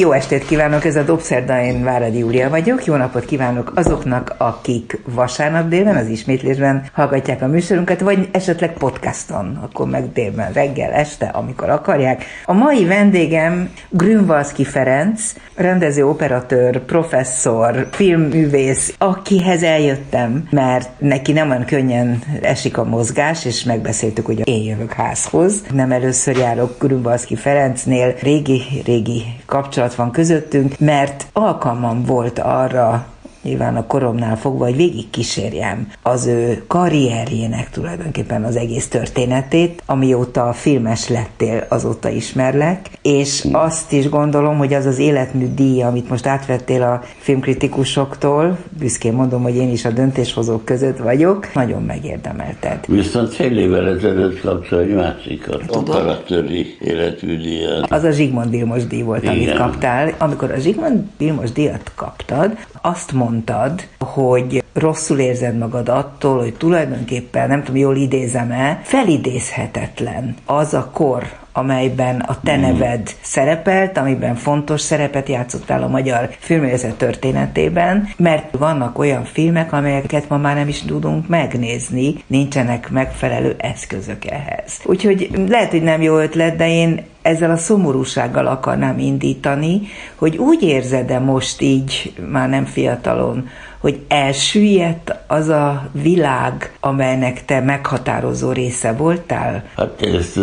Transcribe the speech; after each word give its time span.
Jó 0.00 0.12
estét 0.12 0.46
kívánok, 0.46 0.84
ez 0.84 0.96
a 0.96 1.02
Dobszerda, 1.02 1.62
én 1.62 1.82
Váradi 1.84 2.18
Júlia 2.18 2.48
vagyok. 2.48 2.84
Jó 2.84 2.94
napot 2.94 3.24
kívánok 3.24 3.72
azoknak, 3.74 4.34
akik 4.38 4.98
vasárnap 5.04 5.68
délben, 5.68 5.96
az 5.96 6.08
ismétlésben 6.08 6.82
hallgatják 6.92 7.42
a 7.42 7.46
műsorunkat, 7.46 8.00
vagy 8.00 8.28
esetleg 8.32 8.72
podcaston, 8.72 9.58
akkor 9.62 9.88
meg 9.88 10.12
délben, 10.12 10.52
reggel, 10.52 10.92
este, 10.92 11.26
amikor 11.26 11.70
akarják. 11.70 12.24
A 12.44 12.52
mai 12.52 12.84
vendégem 12.84 13.70
Grünwalski 13.88 14.64
Ferenc, 14.64 15.32
rendező, 15.54 16.06
operatőr, 16.06 16.84
professzor, 16.84 17.88
filmművész, 17.90 18.94
akihez 18.98 19.62
eljöttem, 19.62 20.48
mert 20.50 20.88
neki 20.98 21.32
nem 21.32 21.50
olyan 21.50 21.64
könnyen 21.64 22.22
esik 22.42 22.78
a 22.78 22.84
mozgás, 22.84 23.44
és 23.44 23.64
megbeszéltük, 23.64 24.26
hogy 24.26 24.48
én 24.48 24.62
jövök 24.62 24.92
házhoz. 24.92 25.62
Nem 25.72 25.92
először 25.92 26.36
járok 26.36 26.78
Grünwalski 26.78 27.36
Ferencnél, 27.36 28.14
régi-régi 28.20 29.22
kapcsolat 29.46 29.89
kapcsolat 29.90 29.94
van 29.94 30.10
közöttünk, 30.10 30.78
mert 30.78 31.26
alkalmam 31.32 32.04
volt 32.04 32.38
arra, 32.38 33.06
nyilván 33.42 33.76
a 33.76 33.86
koromnál 33.86 34.36
fogva, 34.36 34.64
hogy 34.64 34.76
végig 34.76 35.10
kísérjem 35.10 35.88
az 36.02 36.26
ő 36.26 36.62
karrierjének 36.66 37.70
tulajdonképpen 37.70 38.44
az 38.44 38.56
egész 38.56 38.88
történetét, 38.88 39.82
amióta 39.86 40.52
filmes 40.52 41.08
lettél, 41.08 41.66
azóta 41.68 42.08
ismerlek, 42.08 42.88
és 43.02 43.46
azt 43.52 43.92
is 43.92 44.08
gondolom, 44.08 44.58
hogy 44.58 44.74
az 44.74 44.86
az 44.86 44.98
életmű 44.98 45.54
díj, 45.54 45.82
amit 45.82 46.08
most 46.08 46.26
átvettél 46.26 46.82
a 46.82 47.02
filmkritikusoktól, 47.18 48.58
büszkén 48.78 49.12
mondom, 49.12 49.42
hogy 49.42 49.56
én 49.56 49.70
is 49.70 49.84
a 49.84 49.90
döntéshozók 49.90 50.64
között 50.64 50.98
vagyok, 50.98 51.54
nagyon 51.54 51.82
megérdemelted. 51.82 52.78
Viszont 52.86 53.34
fél 53.34 53.58
évvel 53.58 53.88
ezelőtt 53.88 54.40
kapta 54.40 54.80
egy 54.80 54.94
másikat, 54.94 55.64
operatőri 55.68 56.76
életmű 56.80 57.36
díjat. 57.36 57.90
Az 57.90 58.02
a 58.02 58.10
Zsigmond 58.10 58.50
Vilmos 58.50 58.86
díj 58.86 59.02
volt, 59.02 59.22
Igen. 59.22 59.34
amit 59.34 59.52
kaptál. 59.52 60.14
Amikor 60.18 60.50
a 60.50 60.58
Zsigmond 60.58 61.02
Vilmos 61.18 61.52
díjat 61.52 61.92
kaptad, 61.94 62.58
azt 62.80 63.12
mondtad, 63.12 63.88
hogy 63.98 64.64
rosszul 64.72 65.18
érzed 65.18 65.58
magad 65.58 65.88
attól, 65.88 66.38
hogy 66.38 66.54
tulajdonképpen, 66.54 67.48
nem 67.48 67.62
tudom, 67.62 67.80
jól 67.80 67.96
idézem-e, 67.96 68.80
felidézhetetlen 68.82 70.34
az 70.44 70.74
a 70.74 70.90
kor, 70.92 71.38
amelyben 71.52 72.20
a 72.20 72.40
te 72.40 72.56
mm. 72.56 72.60
neved 72.60 73.16
szerepelt, 73.20 73.98
amiben 73.98 74.34
fontos 74.34 74.80
szerepet 74.80 75.28
játszottál 75.28 75.82
a 75.82 75.88
magyar 75.88 76.28
filmérzet 76.38 76.94
történetében, 76.94 78.08
mert 78.16 78.56
vannak 78.56 78.98
olyan 78.98 79.24
filmek, 79.24 79.72
amelyeket 79.72 80.28
ma 80.28 80.36
már 80.36 80.56
nem 80.56 80.68
is 80.68 80.82
tudunk 80.82 81.28
megnézni, 81.28 82.14
nincsenek 82.26 82.90
megfelelő 82.90 83.54
eszközök 83.58 84.24
ehhez. 84.26 84.80
Úgyhogy 84.84 85.30
lehet, 85.48 85.70
hogy 85.70 85.82
nem 85.82 86.02
jó 86.02 86.18
ötlet, 86.18 86.56
de 86.56 86.68
én 86.68 87.04
ezzel 87.22 87.50
a 87.50 87.56
szomorúsággal 87.56 88.46
akarnám 88.46 88.98
indítani, 88.98 89.80
hogy 90.14 90.36
úgy 90.36 90.62
érzed-e 90.62 91.18
most 91.18 91.60
így, 91.60 92.12
már 92.30 92.48
nem 92.48 92.64
fiatalon, 92.64 93.48
hogy 93.78 94.00
elsüllyedt 94.08 95.14
az 95.26 95.48
a 95.48 95.88
világ, 95.92 96.72
amelynek 96.80 97.44
te 97.44 97.60
meghatározó 97.60 98.52
része 98.52 98.92
voltál? 98.92 99.64
Hát 99.76 100.02
ez 100.02 100.34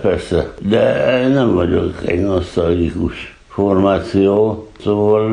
persze, 0.00 0.54
de 0.60 1.28
nem 1.28 1.54
vagyok 1.54 1.94
egy 2.06 2.20
nosztalgikus 2.20 3.36
formáció, 3.48 4.66
szóval 4.82 5.30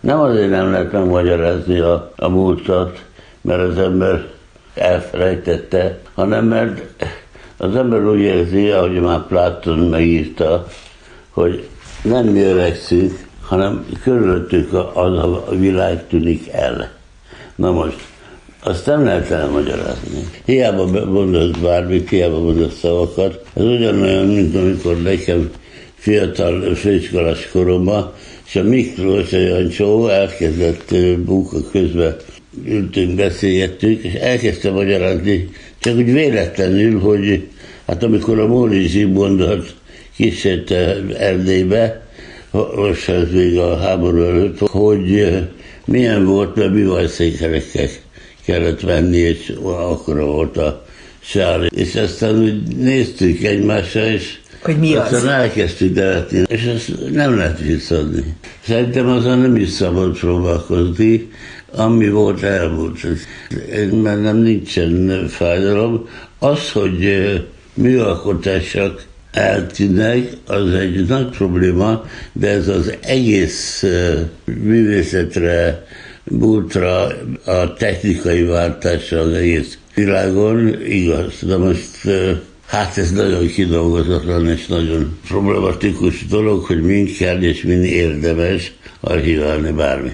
nem 0.00 0.20
azért 0.20 0.50
nem 0.50 0.70
lehet 0.70 0.92
megmagyarázni 0.92 1.78
a, 1.78 2.12
a 2.16 2.28
múltat, 2.28 3.04
mert 3.40 3.60
az 3.60 3.78
ember 3.78 4.26
elfelejtette, 4.74 5.98
hanem 6.14 6.44
mert 6.44 6.80
az 7.58 7.76
ember 7.76 8.06
úgy 8.06 8.20
érzi, 8.20 8.68
ahogy 8.68 9.00
már 9.00 9.26
Platon 9.26 9.78
megírta, 9.78 10.66
hogy 11.30 11.68
nem 12.02 12.26
mi 12.26 12.40
öregszünk, 12.40 13.26
hanem 13.40 13.86
körülöttük 14.02 14.72
az 14.94 15.18
a 15.18 15.44
világ 15.50 16.06
tűnik 16.06 16.48
el. 16.52 16.90
Na 17.54 17.70
most, 17.70 17.96
azt 18.62 18.86
nem 18.86 19.04
lehet 19.04 19.30
elmagyarázni. 19.30 20.28
Hiába 20.44 21.04
mondasz 21.04 21.56
bármit, 21.62 22.08
hiába 22.08 22.38
mondasz 22.38 22.78
szavakat. 22.78 23.44
Ez 23.54 23.64
ugyanolyan, 23.64 24.26
mint 24.26 24.56
amikor 24.56 25.02
nekem 25.02 25.50
fiatal 25.94 26.74
főiskolás 26.74 27.48
koromban, 27.50 28.12
és 28.46 28.56
a 28.56 28.62
Miklós, 28.62 29.32
Jancsó 29.32 30.08
elkezdett 30.08 30.90
munka 31.26 31.58
közben 31.70 32.16
ültünk, 32.64 33.14
beszélgettünk, 33.14 34.02
és 34.02 34.12
elkezdte 34.12 34.70
magyarázni, 34.70 35.48
csak 35.78 35.96
úgy 35.96 36.12
véletlenül, 36.12 37.00
hogy 37.00 37.48
hát 37.86 38.02
amikor 38.02 38.38
a 38.38 38.46
Móri 38.46 38.86
Zsimondat 38.86 39.74
kísérte 40.16 40.96
Erdélybe, 41.18 42.06
most 42.74 43.08
ez 43.08 43.30
még 43.32 43.58
a 43.58 43.76
háború 43.76 44.22
előtt, 44.22 44.58
hogy 44.58 45.18
eh, 45.18 45.46
milyen 45.84 46.24
volt, 46.24 46.56
mert 46.56 46.70
művajszékerekkel 46.70 47.88
kellett 48.44 48.80
venni, 48.80 49.16
és 49.16 49.52
akkor 49.62 50.20
volt 50.20 50.56
a 50.56 50.86
sár. 51.20 51.68
És 51.70 51.94
aztán 51.94 52.42
úgy 52.42 52.76
néztük 52.76 53.42
egymásra, 53.42 54.06
és 54.06 54.38
hogy 54.62 54.78
mi 54.78 54.94
aztán 54.94 55.20
az? 55.20 55.26
elkezdtük 55.26 55.94
deletni, 55.94 56.42
és 56.48 56.64
ezt 56.64 57.10
nem 57.12 57.36
lehet 57.36 57.60
visszadni. 57.60 58.34
Szerintem 58.66 59.08
azon 59.08 59.38
nem 59.38 59.56
is 59.56 59.68
szabad 59.68 60.18
próbálkozni, 60.18 61.28
ami 61.72 62.08
volt, 62.08 62.42
elmúlt. 62.42 63.06
Mert 64.02 64.22
nem 64.22 64.36
nincsen 64.36 65.26
fájdalom. 65.28 66.08
Az, 66.38 66.72
hogy 66.72 67.08
műalkotások 67.74 69.02
eltűnnek, 69.32 70.28
az 70.46 70.72
egy 70.72 71.06
nagy 71.06 71.28
probléma, 71.28 72.04
de 72.32 72.48
ez 72.48 72.68
az 72.68 72.92
egész 73.00 73.84
művészetre, 74.44 75.86
múltra, 76.24 77.06
a 77.44 77.74
technikai 77.78 78.42
váltásra 78.42 79.20
az 79.20 79.32
egész 79.32 79.78
világon 79.94 80.82
igaz. 80.82 81.32
De 81.40 81.56
most 81.56 82.08
Hát 82.68 82.98
ez 82.98 83.12
nagyon 83.12 83.46
kidolgozatlan 83.46 84.48
és 84.48 84.66
nagyon 84.66 85.18
problematikus 85.28 86.26
dolog, 86.26 86.64
hogy 86.64 86.82
mind 86.82 87.16
kell 87.16 87.42
és 87.42 87.62
mind 87.62 87.84
érdemes 87.84 88.72
archiválni 89.00 89.70
bármi. 89.70 90.10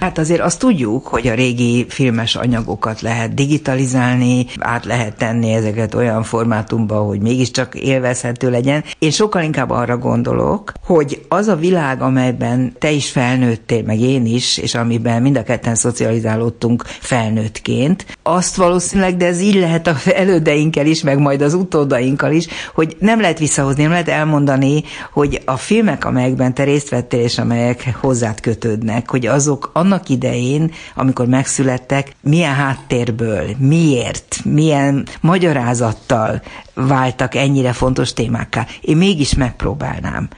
Hát 0.00 0.18
azért 0.18 0.40
azt 0.40 0.58
tudjuk, 0.58 1.06
hogy 1.06 1.26
a 1.26 1.34
régi 1.34 1.86
filmes 1.88 2.34
anyagokat 2.34 3.00
lehet 3.00 3.34
digitalizálni, 3.34 4.46
át 4.58 4.84
lehet 4.84 5.16
tenni 5.16 5.52
ezeket 5.52 5.94
olyan 5.94 6.22
formátumba, 6.22 6.96
hogy 6.96 7.20
mégiscsak 7.20 7.74
élvezhető 7.74 8.50
legyen. 8.50 8.84
Én 8.98 9.10
sokkal 9.10 9.42
inkább 9.42 9.70
arra 9.70 9.98
gondolok, 9.98 10.72
hogy 10.84 11.24
az 11.28 11.48
a 11.48 11.56
világ, 11.56 12.02
amelyben 12.02 12.72
te 12.78 12.90
is 12.90 13.10
felnőttél, 13.10 13.82
meg 13.82 14.00
én 14.00 14.26
is, 14.26 14.58
és 14.58 14.74
amiben 14.74 15.22
mind 15.22 15.36
a 15.36 15.42
ketten 15.42 15.74
szocializálódtunk 15.74 16.82
felnőttként, 16.86 18.06
azt 18.22 18.56
valószínűleg, 18.56 19.16
de 19.16 19.26
ez 19.26 19.40
így 19.40 19.54
lehet 19.54 19.86
a 19.86 19.96
elődeinkkel 20.14 20.86
is, 20.86 21.02
meg 21.02 21.18
majd 21.18 21.42
az 21.42 21.54
utódainkkal 21.54 22.32
is, 22.32 22.46
hogy 22.74 22.96
nem 22.98 23.20
lehet 23.20 23.38
visszahozni, 23.38 23.82
nem 23.82 23.90
lehet 23.90 24.08
elmondani, 24.08 24.82
hogy 25.12 25.42
a 25.44 25.56
filmek, 25.56 26.04
amelyekben 26.04 26.54
te 26.54 26.62
részt 26.62 26.88
vettél, 26.88 27.20
és 27.20 27.38
amelyek 27.38 27.96
hozzá 28.00 28.27
hozzád 28.28 28.40
kötődnek, 28.40 29.10
hogy 29.10 29.26
azok 29.26 29.70
annak 29.72 30.08
idején, 30.08 30.72
amikor 30.94 31.26
megszülettek, 31.26 32.12
milyen 32.20 32.54
háttérből, 32.54 33.44
miért, 33.58 34.36
milyen 34.44 35.06
magyarázattal 35.20 36.42
váltak 36.74 37.34
ennyire 37.34 37.72
fontos 37.72 38.12
témákká. 38.12 38.66
Én 38.80 38.96
mégis 38.96 39.34
megpróbálnám. 39.34 40.28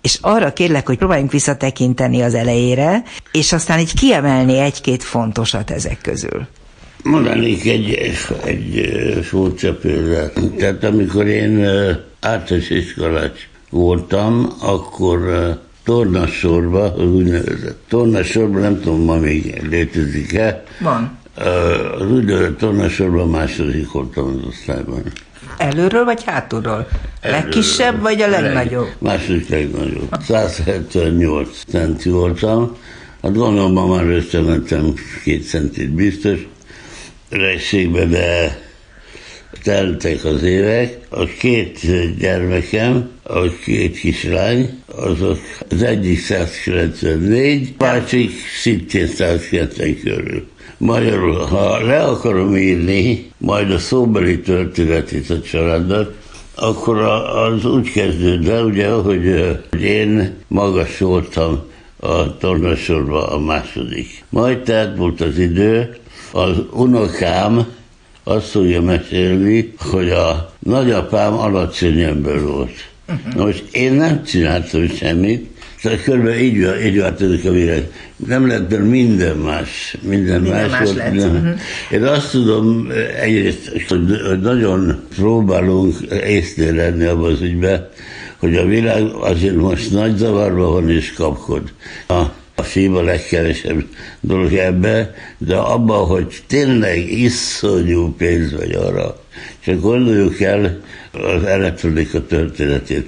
És 0.00 0.18
arra 0.20 0.52
kérlek, 0.52 0.86
hogy 0.86 0.98
próbáljunk 0.98 1.32
visszatekinteni 1.32 2.22
az 2.22 2.34
elejére, 2.34 3.02
és 3.32 3.52
aztán 3.52 3.78
így 3.78 3.94
kiemelni 3.94 4.58
egy-két 4.58 5.02
fontosat 5.02 5.70
ezek 5.70 5.98
közül. 6.02 6.46
Mondanék 7.02 7.66
egy, 7.66 7.90
egy 8.44 8.90
furcsa 9.22 9.74
példát. 9.74 10.40
Tehát 10.58 10.84
amikor 10.84 11.26
én 11.26 11.64
általános 12.20 12.70
iskolás 12.70 13.48
voltam, 13.70 14.52
akkor 14.60 15.18
tornasorba, 15.88 16.94
az 16.94 17.04
úgynevezett 17.04 17.78
tornasorba, 17.88 18.58
nem 18.58 18.80
tudom, 18.80 19.04
ma 19.04 19.16
még 19.16 19.62
létezik-e. 19.70 20.64
Van. 20.80 21.18
Az 21.98 22.10
úgynevezett 22.10 22.58
tornasorban 22.58 23.28
második 23.28 23.92
voltam 23.92 24.26
az 24.26 24.46
osztályban. 24.48 25.02
Előről 25.56 26.04
vagy 26.04 26.24
hátulról? 26.24 26.88
Előről. 27.20 27.40
Legkisebb 27.40 28.00
vagy 28.00 28.20
a 28.20 28.28
legnagyobb? 28.28 28.84
Leg, 28.84 28.96
második 28.98 29.48
legnagyobb. 29.48 30.08
178 30.20 31.48
centi 31.68 32.08
voltam. 32.10 32.76
Hát 33.22 33.34
gondolom, 33.34 33.72
ma 33.72 33.86
már 33.86 34.06
összementem 34.06 34.94
két 35.24 35.48
centit 35.48 35.90
biztos. 35.90 36.48
Regségbe, 37.28 38.04
de 38.04 38.58
teltek 39.62 40.24
az 40.24 40.42
évek, 40.42 40.98
a 41.08 41.24
két 41.24 41.78
gyermekem, 42.18 43.10
a 43.22 43.40
két 43.64 43.98
kislány, 43.98 44.78
azok 44.86 45.38
az 45.70 45.82
egyik 45.82 46.20
194, 46.20 47.74
másik 47.78 48.30
szintén 48.60 49.06
190 49.06 50.00
körül. 50.02 50.46
Magyarul, 50.78 51.34
ha 51.34 51.86
le 51.86 52.02
akarom 52.02 52.56
írni 52.56 53.30
majd 53.38 53.70
a 53.70 53.78
szóbeli 53.78 54.40
történetét 54.40 55.30
a 55.30 55.40
családnak, 55.40 56.14
akkor 56.54 56.96
az 56.98 57.64
úgy 57.64 57.92
kezdődött 57.92 58.48
el, 58.48 58.64
ugye, 58.64 58.88
hogy 58.90 59.24
én 59.82 60.34
magas 60.48 60.98
voltam 60.98 61.66
a 62.00 62.36
tornasorban 62.36 63.28
a 63.28 63.38
második. 63.38 64.24
Majd 64.28 64.58
tehát 64.58 64.96
volt 64.96 65.20
az 65.20 65.38
idő, 65.38 65.96
az 66.32 66.56
unokám 66.72 67.66
azt 68.28 68.46
fogja 68.46 68.82
mesélni, 68.82 69.72
hogy 69.78 70.10
a 70.10 70.52
nagyapám 70.58 71.32
alacsony 71.32 72.00
ember 72.00 72.42
volt. 72.42 72.88
Uh-huh. 73.08 73.44
Most 73.44 73.64
én 73.72 73.92
nem 73.92 74.24
csináltam 74.24 74.88
semmit, 74.88 75.46
tehát 75.82 76.02
körülbelül 76.02 76.40
így, 76.40 76.68
így 76.86 76.98
változik 76.98 77.44
a 77.44 77.50
világ. 77.50 77.90
Nem 78.26 78.46
lehet, 78.46 78.70
mert 78.70 78.84
minden 78.84 79.36
más. 79.36 79.96
Minden, 80.00 80.40
minden 80.40 80.60
más, 80.60 80.70
más 80.70 80.82
volt. 80.82 80.96
Lehet. 80.96 81.12
Minden. 81.12 81.36
Uh-huh. 81.36 81.58
Én 81.90 82.02
azt 82.02 82.30
tudom 82.30 82.90
egyrészt, 83.20 83.72
hogy 83.88 84.40
nagyon 84.40 85.00
próbálunk 85.16 85.96
észnél 86.26 86.74
lenni 86.74 87.04
abban 87.04 87.32
az 87.32 87.40
ügyben, 87.40 87.88
hogy 88.36 88.56
a 88.56 88.66
világ 88.66 89.04
azért 89.20 89.56
most 89.56 89.90
nagy 89.90 90.16
zavarban 90.16 90.72
van 90.72 90.90
és 90.90 91.12
kapkod. 91.12 91.62
A 92.08 92.22
a 92.58 92.62
film 92.62 92.96
a 92.96 93.02
legkevesebb 93.02 93.84
dolog 94.20 94.54
ebbe, 94.54 95.14
de 95.38 95.56
abban, 95.56 96.06
hogy 96.06 96.42
tényleg 96.46 97.12
iszonyú 97.12 98.14
pénz 98.16 98.52
vagy 98.52 98.72
arra. 98.72 99.22
Csak 99.64 99.80
gondoljuk 99.80 100.40
el 100.40 100.80
az 101.12 101.44
elektronika 101.44 102.26
történetét. 102.26 103.06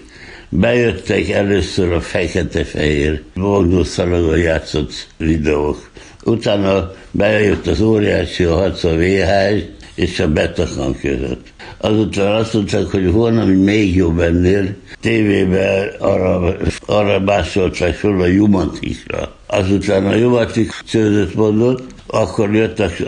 Bejöttek 0.48 1.28
először 1.28 1.92
a 1.92 2.00
fekete-fehér 2.00 3.22
Magnus 3.34 3.86
Szalagon 3.86 4.38
játszott 4.38 5.06
videók. 5.16 5.90
Utána 6.24 6.94
bejött 7.10 7.66
az 7.66 7.80
óriási 7.80 8.44
a 8.44 8.54
60 8.54 8.96
VHS 8.96 9.62
és 9.94 10.20
a 10.20 10.28
Betacam 10.28 11.00
között. 11.00 11.46
Azután 11.80 12.34
azt 12.34 12.54
mondták, 12.54 12.84
hogy 12.84 13.12
hogy 13.12 13.62
még 13.62 13.96
jobb 13.96 14.18
ennél, 14.18 14.74
tévébe 15.00 15.92
arra, 15.98 16.56
arra 16.86 17.20
másolták 17.20 17.94
fel 17.94 18.20
a 18.20 18.26
Jumatikra. 18.26 19.32
Azután 19.46 20.06
a 20.06 20.14
Jumatik 20.14 20.72
csődöt 20.88 21.34
mondott, 21.34 21.82
akkor 22.06 22.54
jöttek 22.54 23.02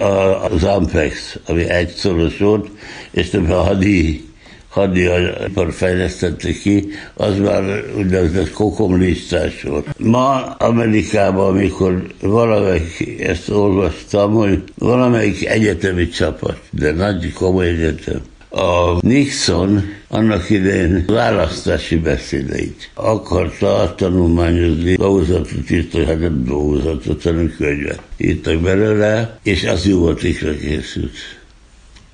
az 0.51 0.65
Ampex, 0.65 1.39
ami 1.47 1.69
egy 1.69 1.89
szoros 1.89 2.39
volt, 2.39 2.69
és 3.11 3.29
több 3.29 3.51
a 3.51 3.63
hadi 3.63 4.31
hadiipar 4.73 5.73
fejlesztette 5.73 6.53
ki, 6.53 6.89
az 7.15 7.39
már 7.39 7.85
úgynevezett 7.97 8.51
kokomlistás 8.51 9.63
volt. 9.63 9.87
Ma 9.99 10.43
Amerikában, 10.45 11.49
amikor 11.49 12.07
valamelyik, 12.21 13.21
ezt 13.21 13.49
olvastam, 13.49 14.33
hogy 14.33 14.63
valamelyik 14.79 15.47
egyetemi 15.47 16.09
csapat, 16.09 16.59
de 16.71 16.93
nagy 16.93 17.33
komoly 17.33 17.69
egyetem, 17.69 18.21
a 18.53 18.99
Nixon 19.01 19.83
annak 20.09 20.51
idején 20.51 21.05
választási 21.07 21.97
beszédeit 21.97 22.91
akarta 22.95 23.95
tanulmányozni, 23.97 24.95
dolgozatot 24.95 25.71
írt, 25.71 26.07
hát 26.07 26.21
nem 26.21 26.45
dolgozatot, 26.45 27.23
hanem 27.23 27.55
könyvet 27.57 28.01
írtak 28.17 28.61
belőle, 28.61 29.39
és 29.43 29.65
az 29.65 29.85
nyugatikra 29.85 30.57
készült. 30.57 31.17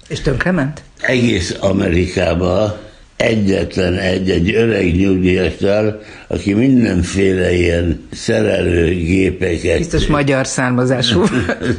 És 0.08 0.20
tönkrement? 0.20 0.82
Egész 1.00 1.56
Amerikában 1.60 2.76
egyetlen 3.16 3.94
egy, 3.94 4.30
egy 4.30 4.54
öreg 4.54 4.96
nyugdíjasnál, 4.96 6.00
aki 6.26 6.52
mindenféle 6.52 7.52
ilyen 7.52 8.08
szerelőgépeket... 8.12 9.78
Biztos 9.78 10.06
magyar 10.06 10.46
származású. 10.46 11.24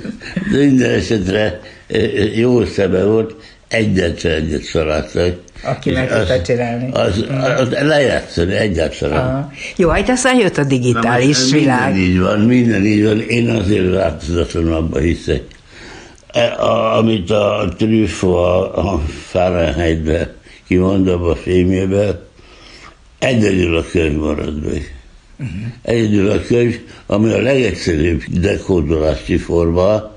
Minden 0.52 0.92
esetre 0.92 1.60
jó 2.36 2.66
szeme 2.66 3.04
volt, 3.04 3.36
egyetlen 3.70 4.34
egyet 4.34 4.72
találtak. 4.72 5.42
Aki 5.64 5.92
meg 5.92 6.10
tudta 6.10 6.42
csinálni. 6.42 6.90
Az, 6.92 7.26
az, 7.30 7.60
az 7.60 7.70
lejátszani 7.70 8.54
egyáltalán. 8.54 9.28
Aha. 9.28 9.52
Jó, 9.76 9.90
hát 9.90 10.10
aztán 10.10 10.40
jött 10.40 10.58
a 10.58 10.64
digitális 10.64 11.50
Na, 11.50 11.58
világ. 11.58 11.94
Minden 11.94 12.10
így 12.10 12.20
van, 12.20 12.40
minden 12.40 12.86
így 12.86 13.04
van. 13.04 13.20
Én 13.20 13.50
azért 13.50 13.94
változatlan 13.94 14.74
abban 14.74 15.02
hiszek. 15.02 15.42
E, 16.32 16.54
a, 16.54 16.98
amit 16.98 17.30
a 17.30 17.74
Trüffo 17.78 18.34
a, 18.34 18.94
a 18.94 19.00
Fahrenheitbe 19.28 20.34
kimond 20.68 21.08
a 21.08 21.36
filmjében, 21.36 22.20
egyedül 23.20 23.78
a 23.78 23.84
könyv 23.92 24.18
marad 24.18 24.66
meg. 24.66 24.98
Uh-huh. 25.40 25.58
Egyedül 25.82 26.30
a 26.30 26.42
könyv, 26.48 26.80
ami 27.06 27.32
a 27.32 27.42
legegyszerűbb 27.42 28.24
dekódolási 28.28 29.38
forma, 29.38 30.12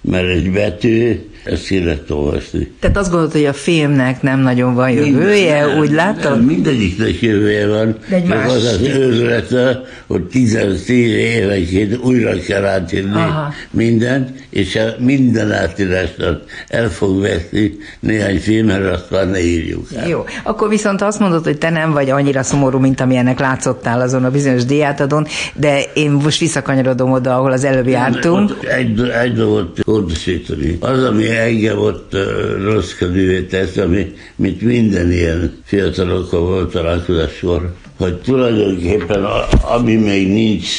mert 0.00 0.28
egy 0.28 0.50
betű 0.50 1.30
ezt 1.46 1.70
lehet 1.70 2.10
olvasni. 2.10 2.72
Tehát 2.80 2.96
azt 2.96 3.10
gondolod, 3.10 3.32
hogy 3.32 3.44
a 3.44 3.52
filmnek 3.52 4.22
nem 4.22 4.40
nagyon 4.40 4.74
van 4.74 4.90
jövője, 4.90 5.64
Minden, 5.64 5.78
úgy 5.78 5.90
látod? 5.90 6.44
Mindegyiknek 6.44 7.20
jövője 7.20 7.68
van. 7.68 7.96
De 8.08 8.16
egy 8.16 8.24
más 8.24 8.46
az 8.46 8.64
az 8.64 8.80
őrülete, 8.80 9.80
hogy 10.06 10.22
10 10.22 10.58
évenként 10.88 11.98
újra 11.98 12.32
kell 12.46 12.64
átírni 12.64 13.14
Aha. 13.14 13.52
mindent, 13.70 14.30
és 14.50 14.78
minden 14.98 15.52
átírásnak 15.52 16.42
el 16.68 16.90
fog 16.90 17.20
veszni 17.20 17.76
néhány 18.00 18.38
film, 18.40 18.66
mert 18.66 18.94
azt 18.94 19.10
már 19.10 19.30
ne 19.30 19.40
írjuk 19.40 19.86
el. 19.96 20.08
Jó, 20.08 20.24
akkor 20.44 20.68
viszont 20.68 21.02
azt 21.02 21.18
mondod, 21.18 21.44
hogy 21.44 21.58
te 21.58 21.70
nem 21.70 21.92
vagy 21.92 22.10
annyira 22.10 22.42
szomorú, 22.42 22.78
mint 22.78 23.00
amilyennek 23.00 23.38
látszottál 23.38 24.00
azon 24.00 24.24
a 24.24 24.30
bizonyos 24.30 24.64
diátadon, 24.64 25.26
de 25.54 25.82
én 25.94 26.10
most 26.10 26.40
visszakanyarodom 26.40 27.12
oda, 27.12 27.36
ahol 27.36 27.52
az 27.52 27.64
előbb 27.64 27.88
jártunk. 27.88 28.52
Egy, 28.76 29.00
egy 29.00 29.32
dolgot 29.32 29.80
pontosítani. 29.80 30.76
Az, 30.80 31.04
ami 31.04 31.24
engem 31.36 31.78
ott 31.78 32.16
rossz 32.64 32.92
kedvűvé 32.92 33.42
tesz, 33.42 33.76
ami, 33.76 34.12
mint 34.36 34.60
minden 34.60 35.12
ilyen 35.12 35.62
fiatalokkal 35.64 36.40
volt 36.40 36.72
találkozáskor, 36.72 37.74
hogy 37.96 38.14
tulajdonképpen 38.14 39.24
ami 39.62 39.94
még 39.94 40.28
nincs 40.32 40.76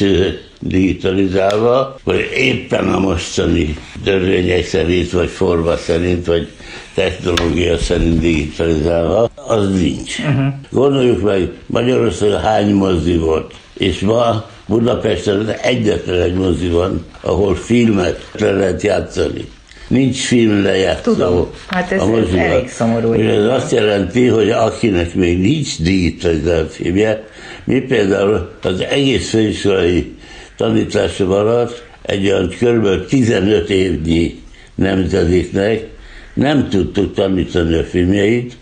digitalizálva, 0.60 2.00
vagy 2.04 2.30
éppen 2.36 2.88
a 2.88 3.00
mostani 3.00 3.78
törvények 4.04 4.66
szerint, 4.66 5.12
vagy 5.12 5.30
forma 5.30 5.76
szerint, 5.76 6.26
vagy 6.26 6.48
technológia 6.94 7.78
szerint 7.78 8.20
digitalizálva, 8.20 9.30
az 9.36 9.70
nincs. 9.70 10.20
Uh-huh. 10.20 10.54
Gondoljuk 10.70 11.22
meg, 11.22 11.52
Magyarországon 11.66 12.40
hány 12.40 12.74
mozi 12.74 13.18
volt, 13.18 13.54
és 13.74 14.00
ma 14.00 14.50
Budapesten 14.68 15.50
egyetlen 15.50 16.22
egy 16.22 16.34
mozi 16.34 16.68
van, 16.68 17.06
ahol 17.22 17.56
filmet 17.56 18.30
le 18.34 18.52
lehet 18.52 18.82
játszani 18.82 19.48
nincs 19.88 20.26
film 20.26 20.64
lejátszó. 20.64 21.12
Tudom, 21.12 21.48
hát 21.68 21.92
ez, 21.92 22.02
ez 22.02 22.34
elég 22.34 22.70
szomorú. 22.70 23.14
Ez 23.14 23.46
azt 23.46 23.72
jelenti, 23.72 24.28
hogy 24.28 24.50
akinek 24.50 25.16
még 25.16 25.40
nincs 25.40 25.82
digitalizált 25.82 26.72
filmje, 26.72 27.24
mi 27.64 27.80
például 27.80 28.52
az 28.62 28.82
egész 28.82 29.30
főiskolai 29.30 30.16
tanításom 30.58 31.32
alatt 31.32 31.84
egy 32.02 32.26
olyan 32.26 32.50
kb. 32.50 33.06
15 33.08 33.70
évnyi 33.70 34.40
nemzedéknek 34.76 35.86
nem 36.34 36.70
tudtuk 36.70 37.14
tanítani 37.14 37.74
a 37.74 37.84
filmjeit, 37.84 38.58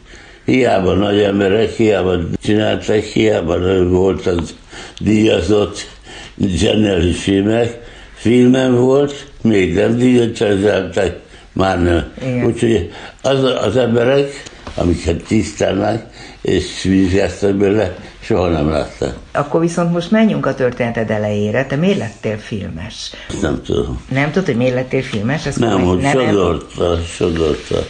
hiába 0.46 0.94
nagy 0.94 1.20
emberek, 1.20 1.72
hiába 1.72 2.18
csináltak, 2.44 3.04
hiába 3.04 3.84
volt 3.84 4.26
az 4.26 4.56
díjazott 5.00 5.88
zseniális 6.48 7.18
filmek, 7.18 7.80
filmem 8.14 8.76
volt, 8.76 9.28
még 9.46 9.74
nem 9.74 9.98
digitalizálták, 9.98 11.20
már 11.54 11.84
nem. 11.84 12.14
Úgyhogy 12.46 12.92
az, 13.22 13.44
az 13.44 13.78
emberek, 13.78 14.44
amiket 14.76 15.24
tisztelnek, 15.24 16.06
és 16.42 16.84
vizsgáztak 16.84 17.56
belőle, 17.56 17.96
soha 18.20 18.48
nem 18.48 18.70
láttak. 18.70 19.18
Akkor 19.32 19.62
viszont 19.62 19.92
most 19.92 20.12
menjünk 20.12 20.46
a 20.46 20.54
történeted 20.54 21.10
elejére. 21.10 21.66
Te 21.66 21.76
miért 21.76 21.98
lettél 21.98 22.38
filmes? 22.38 23.12
Nem 23.42 23.62
tudom. 23.64 24.02
Nem 24.10 24.32
tudod, 24.32 24.46
hogy 24.46 24.56
miért 24.56 24.74
lettél 24.74 25.02
filmes? 25.02 25.46
Ezt 25.46 25.60
nem, 25.60 25.82
hogy 25.82 26.06
sodorta, 26.12 26.98
sodorta. 27.16 27.86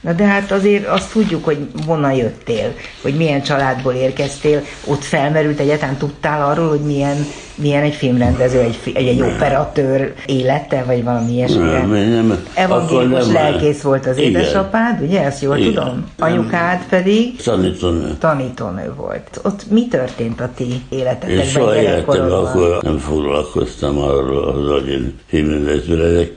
Na 0.00 0.12
de 0.12 0.24
hát 0.24 0.52
azért 0.52 0.86
azt 0.86 1.12
tudjuk, 1.12 1.44
hogy 1.44 1.58
honnan 1.86 2.12
jöttél, 2.12 2.74
hogy 3.02 3.14
milyen 3.14 3.42
családból 3.42 3.92
érkeztél, 3.92 4.62
ott 4.84 5.02
felmerült 5.02 5.58
egyáltalán 5.60 5.96
tudtál 5.96 6.50
arról, 6.50 6.68
hogy 6.68 6.80
milyen, 6.80 7.26
milyen 7.54 7.82
egy 7.82 7.94
filmrendező, 7.94 8.58
egy, 8.58 8.78
egy, 8.94 9.06
egy 9.06 9.20
operatőr 9.20 10.14
élete, 10.26 10.84
vagy 10.86 11.04
valami 11.04 11.32
ilyesmi. 11.32 11.58
Nem, 11.58 11.90
nem. 11.90 12.44
Evangélikus 12.54 13.24
nem 13.24 13.32
lelkész 13.32 13.80
volt 13.80 14.06
az 14.06 14.16
Igen. 14.16 14.30
édesapád, 14.30 15.00
ugye? 15.00 15.24
Ezt 15.24 15.42
jól 15.42 15.56
Igen. 15.56 15.74
tudom? 15.74 16.06
Anyukád 16.18 16.86
pedig? 16.88 17.42
Tanítónő. 17.42 18.16
Tanítónő 18.18 18.92
volt. 18.96 19.40
Ott 19.42 19.70
mi 19.70 19.88
történt 19.88 20.40
a 20.40 20.50
ti 20.56 20.82
életetekben? 20.88 21.38
Én 21.38 21.44
soha 21.44 21.80
életemben 21.80 22.30
akkor 22.30 22.78
nem 22.82 22.98
foglalkoztam 22.98 23.98
arról, 23.98 24.70
hogy 24.72 24.88
én 24.88 25.18
filmrendező 25.26 25.96
legyek 25.96 26.32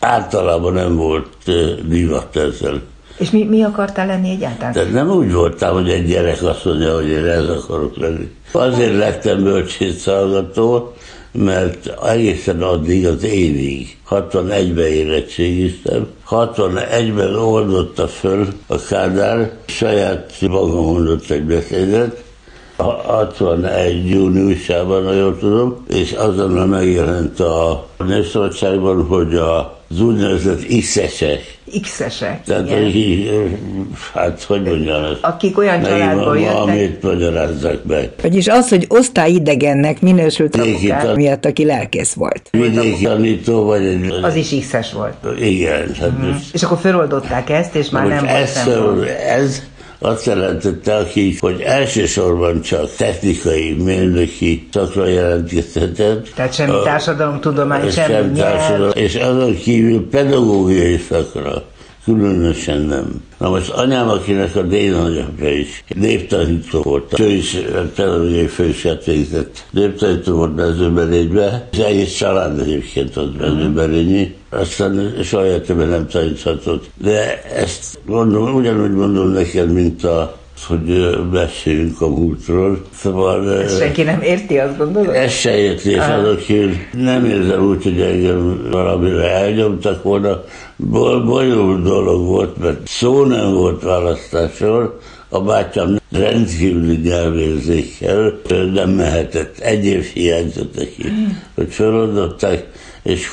általában 0.00 0.72
nem 0.72 0.96
volt 0.96 1.28
divat 1.88 2.36
ezzel 2.36 2.82
És 3.18 3.30
mi, 3.30 3.44
mi 3.44 3.62
akartál 3.62 4.06
lenni 4.06 4.30
egyáltalán? 4.30 4.72
Tehát 4.72 4.92
nem 4.92 5.10
úgy 5.10 5.32
voltam, 5.32 5.74
hogy 5.74 5.90
egy 5.90 6.06
gyerek 6.06 6.42
azt 6.42 6.64
mondja, 6.64 6.94
hogy 6.94 7.08
én 7.08 7.24
ez 7.24 7.48
akarok 7.48 7.96
lenni. 7.96 8.30
Azért 8.52 8.96
lettem 8.96 9.42
bölcsészhallgató, 9.42 10.92
mert 11.32 12.04
egészen 12.06 12.62
addig 12.62 13.06
az 13.06 13.24
évig, 13.24 13.96
61-ben 14.10 14.86
érettségiztem, 14.86 16.06
61-ben 16.30 17.34
oldotta 17.34 18.08
föl 18.08 18.48
a 18.66 18.78
Kádár, 18.88 19.52
saját 19.66 20.32
maga 20.40 20.80
mondott 20.80 21.30
egy 21.30 21.42
beszédet, 21.42 22.22
61 22.78 24.08
júniusában, 24.10 25.04
ha 25.04 25.12
jól 25.12 25.38
tudom, 25.38 25.84
és 25.88 26.12
azonnal 26.12 26.66
megjelent 26.66 27.40
a 27.40 27.86
Népszabadságban, 28.06 29.06
hogy 29.06 29.34
az 29.34 30.00
úgynevezett 30.00 30.66
X-esek. 30.80 31.56
X-esek, 31.82 32.42
Tehát, 32.42 32.66
igen. 32.66 32.82
hogy, 32.82 33.30
hát 34.14 34.42
hogy 34.42 34.62
mondjam 34.62 35.04
ezt? 35.04 35.18
Akik 35.20 35.58
olyan 35.58 35.82
családból 35.82 36.38
jöttek. 36.38 36.56
Amit 36.56 37.02
magyarázzak 37.02 37.84
meg. 37.84 38.10
Vagyis 38.22 38.48
az, 38.48 38.68
hogy 38.68 38.84
osztályidegennek 38.88 40.00
minősült 40.00 40.50
tan- 40.50 41.14
miatt, 41.16 41.44
aki 41.44 41.64
lelkész 41.64 42.12
volt. 42.12 42.48
Vidéki 42.50 43.02
tanító 43.04 43.64
vagy 43.64 43.84
egy... 43.84 44.14
Az 44.22 44.34
is 44.34 44.54
X-es 44.60 44.92
volt. 44.92 45.14
Igen, 45.40 45.94
hát 46.00 46.18
most 46.18 46.54
És 46.54 46.62
akkor 46.62 46.78
feloldották 46.78 47.50
ezt, 47.50 47.74
és 47.74 47.90
már 47.90 48.06
nem 48.06 48.24
volt 48.24 48.34
ez, 48.34 48.66
ez 49.26 49.62
azt 49.98 50.26
jelentette, 50.26 50.96
aki, 50.96 51.36
hogy 51.40 51.60
elsősorban 51.60 52.60
csak 52.60 52.94
technikai, 52.94 53.72
mérnöki 53.72 54.68
szakra 54.72 55.06
jelentkezhetett. 55.06 56.28
Tehát 56.34 56.54
semmi 56.54 56.82
társadalomtudomány, 56.84 57.90
sem 57.90 58.10
semmi 58.10 58.38
társadalom, 58.38 58.92
nyelv. 58.94 58.96
és 58.96 59.14
azon 59.14 59.56
kívül 59.56 60.08
pedagógiai 60.08 60.96
szakra. 61.08 61.62
Különösen 62.08 62.80
nem. 62.80 63.22
Na 63.38 63.48
most 63.48 63.70
anyám, 63.70 64.08
akinek 64.08 64.56
a 64.56 64.62
dédnagyapja 64.62 65.50
is 65.50 65.84
néptanító 65.88 66.82
volt, 66.82 67.20
ő 67.20 67.28
is 67.30 67.58
pedagógiai 67.94 68.46
főiskolát 68.46 69.04
végzett. 69.04 69.64
Néptanító 69.70 70.34
volt 70.34 70.56
mezőberénybe, 70.56 71.68
és 71.72 71.78
egész 71.78 72.14
család 72.14 72.60
egyébként 72.60 73.16
ott 73.16 73.38
mezőberényi. 73.38 74.34
Aztán 74.50 75.14
soha 75.22 75.44
nem 75.74 76.06
taníthatott. 76.06 76.90
De 77.02 77.42
ezt 77.42 77.98
mondom, 78.06 78.54
ugyanúgy 78.54 78.92
mondom 78.92 79.28
neked, 79.28 79.72
mint 79.72 80.04
a 80.04 80.38
hogy 80.64 81.18
beszéljünk 81.30 82.00
a 82.00 82.08
múltról. 82.08 82.82
Szóval... 82.94 83.60
Ezt 83.62 83.78
senki 83.78 84.02
nem 84.02 84.22
érti, 84.22 84.58
azt 84.58 84.78
gondolod? 84.78 85.14
ez 85.14 85.32
se 85.32 85.56
értés 85.56 85.98
azok 85.98 86.38
kívül. 86.38 86.74
Nem 86.92 87.24
érzem 87.24 87.64
úgy, 87.64 87.82
hogy 87.82 88.00
engem 88.00 88.68
valamire 88.70 89.30
elnyomtak 89.30 90.02
volna. 90.02 90.44
Bonyolult 91.24 91.82
dolog 91.82 92.26
volt, 92.26 92.58
mert 92.58 92.86
szó 92.86 93.24
nem 93.24 93.52
volt 93.52 93.82
választásról. 93.82 94.98
A 95.28 95.40
bátyám 95.40 95.98
rendkívüli 96.10 96.96
nyelvérzékkel 96.96 98.40
nem 98.72 98.90
mehetett. 98.90 99.58
Egy 99.58 99.84
év 99.84 100.04
hiányzott 100.04 100.76
neki, 100.76 101.12
hogy 101.54 101.68
feloldották, 101.70 102.66
és 103.08 103.28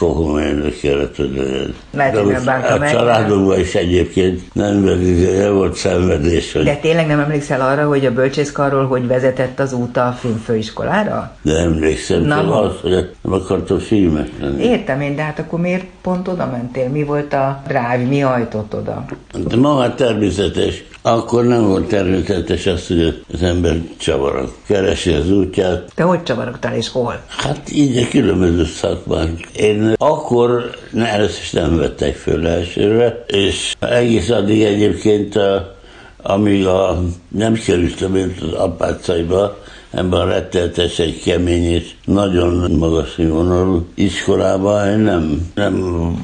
hogy 1.16 1.32
legyen. 1.36 1.74
Lehet, 1.92 2.14
De 2.14 2.22
nem 2.22 2.46
bánta 2.46 2.74
a 2.74 2.78
meg. 2.78 2.92
családunkban 2.92 3.60
is 3.60 3.76
egyébként 3.76 4.54
nem, 4.54 4.78
nem 4.78 5.54
volt 5.54 5.76
szenvedés, 5.76 6.52
hogy 6.54 6.64
De 6.64 6.76
tényleg 6.76 7.08
nem 7.08 7.20
emlékszel 7.20 7.62
arra, 7.62 7.88
hogy 7.88 8.06
a 8.06 8.14
bölcsészkarról 8.14 8.86
hogy 8.88 9.08
vezetett 9.08 9.60
az 9.60 9.74
út 9.74 9.98
a 9.98 10.16
filmfőiskolára? 10.20 11.36
de 11.42 11.58
emlékszem, 11.58 12.22
Na, 12.22 12.62
az, 12.62 12.74
hogy 12.82 12.92
nem 13.22 13.34
akartam 13.34 13.80
filmet 13.80 14.30
lenni. 14.40 14.64
Értem 14.64 15.02
én, 15.02 15.16
de 15.16 15.22
hát 15.22 15.40
akkor 15.40 15.60
miért 15.60 15.86
pont 16.02 16.28
oda 16.28 16.46
mentél? 16.52 16.90
Mi 16.90 17.04
volt 17.04 17.34
a 17.34 17.62
drive, 17.68 18.06
mi 18.10 18.20
hajtott 18.20 18.76
oda? 18.76 19.06
De 19.48 19.56
ma 19.56 19.76
már 19.78 19.94
természetes. 19.94 20.84
Akkor 21.02 21.44
nem 21.44 21.68
volt 21.68 21.88
természetes 21.88 22.66
az, 22.66 22.88
hogy 22.88 23.24
az 23.34 23.44
ember 23.44 23.76
csavarok. 23.98 24.54
Keresi 24.68 25.14
az 25.14 25.32
útját. 25.32 25.92
Te 25.96 26.04
hogy 26.04 26.24
csavarogtál 26.24 26.76
és 26.76 26.90
hol? 26.90 27.22
Hát 27.28 27.72
így 27.72 27.98
a 27.98 28.08
különböző 28.10 28.66
szakmán. 28.66 29.38
Én 29.66 29.94
akkor 29.98 30.70
ne, 30.92 31.08
először 31.08 31.62
nem 31.62 31.78
vettek 31.78 32.16
föl 32.16 32.48
elsőre, 32.48 33.24
és 33.28 33.76
egész 33.80 34.30
addig 34.30 34.62
egyébként, 34.62 35.36
a, 35.36 35.76
amíg 36.22 36.66
a, 36.66 37.04
nem 37.28 37.54
kerültem 37.54 38.16
én 38.16 38.36
az 38.42 38.52
apácaiba, 38.52 39.58
ebben 39.92 40.20
a 40.20 40.26
retteltesen 40.26 41.14
kemény 41.24 41.64
és 41.64 41.92
nagyon 42.06 42.72
magas 42.72 43.14
színvonalú 43.14 43.88
iskolában 43.94 44.88
én 44.90 45.00
nem, 45.00 45.52
nem 45.56 45.82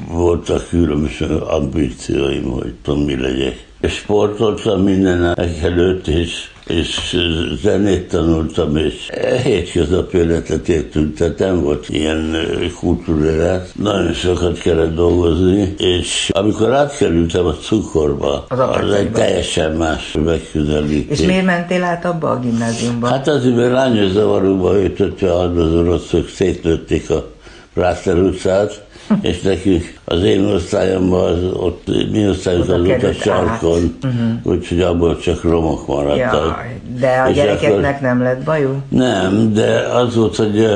voltak 0.08 0.68
különböző 0.68 1.36
ambícióim, 1.36 2.50
hogy 2.50 2.74
tudom 2.82 3.00
mi 3.00 3.20
legyek. 3.20 3.71
Sportoltam 3.88 4.82
mindenek 4.82 5.62
előtt, 5.62 6.06
és, 6.06 6.50
és 6.66 7.16
zenét 7.62 8.08
tanultam, 8.08 8.76
és 8.76 9.10
hétköznapi 9.42 10.18
életet 10.18 10.68
éltünk, 10.68 11.16
tehát 11.16 11.38
nem 11.38 11.62
volt 11.62 11.88
ilyen 11.88 12.34
ö, 12.34 12.66
kultúrát. 12.78 13.68
Nagyon 13.74 14.12
sokat 14.12 14.58
kellett 14.58 14.94
dolgozni, 14.94 15.74
és 15.78 16.30
amikor 16.32 16.72
átkerültem 16.72 17.46
a 17.46 17.52
cukorba, 17.52 18.44
Az 18.48 18.58
az, 18.58 18.92
egy 18.92 19.10
teljesen 19.10 19.72
más 19.72 20.16
megközelítés. 20.24 21.18
És 21.20 21.26
miért 21.26 21.44
mentél 21.44 21.82
át 21.82 22.04
abba 22.04 22.30
a 22.30 22.38
gimnáziumba? 22.38 23.06
Hát 23.06 23.28
azért, 23.28 23.56
mert 23.56 23.72
lányos 23.72 24.10
zavarúba 24.10 24.74
ötötve 24.74 25.38
az 25.38 25.74
oroszok 25.74 26.28
szétlőtték 26.28 27.10
a 27.10 27.30
Práter 27.74 28.18
utcát, 28.18 28.81
és 29.20 29.40
nekünk 29.40 30.00
az 30.04 30.22
én 30.22 30.44
osztályomban, 30.44 31.32
az, 31.32 31.42
ott, 31.52 31.86
mi 32.10 32.28
osztályunk 32.28 32.68
az 32.68 32.80
ott 32.80 33.02
a 33.02 33.12
sarkon, 33.12 33.98
úgyhogy 34.42 34.80
abból 34.80 35.18
csak 35.18 35.42
romok 35.42 35.86
maradtak. 35.86 36.56
Jaj, 36.56 36.80
de 36.98 37.22
a 37.26 37.28
És 37.28 37.34
gyerekeknek 37.34 38.00
nem 38.00 38.22
lett 38.22 38.42
bajuk? 38.44 38.76
nem, 38.88 39.52
de 39.52 39.78
az 39.78 40.16
volt, 40.16 40.36
hogy 40.36 40.66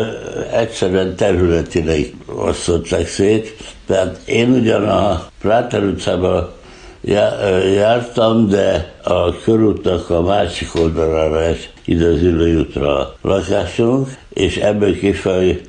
egyszerűen 0.53 1.15
területileg 1.17 2.15
osztották 2.27 3.07
szét. 3.07 3.55
Tehát 3.87 4.21
én 4.25 4.51
ugyan 4.51 4.89
a 4.89 5.27
Práter 5.41 5.83
utcában 5.83 6.55
jártam, 7.75 8.49
de 8.49 8.93
a 9.03 9.39
körútnak 9.43 10.11
a 10.11 10.23
másik 10.23 10.69
oldalára 10.75 11.43
es, 11.43 11.71
ide 11.85 12.07
az 12.07 12.23
ülőjutra 12.23 12.99
a 12.99 13.17
lakásunk, 13.23 14.09
és 14.29 14.57
ebből 14.57 14.99
kifelé 14.99 15.61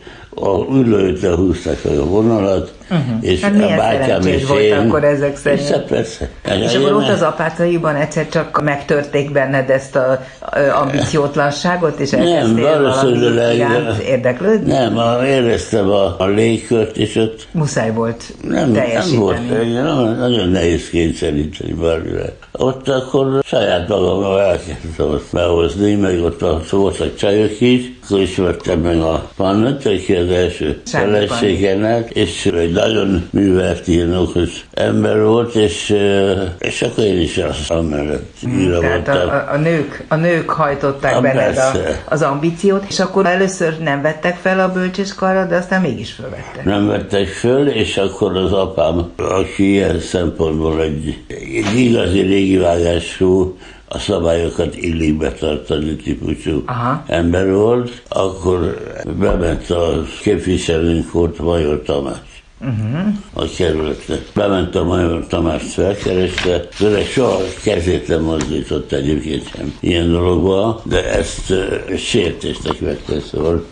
a 0.42 0.66
ülőjútra 0.72 1.36
húzták 1.36 1.84
meg 1.84 1.98
a 1.98 2.06
vonalat, 2.06 2.74
uh-huh. 2.90 3.18
és 3.22 3.42
Hát 3.42 3.54
a 3.54 3.58
milyen 3.58 3.78
bátyám 3.78 4.02
szerencsés 4.02 4.42
és 4.42 4.48
volt 4.48 4.62
én... 4.62 4.74
akkor 4.78 5.04
ezek 5.04 5.38
szerint. 5.38 5.60
Persze, 5.88 6.30
persze. 6.44 6.66
És 6.66 6.76
akkor 6.76 6.94
ott 6.94 7.08
az 7.10 7.22
apácaiban 7.22 7.96
egyszer 7.96 8.30
csak 8.30 8.62
megtörték 8.64 9.32
benned 9.32 9.70
ezt 9.70 9.96
a 9.96 10.24
ö, 10.56 10.70
ambiciótlanságot, 10.72 12.00
és 12.00 12.12
elkezdtél 12.14 12.64
valami 12.64 12.84
valószínűleg- 12.84 13.56
iránt 13.56 13.98
érdeklődni? 14.02 14.72
Nem, 14.72 14.98
a- 14.98 15.26
éreztem 15.26 15.90
a, 15.90 16.16
a 16.20 16.26
légkört, 16.26 16.98
és 16.98 17.16
ott 17.16 17.48
Muszáj 17.52 17.92
volt 17.92 18.24
Nem, 18.42 18.74
teljesíteni. 18.74 19.12
nem 19.12 19.20
volt, 19.20 19.50
nagyon, 19.50 20.16
nagyon 20.18 20.50
nehéz 20.50 20.90
kényszeríteni 20.90 21.74
bármire. 21.74 22.34
Ott 22.52 22.90
akkor 22.90 23.42
saját 23.46 23.88
magammal 23.88 24.42
elkezdtem 24.42 25.08
azt 25.10 25.32
behozni, 25.32 25.96
meg 25.96 26.24
ott 26.24 26.42
a, 26.42 26.62
voltak 26.72 27.16
csajok 27.16 27.62
is, 27.62 27.82
akkor 28.06 28.20
ismertem 28.22 28.80
meg 28.80 29.00
a 29.00 29.30
Pannot, 29.36 29.86
aki 29.86 30.14
az 30.16 30.30
első 30.30 30.82
feleségenek, 30.86 32.10
és 32.10 32.46
egy 32.46 32.77
nagyon 32.78 33.28
művelt, 33.30 33.88
ilyen 33.88 34.14
okos 34.14 34.66
ember 34.74 35.24
volt, 35.24 35.56
és, 35.56 35.90
eh, 35.90 36.42
és 36.60 36.82
akkor 36.82 37.04
én 37.04 37.20
is 37.20 37.38
azt 37.38 37.72
amellett 37.72 38.34
írva 38.48 38.80
Tehát 38.80 39.08
a, 39.08 39.12
a, 39.12 39.54
a, 39.54 39.58
nők, 39.58 40.06
a 40.08 40.16
nők 40.16 40.50
hajtották 40.50 41.16
Ah, 41.16 41.22
benned 41.22 41.58
a, 41.58 41.72
az 42.06 42.22
ambíciót, 42.22 42.86
és 42.90 43.00
akkor 43.00 43.26
először 43.26 43.80
nem 43.80 44.02
vettek 44.02 44.36
fel 44.36 44.60
a 44.60 44.72
bölcséskarra, 44.72 45.46
de 45.46 45.56
aztán 45.56 45.82
mégis 45.82 46.12
fölvettek. 46.12 46.66
nem 46.66 46.88
vettek 46.88 47.28
föl, 47.28 47.68
és 47.68 47.98
akkor 47.98 48.38
az 48.38 48.54
apám, 48.54 49.12
aki 49.16 49.72
ilyen 49.72 50.00
szempontból 50.00 50.82
egy, 50.82 51.24
egy 51.28 51.76
igazi 51.76 52.22
régivágású, 52.22 53.58
a 53.90 53.98
szabályokat 53.98 54.76
illik 54.76 55.18
betartani 55.18 55.96
típusú 55.96 56.64
Aha. 56.66 57.04
ember 57.08 57.52
volt, 57.52 58.02
akkor 58.08 58.78
bement 59.20 59.70
a 59.70 60.04
képviselőnk 60.22 61.12
volt 61.12 61.40
Major 61.40 61.82
Tamás. 61.86 62.37
Uh-huh. 62.60 63.14
A 63.34 63.46
kerületre. 63.58 64.16
Bement 64.34 64.76
a 64.76 64.84
Major 64.84 65.28
Tamást 65.28 65.72
felkereste, 65.72 66.68
az 66.72 66.82
öreg 66.82 67.06
soha 67.06 67.38
kezét 67.64 68.08
nem 68.08 68.22
mozdított 68.22 68.92
egyébként 68.92 69.50
sem 69.50 69.78
ilyen 69.80 70.12
dologba, 70.12 70.82
de 70.84 71.12
ezt 71.14 71.50
uh, 71.50 71.96
sértésnek 71.96 72.80
vette, 72.80 73.20
szóval 73.20 73.66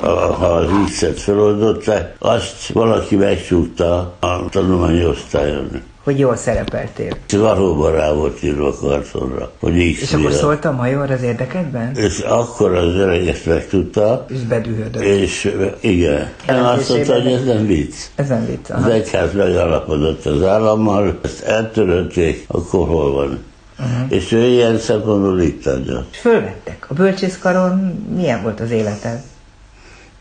ha 0.00 0.32
ha 0.32 0.46
a 0.46 0.66
vízet 0.66 1.20
feloldották, 1.20 2.16
azt 2.18 2.66
valaki 2.66 3.16
megsúgta 3.16 4.16
a 4.20 4.48
tanulmányi 4.50 5.04
osztályon, 5.04 5.82
hogy 6.04 6.18
jól 6.18 6.36
szerepeltél. 6.36 7.16
És 7.28 7.34
valóban 7.34 7.92
rá 7.92 8.12
volt 8.12 8.42
írva 8.42 8.66
a 8.68 8.74
kartonra, 8.74 9.50
hogy 9.60 9.76
így 9.76 9.98
És 10.00 10.12
akkor 10.12 10.32
szólt 10.32 10.64
a 10.64 10.72
major 10.72 11.10
az 11.10 11.22
érdekedben? 11.22 11.96
És 11.96 12.18
akkor 12.18 12.74
az 12.74 12.94
öreg 12.94 13.28
ezt 13.28 13.46
megtudta, 13.46 14.24
És 14.28 14.40
bedühödött. 14.40 15.02
és 15.02 15.54
igen. 15.80 16.28
Nem 16.46 16.64
azt 16.64 16.88
mondta, 16.88 17.12
hogy 17.12 17.32
ez 17.32 17.44
nem 17.44 17.66
vicc. 17.66 17.94
Ez 18.14 18.28
nem 18.28 18.46
vicc. 18.46 18.70
Az 18.70 18.82
Aha. 18.82 18.92
egyház 18.92 19.32
megállapodott 19.32 20.26
az 20.26 20.42
állammal, 20.42 21.18
ezt 21.22 21.42
eltörölték, 21.42 22.44
akkor 22.46 22.88
hol 22.88 23.12
van? 23.12 23.38
Uh-huh. 23.78 24.06
És 24.08 24.32
ő 24.32 24.44
ilyen 24.46 24.78
szempontból 24.78 25.40
itt 25.40 25.66
adja. 25.66 26.06
És 26.12 26.18
fölvettek. 26.18 26.86
A 26.88 26.94
bölcsészkaron 26.94 28.04
milyen 28.16 28.42
volt 28.42 28.60
az 28.60 28.70
életed? 28.70 29.22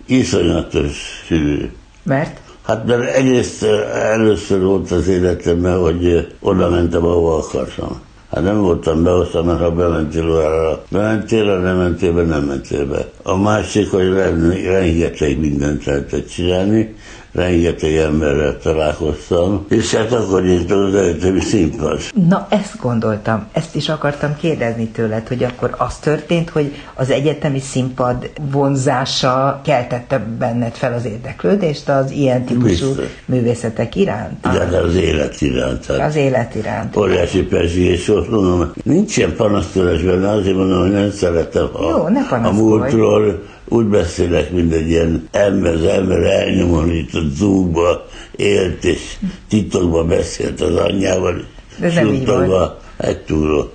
Iszonyatos 0.05 1.23
sűrű. 1.25 1.71
Mert? 2.03 2.39
Hát 2.63 2.85
mert 2.85 3.15
egyrészt 3.15 3.63
először 3.93 4.61
volt 4.61 4.91
az 4.91 5.07
életemben, 5.07 5.79
hogy 5.79 6.27
oda 6.39 6.69
mentem, 6.69 7.05
ahova 7.05 7.37
akartam. 7.37 8.01
Hát 8.31 8.43
nem 8.43 8.61
voltam 8.61 9.03
beosztva, 9.03 9.43
mert 9.43 9.59
ha 9.59 9.71
bementél 9.71 10.31
arra, 10.31 10.83
bementél, 10.89 11.45
ha 11.45 11.57
nem 11.57 11.77
mentél 11.77 12.13
be, 12.13 12.23
nem 12.23 12.43
mentél 12.43 12.85
be. 12.85 13.09
A 13.23 13.37
másik, 13.37 13.91
hogy 13.91 14.13
ren- 14.13 14.65
rengeteg 14.65 15.39
mindent 15.39 15.85
lehetett 15.85 16.29
csinálni, 16.29 16.95
rengeteg 17.33 17.95
emberrel 17.95 18.57
találkoztam, 18.57 19.65
és 19.69 19.95
hát 19.95 20.11
akkor 20.11 20.43
nyitott 20.43 20.87
az 20.87 20.95
egyetemi 20.95 21.39
színpad. 21.39 21.99
Na, 22.29 22.47
ezt 22.49 22.79
gondoltam, 22.81 23.47
ezt 23.51 23.75
is 23.75 23.89
akartam 23.89 24.35
kérdezni 24.35 24.87
tőled, 24.87 25.27
hogy 25.27 25.43
akkor 25.43 25.75
az 25.77 25.97
történt, 25.97 26.49
hogy 26.49 26.71
az 26.93 27.09
egyetemi 27.09 27.59
színpad 27.59 28.29
vonzása 28.51 29.61
keltette 29.63 30.19
benned 30.39 30.73
fel 30.73 30.93
az 30.93 31.05
érdeklődést 31.05 31.89
az 31.89 32.11
ilyen 32.11 32.45
típusú 32.45 32.87
Biztos. 32.87 33.05
művészetek 33.25 33.95
iránt? 33.95 34.41
De 34.41 34.77
az 34.77 34.95
élet 34.95 35.41
iránt. 35.41 35.85
hát 35.85 35.99
Az 35.99 36.15
élet 36.15 36.55
iránt. 36.55 36.97
Óriási 36.97 37.47
és 37.75 38.09
ott 38.09 38.29
mondom, 38.29 38.71
nincs 38.83 39.17
ilyen 39.17 39.35
panasztolás 39.35 40.01
benne, 40.01 40.29
azért 40.29 40.55
mondom, 40.55 40.79
hogy 40.79 40.91
nem 40.91 41.11
szeretem, 41.11 41.69
ha 41.73 41.89
Jó, 41.89 42.07
ne 42.07 42.47
a 42.47 42.51
múltról 42.51 43.41
úgy 43.73 43.85
beszélek, 43.85 44.51
mint 44.51 44.73
egy 44.73 44.89
ilyen 44.89 45.27
ember, 45.31 45.73
az 45.73 45.83
ember 45.83 46.23
elnyomorított 46.23 47.35
zúgba 47.35 48.05
élt, 48.35 48.83
és 48.83 49.15
titokban 49.49 50.07
beszélt 50.07 50.61
az 50.61 50.75
anyjával, 50.75 51.43
így 51.83 51.91
suttogva, 51.91 52.79
egy 52.97 53.17
túló. 53.17 53.71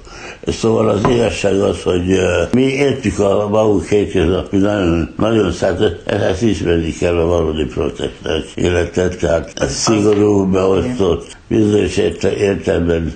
Szóval 0.46 0.88
az 0.88 1.00
igazság 1.10 1.60
az, 1.60 1.82
hogy 1.82 2.20
mi 2.52 2.62
értjük 2.62 3.18
a 3.18 3.48
maguk 3.48 3.86
hétköznapi 3.86 4.56
nagyon, 4.56 5.14
nagyon 5.16 5.52
szállt, 5.52 6.02
ehhez 6.06 6.42
ismerni 6.42 6.92
kell 6.92 7.16
a 7.16 7.26
valódi 7.26 7.64
protestáns 7.64 8.44
életet, 8.54 9.18
tehát 9.18 9.68
szigorú, 9.68 10.50
beosztott, 10.50 11.36
bizonyos 11.48 11.96
érte- 11.96 12.36
értelemben 12.36 13.12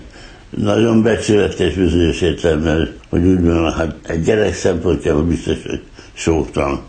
nagyon 0.56 1.02
becsületes 1.02 1.74
bizonyos 1.74 2.20
értelemben, 2.20 2.92
hogy 3.08 3.24
úgy 3.24 3.40
mondom, 3.40 3.72
hát 3.72 3.94
egy 4.06 4.22
gyerek 4.22 4.54
szempontjából 4.54 5.22
biztos, 5.22 5.56
hogy 5.66 5.80
sóktan. 6.12 6.80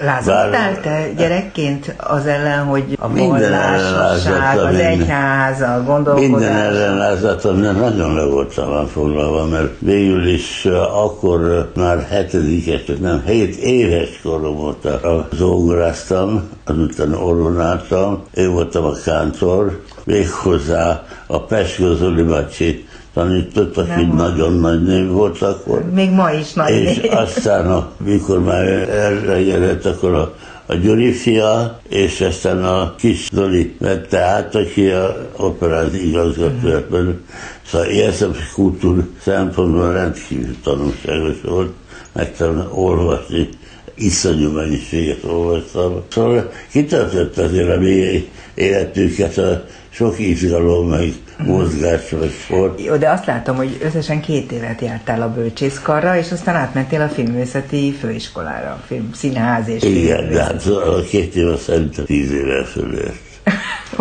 Lázadtál 0.00 0.80
te 0.80 1.12
gyerekként 1.16 1.94
az 1.96 2.26
ellen, 2.26 2.64
hogy 2.64 2.98
a 3.00 3.08
ellen 3.08 3.28
vallásosság, 3.28 4.34
lázadtam 4.38 4.66
az 4.66 4.74
egyház, 4.74 5.60
a 5.60 5.66
Minden 5.66 5.84
gondolkodás? 5.84 6.48
ellenlázatom, 6.48 7.60
de 7.60 7.72
nagyon 7.72 8.14
le 8.14 8.24
voltam 8.24 8.86
foglalva, 8.86 9.46
mert 9.46 9.72
végül 9.78 10.26
is 10.26 10.64
akkor 10.92 11.70
már 11.76 12.06
hetedikes, 12.10 12.82
nem, 13.00 13.22
hét 13.26 13.56
éves 13.56 14.20
korom 14.22 14.56
volt, 14.56 14.84
a 14.84 15.28
zongoráztam, 15.32 16.48
azután 16.64 17.14
orronáltam, 17.14 18.24
én 18.34 18.52
voltam 18.52 18.84
a 18.84 18.92
kántor, 19.04 19.82
méghozzá 20.04 21.04
a 21.26 21.40
Peskó 21.40 21.94
Zoli 21.94 22.22
bácsi 22.22 22.88
tanított, 23.14 23.76
aki 23.76 23.88
Nem. 23.88 24.16
nagyon 24.16 24.52
nagy 24.52 24.82
név 24.82 25.08
volt 25.08 25.42
akkor. 25.42 25.90
Még 25.90 26.10
ma 26.10 26.32
is 26.32 26.52
nagy 26.52 26.70
És 26.70 26.96
név. 26.96 27.12
aztán, 27.12 27.70
a, 27.70 27.92
mikor 28.04 28.40
már 28.40 28.66
elregedett, 28.88 29.84
akkor 29.84 30.14
a, 30.14 30.34
a 30.66 30.74
Gyuri 30.74 31.12
fia, 31.12 31.80
és 31.88 32.20
aztán 32.20 32.64
a 32.64 32.94
kis 32.98 33.28
Zoli 33.32 33.74
vette 33.78 34.18
át, 34.18 34.54
aki 34.54 34.88
a 34.88 35.30
operáz 35.36 35.94
igazgatójában. 35.94 37.20
Szóval 37.66 37.88
ilyen 37.88 38.12
kultúr 38.54 39.08
szempontból 39.22 39.92
rendkívül 39.92 40.56
tanulságos 40.62 41.40
volt, 41.44 41.72
megtanulni 42.12 42.68
olvasni, 42.72 43.48
iszonyú 43.94 44.50
mennyiséget 44.50 45.24
olvastam. 45.24 46.02
Szóval 46.08 46.50
kitöltött 46.70 47.38
azért 47.38 47.76
a 47.76 47.80
mi 47.80 48.28
életünket 48.54 49.38
a 49.38 49.64
sok 49.90 50.18
izgalom, 50.18 50.88
meg 50.88 51.12
mozgás, 51.44 52.10
meg 52.10 52.30
sport. 52.30 52.80
Jó, 52.84 52.96
de 52.96 53.10
azt 53.10 53.26
látom, 53.26 53.56
hogy 53.56 53.78
összesen 53.82 54.20
két 54.20 54.52
évet 54.52 54.80
jártál 54.80 55.22
a 55.22 55.32
bölcsészkarra, 55.32 56.16
és 56.16 56.32
aztán 56.32 56.54
átmentél 56.54 57.00
a 57.00 57.08
filmművészeti 57.08 57.92
főiskolára, 57.92 58.70
a 58.70 58.82
film, 58.86 59.10
színház 59.14 59.68
és 59.68 59.82
Igen, 59.82 60.28
de 60.30 60.42
hát 60.42 60.66
a 60.66 61.02
két 61.08 61.34
év 61.34 61.48
azt 61.48 61.62
szerintem 61.62 62.04
tíz 62.04 62.30
évvel 62.32 62.64
fölért. 62.64 63.29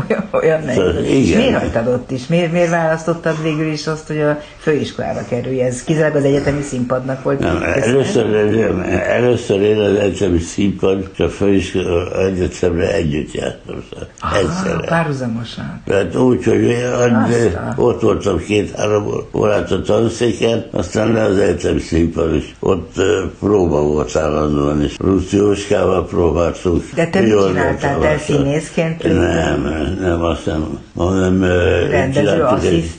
Olyan, 0.09 0.29
olyan 0.31 0.63
nehéz. 0.63 1.05
igen. 1.05 1.13
És 1.15 1.35
miért 1.35 1.57
hagytad 1.59 1.87
ott 1.87 2.11
is? 2.11 2.27
Miért, 2.27 2.51
miért 2.51 2.69
választottad 2.69 3.41
végül 3.43 3.71
is 3.71 3.87
azt, 3.87 4.07
hogy 4.07 4.19
a 4.21 4.39
főiskolába 4.57 5.19
kerülj? 5.29 5.61
Ez 5.61 5.83
kizárólag 5.83 6.15
az 6.15 6.23
egyetemi 6.23 6.61
színpadnak 6.61 7.23
volt? 7.23 7.39
Nem, 7.39 7.63
először, 7.63 8.35
először 9.07 9.61
én 9.61 9.77
az 9.79 9.95
egyetemi 9.95 10.39
színpad, 10.39 11.09
és 11.13 11.19
a 11.19 11.29
főiskola 11.29 12.23
egyetemre 12.25 12.93
együtt 12.93 13.33
jártam. 13.33 13.83
szóval 13.89 14.39
Egyszerre. 14.39 14.87
párhuzamosan. 14.87 15.81
Tehát 15.85 16.15
úgy, 16.15 16.43
hogy 16.43 16.75
ott 17.75 18.01
voltam 18.01 18.37
két-három 18.37 19.07
órát 19.33 19.71
a 19.71 19.81
tanszéken, 19.81 20.65
aztán 20.71 21.11
le 21.11 21.23
az 21.23 21.37
egyetemi 21.37 21.79
színpad 21.79 22.35
is. 22.35 22.55
Ott 22.59 22.93
próba 23.39 23.81
volt 23.81 24.15
állandóan, 24.15 24.83
és 24.83 24.95
Rusz 24.97 25.31
Jóskával 25.31 26.05
próbáltunk. 26.07 26.83
De 26.95 27.07
te 27.07 27.19
mit 27.19 27.45
csináltál? 27.47 27.99
Te 27.99 28.17
színészként? 28.17 29.03
Nem, 29.33 29.95
nem, 29.99 30.21
azt 30.21 30.45
nem, 30.45 30.79
hanem 30.95 31.43
Rendező 31.89 32.21
csináltuk 32.21 32.65
egy-. 32.65 32.91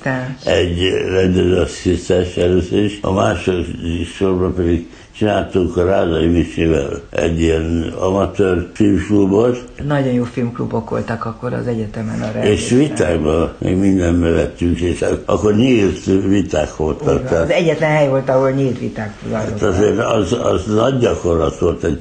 Egy 0.45 0.93
rendező 1.13 1.57
asszisztens 1.57 2.37
először 2.37 2.85
is, 2.85 2.99
a 3.03 3.13
második 3.13 4.07
sorban 4.15 4.55
pedig 4.55 4.89
csináltunk 5.21 5.77
a 5.77 5.85
Rádai 5.85 6.27
Misivel 6.27 7.01
egy 7.11 7.41
ilyen 7.41 7.95
amatőr 7.99 8.71
filmklubot, 8.73 9.65
Nagyon 9.87 10.13
jó 10.13 10.25
filmklubok 10.25 10.91
voltak 10.91 11.25
akkor 11.25 11.53
az 11.53 11.67
egyetemen 11.67 12.21
a 12.21 12.27
és 12.27 12.33
rendezőknek. 12.33 12.89
vitákban 12.89 13.53
még 13.59 13.77
mindenbe 13.77 14.31
vettünk, 14.31 14.81
és 14.81 15.05
akkor 15.25 15.55
nyílt 15.55 16.05
viták 16.05 16.77
voltak. 16.77 17.29
Van. 17.29 17.41
Az 17.41 17.51
egyetlen 17.51 17.91
hely 17.91 18.09
volt, 18.09 18.29
ahol 18.29 18.51
nyílt 18.51 18.79
viták 18.79 19.15
hát 19.33 19.63
azért 19.63 19.99
az, 19.99 20.33
az 20.43 20.67
nagy 20.67 20.99
gyakorlat 20.99 21.59
volt 21.59 21.85
egy 21.85 22.01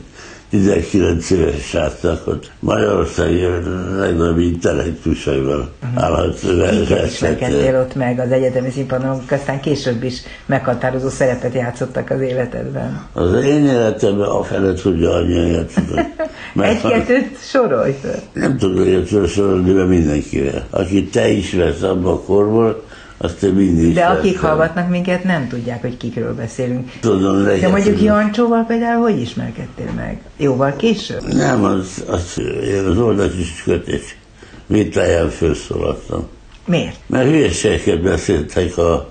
19 0.50 1.30
éves 1.30 1.62
srácnak, 1.62 2.28
ott 2.28 2.52
Magyarország 2.60 3.32
legnagyobb 3.98 4.40
intellektusaival 4.40 5.72
állhat 5.96 6.40
Kiket 6.40 7.06
ismerkedtél 7.06 7.50
verseket. 7.50 7.86
ott 7.86 7.96
meg 7.96 8.20
az 8.20 8.32
egyetemi 8.32 8.70
színpadon, 8.70 9.24
aztán 9.30 9.60
később 9.60 10.04
is 10.04 10.22
meghatározó 10.46 11.10
szerepet 11.10 11.54
játszottak 11.54 12.10
az 12.10 12.22
életedben. 12.22 13.06
Az 13.14 13.34
én 13.34 13.66
életemben 13.66 14.28
a 14.28 14.44
fele 14.44 14.74
tudja 14.74 15.14
annyian 15.14 15.48
játszott. 15.48 16.00
Egy-kettőt 16.62 17.38
sorolj 17.42 17.96
fel. 18.02 18.20
Nem 18.34 18.58
tudok 18.58 18.86
ilyet 18.86 19.08
felsorolni, 19.08 19.72
mert 19.72 19.88
mindenkire. 19.88 20.66
Akit 20.70 21.12
te 21.12 21.30
ismersz 21.30 21.82
abban 21.82 22.14
a 22.14 22.20
korból, 22.20 22.84
azt 23.22 23.40
te 23.40 23.48
mindig 23.48 23.94
De 23.94 24.06
akik 24.06 24.32
ismersz. 24.34 24.46
hallgatnak 24.46 24.90
minket, 24.90 25.24
nem 25.24 25.48
tudják, 25.48 25.82
hogy 25.82 25.98
kikről 25.98 26.36
beszélünk. 26.36 26.92
Tudom, 27.00 27.44
De 27.44 27.68
mondjuk. 27.70 28.02
Jancsóval 28.02 28.64
például 28.68 29.02
hogy 29.02 29.20
ismerkedtél 29.22 29.92
meg? 29.96 30.22
Jóval 30.38 30.76
később? 30.76 31.34
Nem, 31.34 31.64
az, 31.64 32.04
az, 32.08 32.40
én 32.64 32.86
az 32.86 32.98
oldalt 32.98 33.40
is 33.40 33.64
kötés 33.64 34.18
vitáján 34.66 35.30
felszólaltam. 35.30 36.28
Miért? 36.66 36.96
Mert 37.06 37.30
hülyeségeket 37.30 38.02
beszéltek 38.02 38.78
a, 38.78 39.10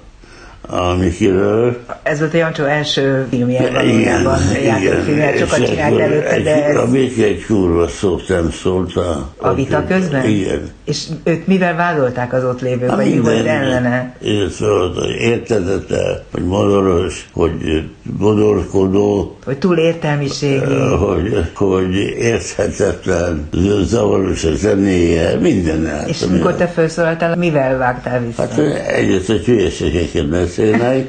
a 0.71 0.95
Mikiről. 0.95 1.77
Ez 2.03 2.19
volt 2.19 2.35
a 2.35 2.37
Jancsó 2.37 2.65
első 2.65 3.27
filmje 3.31 3.71
valójában, 3.71 4.39
játékfilmje, 4.65 5.37
sokat 5.37 5.59
és 5.59 5.69
csinált 5.69 5.99
előtte, 5.99 6.41
de 6.41 6.65
ez 6.65 6.77
A 6.77 6.87
egy 6.95 7.45
kurva 7.47 7.89
szót 7.89 8.29
nem 8.29 8.51
szólt. 8.51 8.97
A, 8.97 9.33
a 9.37 9.55
vita 9.55 9.85
közben? 9.87 10.27
Igen. 10.29 10.71
És 10.85 11.07
őt 11.25 11.47
mivel 11.47 11.75
vádolták 11.77 12.33
az 12.33 12.45
ott 12.45 12.61
lévők, 12.61 12.89
Hát 12.89 12.99
vagy 12.99 13.11
mi 13.15 13.19
volt 13.19 13.47
ellene? 13.47 14.17
Volt, 14.59 14.97
hogy 14.99 15.11
értetetlen, 15.11 16.23
hogy 16.33 16.45
modoros, 16.45 17.29
hogy 17.33 17.83
modorkodó, 18.17 19.37
Hogy 19.45 19.59
túl 19.59 19.77
értelmiségi. 19.79 20.65
hogy, 20.99 21.45
hogy 21.55 21.95
érthetetlen, 22.19 23.49
zavaros 23.85 24.45
a 24.45 24.55
zenéje, 24.55 25.37
minden 25.41 25.87
át. 25.87 26.09
És 26.09 26.27
mikor 26.27 26.55
te 26.55 26.67
felszólaltál, 26.67 27.37
mivel 27.37 27.79
vágtál 27.79 28.21
vissza? 28.27 28.43
Hát 28.43 28.59
egyrészt, 28.89 29.27
hogy 29.27 29.45
hülyeségeket 29.45 30.29
beszélnek, 30.29 31.07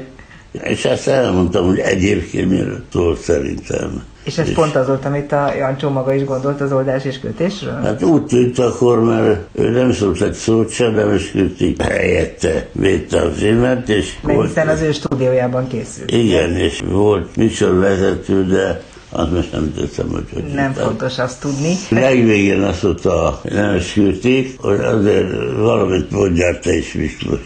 És 0.52 0.84
ezt 0.84 1.08
elmondtam, 1.08 1.66
hogy 1.66 1.78
egyébként 1.78 2.50
miről 2.50 2.82
szól 2.92 3.16
szerintem. 3.16 4.02
És 4.24 4.38
ez 4.38 4.48
és 4.48 4.54
pont 4.54 4.76
az 4.76 4.86
volt, 4.86 5.04
amit 5.04 5.32
a 5.32 5.54
Jancsó 5.54 5.88
maga 5.88 6.14
is 6.14 6.24
gondolt 6.24 6.60
az 6.60 6.72
oldás 6.72 7.04
és 7.04 7.18
kötésről? 7.18 7.80
Hát 7.82 8.02
úgy 8.02 8.24
tűnt 8.26 8.58
akkor, 8.58 9.04
mert 9.04 9.40
ő 9.52 9.68
nem 9.70 9.92
szólt 9.92 10.22
egy 10.22 10.32
szót 10.32 10.70
sem, 10.70 10.94
de 10.94 11.04
most 11.04 11.30
Kritik 11.30 11.82
helyette 11.82 12.66
védte 12.72 13.20
a 13.20 13.30
filmet, 13.30 13.88
és 13.88 14.12
Mert 14.22 14.36
volt, 14.36 14.48
hiszen 14.48 14.68
az 14.68 14.80
ő 14.80 14.92
stúdiójában 14.92 15.66
készült. 15.66 16.10
Igen, 16.10 16.56
és 16.56 16.82
volt 16.88 17.28
vezető, 17.58 18.44
de 18.44 18.82
azt 19.10 19.30
most 19.32 19.52
nem 19.52 19.74
teszem, 19.74 20.08
hogy 20.08 20.24
hogy 20.32 20.42
Nem 20.42 20.68
hittem. 20.68 20.84
fontos 20.84 21.18
azt 21.18 21.40
tudni. 21.40 21.74
Legvégén 21.88 22.62
azt 22.62 22.82
mondta, 22.82 23.40
nem 23.44 23.74
esküdték, 23.74 24.60
hogy 24.60 24.78
azért 24.78 25.30
valamit 25.56 26.10
mondjál 26.10 26.58
te 26.58 26.76
is 26.76 26.92
Miklós, 26.92 27.40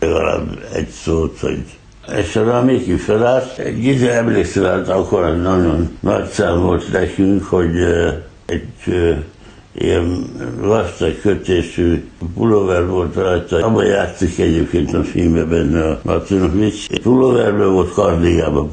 legalább 0.00 0.58
egy 0.74 0.88
szót, 0.88 1.38
hogy 1.40 1.62
és 2.12 2.36
a 2.36 2.62
Miki 2.64 2.96
egy 3.56 4.02
emlékszel, 4.04 4.64
hát 4.64 4.88
akkor 4.88 5.36
nagyon 5.36 5.98
nagy 6.00 6.26
szám 6.26 6.60
volt 6.60 6.92
nekünk, 6.92 7.44
hogy 7.44 7.76
egy 8.46 9.22
ilyen 9.78 10.24
vastag 10.60 11.20
kötésű 11.20 12.04
pulóver 12.34 12.86
volt 12.86 13.14
rajta. 13.14 13.66
Abban 13.66 13.84
játszik 13.84 14.38
egyébként 14.38 14.94
a 14.94 15.02
filmben 15.02 15.48
benne 15.48 15.88
a 15.88 16.00
Martinovics. 16.02 16.86
Pulóverben 17.02 17.72
volt 17.72 17.92
kardigában 17.92 18.70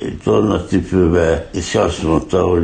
egy 0.00 0.18
tornacipőbe, 0.24 1.48
és 1.52 1.74
azt 1.74 2.02
mondta, 2.02 2.42
hogy 2.42 2.62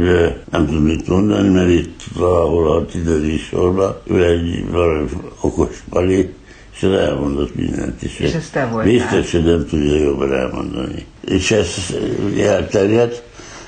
nem 0.51 0.67
tud 0.67 0.83
mit 0.83 1.09
mondani, 1.09 1.49
mert 1.49 1.71
itt 1.71 2.01
valahol 2.19 2.71
a 2.71 2.87
tizedik 2.87 3.41
sorban 3.41 3.97
ő 4.05 4.25
egy 4.25 4.71
valami 4.71 5.09
okos 5.41 5.85
pali, 5.91 6.35
és 6.75 6.83
ez 6.83 6.91
elmondott 6.91 7.55
mindent 7.55 8.03
is. 8.03 8.19
És 8.19 8.33
ez 8.33 8.51
te 8.51 8.67
voltál. 8.67 8.93
Biztos, 8.93 9.33
hogy 9.33 9.45
nem 9.45 9.67
tudja 9.69 9.97
jobban 9.97 10.33
elmondani. 10.33 11.07
És 11.29 11.51
ez 11.51 11.97
elterjedt, 12.39 13.23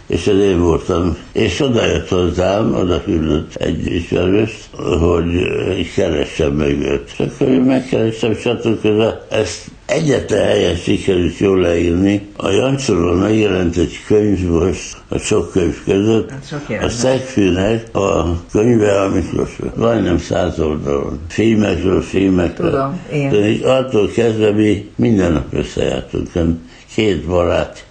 és 0.07 0.27
ez 0.27 0.39
én 0.39 0.61
voltam. 0.61 1.17
És 1.33 1.61
oda 1.61 1.87
jött 1.87 2.09
hozzám, 2.09 2.75
oda 2.75 3.03
küldött 3.03 3.55
egy 3.55 3.87
ismerős, 3.87 4.71
hogy 5.01 5.93
keressem 5.95 6.53
meg 6.53 6.81
őt. 6.81 7.15
És 7.19 7.27
akkor 7.27 7.49
én 7.49 7.61
megkerestem, 7.61 8.37
attól 8.45 8.79
közben 8.83 9.19
ezt 9.31 9.71
egyetlen 9.87 10.45
helyen 10.45 10.77
sikerült 10.77 11.39
jól 11.39 11.61
leírni. 11.61 12.29
A 12.37 12.51
Jancsoló 12.51 13.13
megjelent 13.13 13.77
egy 13.77 13.99
könyv 14.07 14.49
most 14.49 14.97
a 15.09 15.19
sok 15.19 15.53
könyv 15.53 15.85
között. 15.85 16.31
Hát 16.31 16.83
a 16.83 16.89
Szegfűnek 16.89 17.97
a 17.97 18.25
könyve, 18.53 19.01
amikor 19.01 19.49
majdnem 19.77 20.19
száz 20.19 20.61
oldalon. 20.61 21.21
Filmekről, 21.29 22.03
filmekről. 22.03 22.71
Tudom, 22.71 23.01
én. 23.13 23.65
Attól 23.65 24.09
kezdve 24.09 24.51
mi 24.51 24.91
minden 24.97 25.33
nap 25.33 25.55
összejártunk. 25.55 26.29
Két 26.95 27.25
barát 27.27 27.87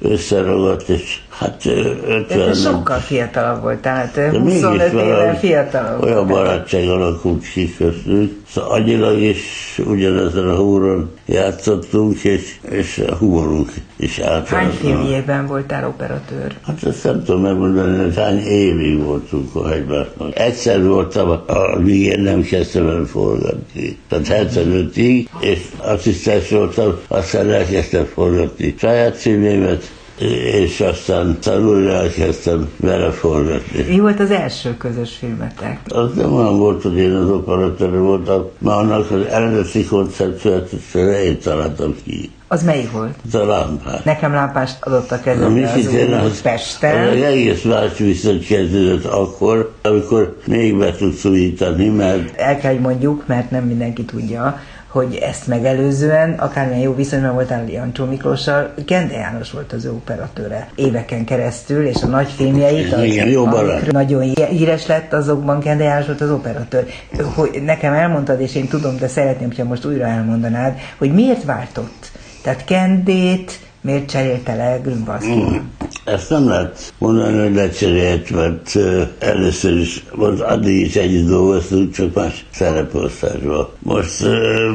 összeragadt, 0.00 0.88
és 0.88 1.20
hát 1.38 1.66
50... 1.66 2.26
De 2.28 2.44
te 2.44 2.52
sokkal 2.52 2.98
fiatalabb 2.98 3.62
voltál, 3.62 3.94
hát 3.94 4.16
25 4.16 4.92
éve 4.92 5.36
fiatalabb 5.40 6.02
Olyan 6.02 6.26
barátság 6.26 6.88
alakult 6.88 7.44
ki 7.52 7.74
köztük, 7.76 8.42
szóval 8.48 8.70
agyilag 8.70 9.18
is 9.20 9.40
ugyanezen 9.86 10.48
a 10.48 10.54
húron 10.56 11.10
játszottunk, 11.26 12.24
és, 12.24 12.56
és 12.70 13.04
a 13.10 13.14
humorunk 13.14 13.72
is 13.96 14.18
általában. 14.18 14.70
Hány 14.70 14.70
filmjében 14.70 15.46
voltál 15.46 15.86
operatőr? 15.86 16.54
Hát 16.66 16.84
ezt 16.84 17.04
nem 17.04 17.24
tudom 17.24 17.42
megmondani, 17.42 18.02
hogy 18.02 18.16
hány 18.16 18.38
évig 18.38 19.02
voltunk 19.02 19.54
a 19.54 19.68
hegybárnak. 19.68 20.38
Egyszer 20.38 20.84
voltam, 20.84 21.40
amíg 21.46 22.02
én 22.02 22.20
nem 22.20 22.42
kezdtem 22.42 22.88
el 22.88 23.04
forgatni. 23.04 23.98
Tehát 24.08 24.52
75-ig, 24.54 25.26
és 25.40 25.60
asszisztens 25.78 26.50
voltam, 26.50 26.98
aztán 27.08 27.50
elkezdtem 27.50 28.04
forgatni 28.04 28.74
saját 28.78 29.16
filmémet, 29.16 29.90
és 30.18 30.80
aztán 30.80 31.38
tanulni 31.40 31.88
elkezdtem 31.88 32.68
vele 32.76 33.10
forgatni. 33.10 33.82
Mi 33.88 34.00
volt 34.00 34.20
az 34.20 34.30
első 34.30 34.76
közös 34.76 35.16
filmetek? 35.16 35.80
Az 35.88 36.14
nem 36.14 36.32
olyan 36.32 36.58
volt, 36.58 36.82
hogy 36.82 36.96
én 36.96 37.12
az 37.12 37.30
operatőr 37.30 37.98
voltam, 37.98 38.48
mert 38.58 38.76
annak 38.76 39.10
az 39.10 39.26
eredeti 39.26 39.84
koncepciót 39.84 40.70
én 40.94 41.38
találtam 41.40 41.94
ki. 42.04 42.30
Az 42.48 42.62
melyik 42.62 42.90
volt? 42.90 43.14
Az 43.26 43.34
a 43.34 43.46
lámpás. 43.46 44.02
Nekem 44.02 44.32
lámpást 44.32 44.76
adott 44.80 45.10
a 45.10 45.20
kezembe 45.20 45.72
az, 45.72 45.86
az, 45.86 46.30
az 46.30 46.42
Pesten. 46.42 47.08
Az 47.08 47.22
egész 47.22 47.62
más 47.62 47.98
viszont 47.98 48.46
kezdődött 48.46 49.04
akkor, 49.04 49.72
amikor 49.82 50.36
még 50.46 50.78
be 50.78 50.92
tudsz 50.92 51.24
újítani, 51.24 51.88
mert... 51.88 52.36
El 52.36 52.58
kell, 52.58 52.72
hogy 52.72 52.80
mondjuk, 52.80 53.26
mert 53.26 53.50
nem 53.50 53.64
mindenki 53.64 54.04
tudja, 54.04 54.60
hogy 54.94 55.14
ezt 55.14 55.46
megelőzően, 55.46 56.32
akármilyen 56.32 56.82
jó 56.82 56.94
viszonyban 56.94 57.34
voltál 57.34 57.68
Jancsó 57.68 58.04
Miklóssal, 58.04 58.74
Gende 58.86 59.14
János 59.14 59.50
volt 59.50 59.72
az 59.72 59.84
ő 59.84 59.90
operatőre 59.90 60.68
éveken 60.74 61.24
keresztül, 61.24 61.86
és 61.86 62.02
a 62.02 62.06
nagy 62.06 62.28
filmjeit, 62.28 62.92
az, 62.92 63.02
Igen, 63.02 63.28
jó 63.28 63.46
nagyon 63.90 64.22
híres 64.48 64.86
lett, 64.86 65.12
azokban 65.12 65.58
Gende 65.58 65.84
János 65.84 66.06
volt 66.06 66.20
az 66.20 66.30
operatőr. 66.30 66.86
Hogy 67.34 67.62
nekem 67.64 67.92
elmondtad, 67.92 68.40
és 68.40 68.54
én 68.54 68.68
tudom, 68.68 68.96
de 68.96 69.08
szeretném, 69.08 69.48
hogyha 69.48 69.64
most 69.64 69.84
újra 69.84 70.06
elmondanád, 70.06 70.78
hogy 70.98 71.12
miért 71.14 71.44
váltott? 71.44 72.10
Tehát 72.42 72.64
Kendét, 72.64 73.60
miért 73.84 74.08
cserélte 74.08 74.54
le 74.54 74.78
Grünwald? 74.82 75.24
Mm. 75.26 75.56
Ezt 76.04 76.30
nem 76.30 76.48
lehet 76.48 76.94
mondani, 76.98 77.38
hogy 77.38 77.54
lecserélt, 77.54 78.30
mert 78.30 78.78
először 79.18 79.76
is 79.76 80.04
most 80.14 80.40
addig 80.40 80.80
is 80.80 80.96
együtt 80.96 81.28
dolgoztunk, 81.28 81.92
csak 81.92 82.14
más 82.14 82.44
szereposztásban. 82.50 83.68
Most 83.78 84.24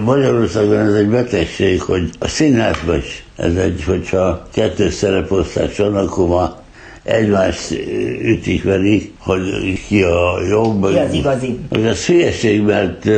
Magyarországon 0.04 0.78
ez 0.78 0.94
egy 0.94 1.10
betegség, 1.10 1.82
hogy 1.82 2.10
a 2.20 2.28
színházban 2.28 2.98
is 2.98 3.24
ez 3.36 3.56
egy, 3.56 3.84
hogyha 3.84 4.48
kettős 4.54 4.94
szereposztás 4.94 5.78
van, 5.78 5.96
akkor 5.96 6.28
ma 6.28 6.58
egymást 7.04 7.72
ütik 8.22 8.64
verik, 8.64 9.14
hogy 9.18 9.42
ki 9.88 10.02
a 10.02 10.42
jobb. 10.50 10.88
Ki 10.90 10.98
az 10.98 11.14
igazi. 11.14 11.60
Ez 11.72 12.06
hülyeség, 12.06 12.62
mert 12.62 13.10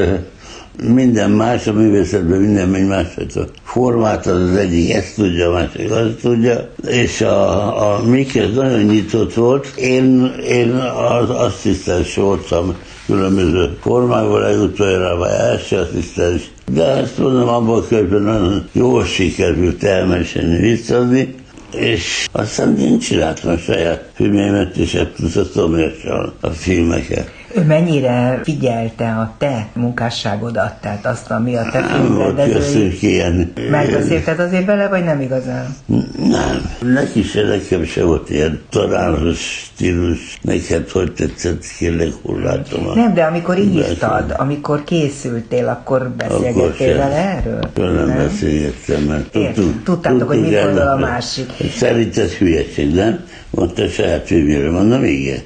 minden 0.88 1.32
más 1.32 1.68
a 1.68 1.74
művészetben, 1.74 2.40
minden 2.40 2.70
megy 2.70 2.88
hát 2.90 3.50
formát, 3.64 4.26
az 4.26 4.42
az 4.50 4.56
egyik 4.56 4.94
ezt 4.94 5.16
tudja, 5.16 5.50
a 5.50 5.54
másik 5.54 5.92
azt 5.92 6.22
tudja, 6.22 6.70
és 6.88 7.22
a, 7.22 7.96
a 7.96 8.04
Mikkel 8.04 8.48
nagyon 8.48 8.82
nyitott 8.82 9.34
volt. 9.34 9.74
Én, 9.76 10.34
én 10.48 10.72
az 10.72 11.30
asszisztens 11.30 12.16
voltam 12.16 12.76
különböző 13.06 13.78
formában, 13.82 14.42
legutoljára 14.42 15.30
első 15.30 15.78
asszisztens, 15.78 16.52
de 16.74 16.84
ezt 16.84 17.18
mondom, 17.18 17.48
abban 17.48 17.80
a 17.80 17.88
körben 17.88 18.22
nagyon 18.22 18.70
jól 18.72 19.06
sikerült 19.06 19.84
elmesélni, 19.84 20.60
visszaadni, 20.60 21.36
és 21.76 22.28
aztán 22.32 22.80
én 22.80 23.00
csináltam 23.00 23.52
a 23.52 23.58
saját 23.58 24.12
filmémet, 24.14 24.76
és 24.78 24.94
ebben 24.94 25.92
a 26.40 26.50
filmeket 26.50 27.41
ő 27.56 27.64
mennyire 27.66 28.40
figyelte 28.44 29.06
a 29.06 29.34
te 29.38 29.68
munkásságodat, 29.74 30.74
tehát 30.82 31.06
azt, 31.06 31.32
ami 31.32 31.56
a 31.56 31.64
te 31.72 31.84
filmrendezői... 31.84 32.98
ilyen... 33.02 33.54
Megbeszélted 33.70 34.40
azért 34.40 34.66
bele, 34.66 34.88
vagy 34.88 35.04
nem 35.04 35.22
igazán? 35.22 35.76
Nem. 36.18 36.72
Neki 36.94 37.24
se, 37.24 37.42
nekem 37.42 37.84
se 37.84 38.04
volt 38.04 38.30
ilyen 38.30 38.62
tanáros 38.70 39.72
stílus. 39.74 40.40
Neked 40.42 40.90
hogy 40.90 41.12
tetszett, 41.12 41.64
kérlek, 41.78 42.14
hol 42.22 42.40
látom 42.40 42.88
a... 42.88 42.96
Nem, 42.96 43.14
de 43.14 43.24
amikor 43.24 43.58
írtad, 43.58 44.34
amikor 44.38 44.84
készültél, 44.84 45.68
akkor 45.68 46.10
beszélgettél 46.10 46.98
vele 46.98 47.16
erről? 47.16 47.70
nem, 47.76 47.94
nem 48.08 48.18
beszélgettem, 48.18 49.02
mert 49.02 49.32
tudtuk, 49.32 49.84
Tudtátok, 49.84 50.28
hogy 50.28 50.42
mit 50.42 50.64
gondol 50.64 50.88
a 50.88 50.98
másik. 50.98 51.50
Szerinted 51.76 52.30
hülyeség, 52.30 52.94
nem? 52.94 53.20
Mondta 53.50 53.88
saját 53.88 54.26
filmjére, 54.26 54.70
mondom, 54.70 55.04
igen. 55.04 55.40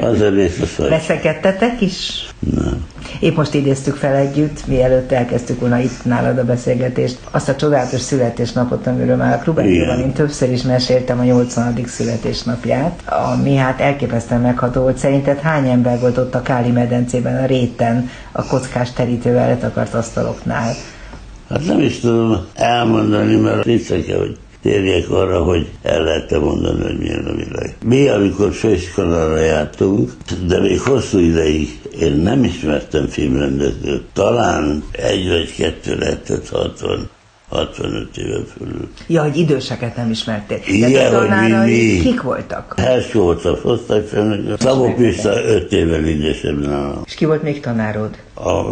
Az 0.00 0.20
a 0.20 0.28
rész 0.28 0.78
a 0.78 0.88
Veszekedtetek 0.88 1.80
is? 1.80 2.26
Nem. 2.38 2.84
Épp 3.20 3.36
most 3.36 3.54
idéztük 3.54 3.94
fel 3.96 4.14
együtt, 4.14 4.66
mielőtt 4.66 5.12
elkezdtük 5.12 5.60
volna 5.60 5.78
itt 5.78 6.04
nálad 6.04 6.38
a 6.38 6.44
beszélgetést, 6.44 7.18
azt 7.30 7.48
a 7.48 7.56
csodálatos 7.56 8.00
születésnapot, 8.00 8.86
amiről 8.86 9.16
már 9.16 9.34
a 9.38 9.42
klubrádióban 9.42 9.98
én 10.00 10.12
többször 10.12 10.50
is 10.50 10.62
meséltem 10.62 11.18
a 11.18 11.22
80. 11.22 11.74
születésnapját, 11.86 13.02
ami 13.06 13.54
hát 13.56 13.80
elképesztően 13.80 14.40
megható 14.40 14.80
volt. 14.80 14.96
Szerinted 14.96 15.38
hány 15.38 15.68
ember 15.68 16.00
volt 16.00 16.18
ott 16.18 16.34
a 16.34 16.42
Káli 16.42 16.70
medencében, 16.70 17.42
a 17.42 17.46
réten, 17.46 18.10
a 18.32 18.46
kockás 18.46 18.92
terítővel 18.92 19.48
letakart 19.48 19.94
asztaloknál? 19.94 20.72
Hát 21.50 21.66
nem 21.66 21.80
is 21.80 22.00
tudom 22.00 22.46
elmondani, 22.54 23.36
mert 23.36 23.64
hiszek 23.64 24.06
hogy 24.16 24.36
térjek 24.62 25.10
arra, 25.10 25.42
hogy 25.42 25.68
el 25.82 26.02
lehet 26.02 26.40
mondani, 26.40 26.82
hogy 26.82 26.98
milyen 26.98 27.24
a 27.24 27.34
világ. 27.34 27.76
Mi, 27.84 28.08
amikor 28.08 28.52
főiskolára 28.52 29.36
jártunk, 29.40 30.12
de 30.46 30.60
még 30.60 30.80
hosszú 30.80 31.18
ideig 31.18 31.80
én 32.00 32.12
nem 32.12 32.44
ismertem 32.44 33.06
filmrendezőt. 33.06 34.02
Talán 34.12 34.84
egy 34.92 35.28
vagy 35.28 35.54
kettő 35.56 35.96
lehetett 35.98 36.48
haton. 36.48 37.08
65 37.48 38.16
éve 38.16 38.38
fölül. 38.56 38.88
Ja, 39.06 39.22
hogy 39.22 39.36
időseket 39.36 39.96
nem 39.96 40.10
ismertél. 40.10 40.58
Igen, 40.66 41.16
hogy 41.16 41.28
tanárai 41.28 41.92
mi- 41.94 42.00
kik 42.00 42.22
voltak? 42.22 42.74
Herskó 42.76 43.22
volt 43.22 43.44
a 43.44 43.58
osztályfőnök, 43.62 44.60
Szabó 44.60 44.94
Pista 44.94 45.44
5 45.44 45.72
évvel 45.72 46.04
idősebb 46.04 46.66
nálam. 46.66 47.02
És 47.06 47.14
ki 47.14 47.24
volt 47.24 47.42
még 47.42 47.60
tanárod? 47.60 48.10
A 48.44 48.64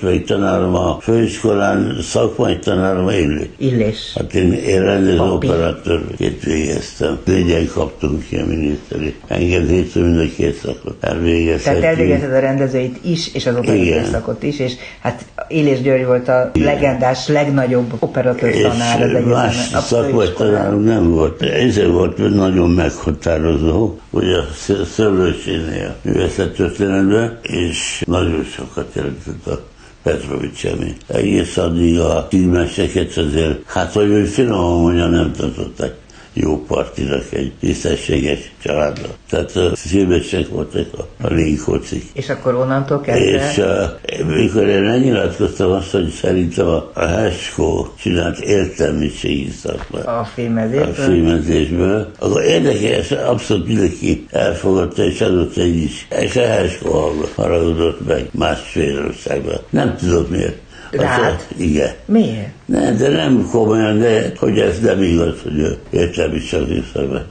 még 0.00 0.24
tanárom 0.24 0.74
a 0.74 0.98
főiskolán, 1.00 1.96
szakmai 2.02 2.58
tanárom 2.58 3.08
Illés. 3.08 3.48
Illés. 3.58 4.12
Hát 4.14 4.34
én, 4.34 4.52
én 4.52 4.82
rendező 4.82 5.20
operatőrként 5.20 6.42
végeztem. 6.42 7.18
Négyen 7.24 7.66
kaptunk 7.74 8.26
ki 8.28 8.36
a 8.36 8.46
miniszteri 8.46 9.14
engedélyt, 9.26 9.94
mind 9.94 10.18
a 10.18 10.24
két 10.36 10.54
szakot 10.56 10.94
Tehát 11.00 11.16
elvégezhetjük. 11.16 11.84
elvégezted 11.84 12.32
a 12.32 12.38
rendezőit 12.38 12.98
is, 13.04 13.34
és 13.34 13.46
az 13.46 13.54
operatőr 13.56 13.82
Igen. 13.84 14.04
szakot 14.04 14.42
is, 14.42 14.58
és 14.58 14.72
hát 15.00 15.24
Illés 15.48 15.80
György 15.82 16.04
volt 16.06 16.28
a 16.28 16.50
legendás, 16.54 17.28
legnagyobb 17.28 17.92
operatőr 17.98 18.52
tanár 18.52 18.96
az 18.96 19.08
egyetemen. 19.08 19.28
más 19.28 19.72
a 19.74 19.78
szakmai 19.80 20.32
tanárunk 20.36 20.84
nem 20.84 21.10
volt. 21.10 21.42
Ez 21.42 21.86
volt 21.86 22.34
nagyon 22.34 22.70
meghatározó, 22.70 23.96
hogy 24.10 24.32
a 24.32 24.44
Sz- 24.54 24.84
Szőlősénél 24.92 25.96
művészettörténetben, 26.02 27.38
és 27.42 28.02
nagyon 28.06 28.44
sokat 28.44 28.96
jelentett 29.06 29.46
a 29.46 29.66
Petrovics 30.02 30.66
Emi. 30.66 30.96
Egész 31.06 31.56
addig 31.56 31.98
a 31.98 32.26
filmeseket 32.30 33.16
azért, 33.16 33.62
hát 33.66 33.92
hogy 33.92 34.08
úgy 34.10 34.28
finoman 34.28 34.80
mondja, 34.80 35.06
nem 35.06 35.32
tartották 35.32 35.94
jó 36.38 36.64
partinak 36.64 37.32
egy 37.32 37.52
tisztességes 37.60 38.38
családra. 38.62 39.08
Tehát 39.30 39.56
a 39.56 39.76
filmesek 39.76 40.48
voltak 40.48 40.86
a, 40.98 41.26
a 41.26 41.32
lénykocik. 41.32 42.04
És 42.12 42.28
akkor 42.28 42.54
onnantól 42.54 43.00
kezdve... 43.00 43.50
És 43.50 43.58
uh, 43.58 44.36
mikor 44.36 44.66
én 44.66 44.82
megnyilatkoztam 44.82 45.70
azt, 45.70 45.90
hogy 45.90 46.08
szerintem 46.08 46.66
a, 46.66 46.90
a 46.94 47.06
Hesko 47.06 47.86
csinált 47.98 48.38
értelmiségi 48.38 49.50
szakmát 49.50 50.06
a 50.06 50.18
a 50.18 50.24
filmezésből. 50.24 50.92
filmezésből, 50.92 52.10
akkor 52.18 52.42
érdekes, 52.42 53.10
abszolút 53.10 53.66
mindenki 53.66 54.26
elfogadta 54.30 55.04
és 55.04 55.20
adott 55.20 55.56
egy 55.56 55.76
is. 55.76 56.06
És 56.20 56.36
a 56.36 56.46
Hesko 56.46 57.12
haragudott 57.34 58.06
meg 58.06 58.28
másfél 58.32 59.04
országban. 59.06 59.60
Nem 59.70 59.96
tudok 59.96 60.30
miért. 60.30 60.64
Rád? 60.90 61.34
Azt- 61.34 61.46
Igen. 61.56 61.90
Miért? 62.04 62.48
Ne, 62.64 62.92
de 62.92 63.08
nem 63.08 63.48
komolyan, 63.50 63.98
de 63.98 64.32
hogy 64.38 64.58
ez 64.58 64.80
nem 64.80 65.02
igaz, 65.02 65.34
hogy 65.42 65.58
ő 65.58 65.76
értelmiségi 65.90 66.82
szakmát. 66.92 67.24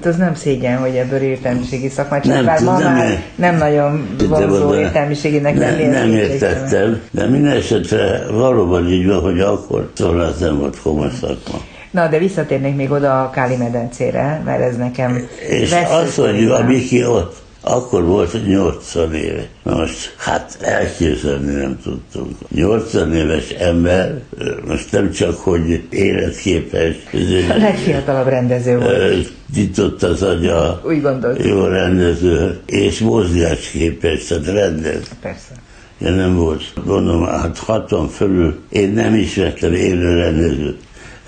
De 0.00 0.08
az 0.08 0.16
nem 0.16 0.34
szégyen, 0.34 0.78
hogy 0.78 0.94
ebből 0.94 1.20
értelmiségi 1.20 1.88
szakmát 1.88 2.22
csinál, 2.22 2.36
Nem 2.42 2.46
bár 2.46 2.62
ma 2.62 2.76
tudom, 2.76 2.92
már 2.92 3.04
nem- 3.08 3.22
nem 3.34 3.56
nagyon 3.56 4.08
vonzó 4.28 4.66
oda- 4.68 4.80
értelmiségének 4.80 5.54
ne, 5.54 5.60
lenni. 5.70 5.82
ez 5.82 5.92
nem 5.92 6.10
kétségtelen. 6.10 6.54
értettem, 6.56 7.00
de 7.10 7.26
minden 7.26 7.56
esetre 7.56 8.22
valóban 8.30 8.88
így 8.88 9.06
van, 9.06 9.20
hogy 9.20 9.40
akkor 9.40 9.90
szóval 9.94 10.26
ez 10.26 10.38
nem 10.38 10.58
volt 10.58 10.80
komoly 10.82 11.10
szakma. 11.20 11.60
Na, 11.90 12.08
de 12.08 12.18
visszatérnék 12.18 12.76
még 12.76 12.90
oda 12.90 13.22
a 13.22 13.30
Káli 13.30 13.56
medencére, 13.56 14.42
mert 14.44 14.60
ez 14.60 14.76
nekem 14.76 15.28
És 15.48 15.70
veszős 15.70 15.88
az, 15.90 16.14
hogy 16.14 16.44
a 16.44 16.62
Miki 16.64 17.06
ott, 17.06 17.39
akkor 17.60 18.04
volt 18.04 18.46
80 18.46 19.14
éve. 19.14 19.46
Na 19.62 19.76
most, 19.76 20.14
hát 20.18 20.58
elképzelni 20.60 21.52
nem 21.52 21.78
tudtunk. 21.82 22.36
80 22.48 23.14
éves 23.14 23.48
ember, 23.50 24.20
most 24.66 24.92
nem 24.92 25.10
csak, 25.10 25.38
hogy 25.38 25.82
életképes, 25.90 26.94
A 27.50 27.56
legfiatalabb 27.58 28.26
rendező 28.26 28.78
volt, 28.78 29.32
nyitott 29.54 30.02
az 30.02 30.22
agya, 30.22 30.82
úgy 30.86 31.02
gondoltam. 31.02 31.46
jó 31.46 31.64
rendező, 31.64 32.58
és 32.66 32.98
mozgásképes, 32.98 34.24
tehát 34.24 34.46
rendez. 34.46 35.02
Persze. 35.20 35.52
Ja, 35.98 36.10
nem 36.10 36.36
volt. 36.36 36.62
Gondolom, 36.84 37.26
hát 37.26 37.58
60 37.58 38.08
fölül 38.08 38.58
én 38.68 38.92
nem 38.92 39.14
ismertem 39.14 39.72
élő 39.74 40.14
rendezőt. 40.14 40.78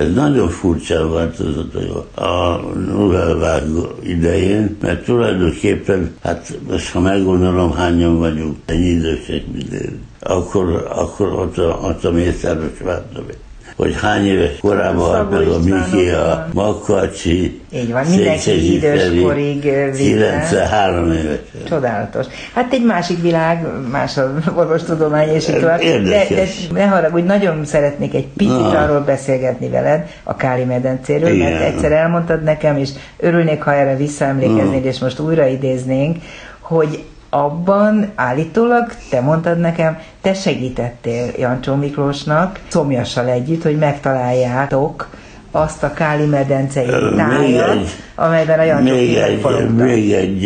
Ez 0.02 0.14
nagyon 0.14 0.48
furcsán 0.48 1.12
változott 1.12 1.74
a- 2.14 2.60
Nullvágó 2.86 3.86
idején, 4.02 4.76
mert 4.80 5.04
tulajdonképpen, 5.04 6.14
hát 6.22 6.58
most 6.68 6.90
ha 6.92 7.00
meggondolom, 7.00 7.72
hányan 7.72 8.18
vagyunk, 8.18 8.56
ennyi 8.66 8.88
idősek, 8.88 9.46
mint 9.52 9.72
én, 9.72 10.00
akkor, 10.20 10.88
akkor 10.94 11.32
ott 11.32 11.58
a, 11.58 11.78
ott 11.82 12.04
a 12.04 12.10
Mészáros 12.10 12.78
vártam 12.84 13.24
én. 13.30 13.36
Hogy 13.82 14.00
hány 14.00 14.26
éves 14.26 14.58
korában 14.60 15.08
halt 15.08 15.30
meg 15.30 15.46
a 15.46 15.58
Miki, 15.58 16.08
a 16.08 16.46
Makacsi, 16.52 17.60
Így 17.74 17.92
van, 17.92 18.04
mindenki 18.06 18.38
Székely 18.38 18.64
idős 18.64 19.00
Zsiferi, 19.00 19.22
korig, 19.22 19.62
vitte. 19.62 19.90
93 19.96 21.12
éves. 21.12 21.38
Csodálatos. 21.68 22.26
Hát 22.54 22.72
egy 22.72 22.84
másik 22.84 23.22
világ, 23.22 23.66
más 23.90 24.16
az 24.16 24.28
orvostudomány, 24.54 25.28
és 25.28 25.48
így 25.48 25.58
tovább. 25.58 25.80
De, 25.80 26.00
de 26.28 26.46
ne 26.72 26.86
haragudj, 26.86 27.26
nagyon 27.26 27.64
szeretnék 27.64 28.14
egy 28.14 28.26
picit 28.36 28.52
Na. 28.52 28.78
arról 28.78 29.00
beszélgetni 29.00 29.68
veled, 29.68 30.06
a 30.22 30.36
Káli 30.36 30.64
medencéről, 30.64 31.30
Igen. 31.30 31.52
mert 31.52 31.64
egyszer 31.64 31.92
elmondtad 31.92 32.42
nekem, 32.42 32.76
és 32.76 32.88
örülnék, 33.18 33.62
ha 33.62 33.74
erre 33.74 33.96
visszaemlékeznéd, 33.96 34.84
és 34.84 34.98
most 34.98 35.18
újra 35.18 35.46
idéznénk, 35.46 36.16
hogy 36.60 37.04
abban 37.34 38.12
állítólag, 38.14 38.92
te 39.10 39.20
mondtad 39.20 39.58
nekem, 39.58 39.98
te 40.20 40.34
segítettél 40.34 41.26
Jancsó 41.38 41.74
Miklósnak, 41.74 42.60
Szomjassal 42.68 43.28
együtt, 43.28 43.62
hogy 43.62 43.78
megtaláljátok 43.78 45.08
azt 45.50 45.82
a 45.82 45.92
Káli 45.92 46.26
medencei 46.26 46.86
tájat, 47.16 47.88
amelyben 48.14 48.58
a 48.58 48.62
Jancsó 48.62 48.94
Még 48.94 49.14
egy, 49.16 49.74
még 49.76 50.12
egy 50.12 50.44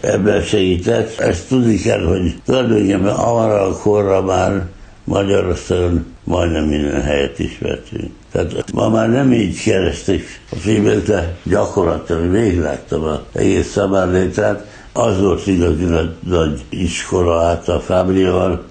ebben 0.00 0.42
segített. 0.42 1.20
Ezt 1.20 1.48
tudni 1.48 1.76
kell, 1.76 2.04
hogy 2.04 2.40
tulajdonképpen 2.44 3.14
arra 3.14 3.62
a 3.62 3.76
korra 3.76 4.22
már 4.22 4.62
Magyarországon 5.04 6.06
majdnem 6.24 6.64
minden 6.64 7.02
helyet 7.02 7.38
ismertünk. 7.38 8.10
Tehát 8.32 8.72
ma 8.72 8.88
már 8.88 9.08
nem 9.10 9.32
így 9.32 9.62
keresték 9.62 10.40
a 10.50 10.56
filmet, 10.56 11.02
de 11.02 11.34
gyakorlatilag 11.42 12.30
végigláttam 12.30 13.02
az 13.02 13.18
egész 13.32 13.70
szabárlétrát. 13.70 14.75
Az 14.96 15.20
volt 15.20 15.46
igazi 15.46 15.84
nagy, 15.84 16.10
nagy 16.28 16.64
iskola 16.68 17.40
át 17.40 17.68
a 17.68 17.80
Fábrival, 17.80 18.64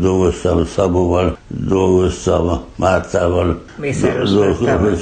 dolgoztam 0.00 0.66
Szabóval, 0.66 1.38
dolgoztam 1.48 2.64
Mártával, 2.76 3.62
Mészáros 3.76 4.30
dolgoztam 4.30 4.66
Mártával. 4.66 4.98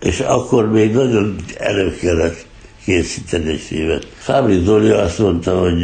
És 0.00 0.20
akkor 0.20 0.70
még 0.70 0.94
nagyon 0.94 1.36
elő 1.58 1.96
kellett 2.00 2.46
készíteni 2.84 3.50
egy 3.50 3.60
filmet. 3.60 4.06
Fábri 4.16 4.62
Zoli 4.64 4.90
azt 4.90 5.18
mondta, 5.18 5.58
hogy 5.58 5.82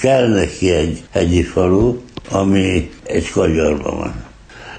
kell 0.00 0.28
neki 0.28 0.70
egy 0.70 1.02
hegyi 1.10 1.42
falu, 1.42 1.96
ami 2.30 2.90
egy 3.04 3.30
kanyarban 3.30 3.96
van. 3.96 4.14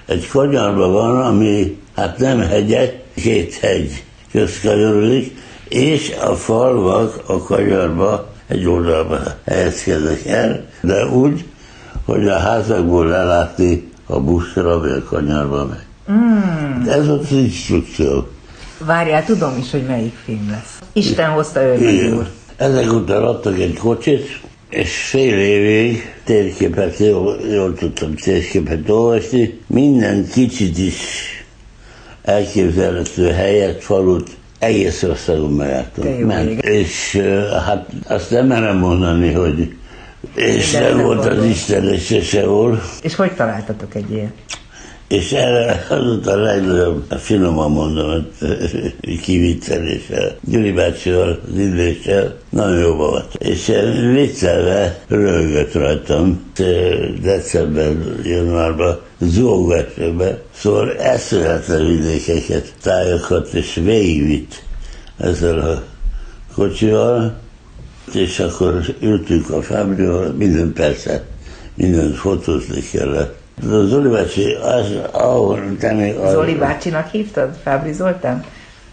Egy 0.05 0.27
kanyarban 0.27 0.91
van, 0.91 1.21
ami 1.21 1.77
hát 1.95 2.17
nem 2.17 2.39
hegyek, 2.39 3.03
két 3.15 3.53
hegy 3.53 4.03
közkanyarodik, 4.31 5.43
és 5.75 6.11
a 6.21 6.35
falvak 6.35 7.23
a 7.25 7.37
kanyarba 7.37 8.33
egy 8.47 8.65
oldalba 8.65 9.17
helyezkednek 9.45 10.25
el, 10.25 10.65
de 10.81 11.05
úgy, 11.05 11.45
hogy 12.05 12.27
a 12.27 12.37
házakból 12.37 13.07
lelátni 13.07 13.91
a 14.05 14.19
buszra, 14.19 14.71
ami 14.71 14.89
a 14.91 15.03
kanyarba 15.03 15.65
megy. 15.65 16.17
Mm. 16.17 16.87
Ez 16.87 17.07
az 17.07 17.31
instrukció. 17.31 18.27
Várjál, 18.77 19.25
tudom 19.25 19.57
is, 19.59 19.71
hogy 19.71 19.85
melyik 19.85 20.13
film 20.25 20.49
lesz. 20.49 20.79
Isten 20.93 21.29
hozta 21.29 21.61
úr. 22.13 22.29
Ezek 22.55 22.91
után 22.93 23.23
adtak 23.23 23.59
egy 23.59 23.77
kocsit, 23.77 24.41
és 24.69 24.97
fél 24.97 25.37
évig 25.37 26.13
térképet, 26.23 26.97
jól, 26.97 27.37
jól 27.51 27.73
tudtam 27.73 28.15
térképet 28.15 28.89
olvasni, 28.89 29.59
minden 29.67 30.27
kicsit 30.33 30.77
is 30.77 30.95
elképzelhető 32.23 33.31
helyet, 33.31 33.83
falut 33.83 34.29
egész. 34.65 35.05
Te 36.01 36.09
jó 36.09 36.29
ég. 36.29 36.59
És 36.63 37.21
hát 37.65 37.89
azt 38.07 38.31
nem 38.31 38.47
merem 38.47 38.77
mondani, 38.77 39.31
hogy 39.31 39.75
és 40.35 40.71
Mindenre 40.71 40.95
nem 40.95 41.05
volt 41.05 41.19
az 41.19 41.25
gondol. 41.25 41.45
Isten 41.45 41.93
és 41.93 42.05
se 42.05 42.21
sehol, 42.21 42.81
És 43.01 43.15
hogy 43.15 43.31
találtatok 43.31 43.95
egy 43.95 44.11
ilyet? 44.11 44.31
És 45.07 45.31
erre 45.31 45.85
az 45.89 46.27
a 46.27 46.35
legnagyobb, 46.35 47.03
finoman 47.09 47.71
mondom, 47.71 48.27
kivitteléssel, 49.21 50.37
Gyuri 50.41 50.71
bácsival, 50.71 51.39
az 51.51 51.59
időssel, 51.59 52.35
nagyon 52.49 52.79
jóba 52.79 53.09
volt. 53.09 53.33
És 53.33 53.71
viccelve 54.13 54.99
röhögött 55.07 55.73
rajtam 55.73 56.51
eh, 56.55 56.65
december, 57.21 57.95
januárban, 58.23 58.99
zógásokban, 59.19 60.37
szóval 60.55 60.93
eszületlen 60.97 61.87
vidékeket, 61.87 62.73
tájakat, 62.81 63.53
és 63.53 63.79
végigvitt 63.83 64.63
ezzel 65.17 65.59
a 65.59 65.83
kocsival, 66.55 67.37
és 68.13 68.39
akkor 68.39 68.95
ültünk 69.01 69.49
a 69.49 69.61
fábriával, 69.61 70.31
minden 70.31 70.73
persze, 70.73 71.23
mindent 71.75 72.15
fotózni 72.15 72.81
kellett. 72.91 73.43
Zoli 73.63 74.09
bácsi, 74.09 74.53
az, 74.53 74.85
ahol 75.11 75.59
te 75.79 75.93
még... 75.93 76.15
az- 76.15 76.31
Zoli 76.31 76.55
bácsinak 76.55 77.09
hívtad? 77.09 77.57
Fábri 77.63 77.93
Zoltán? 77.93 78.43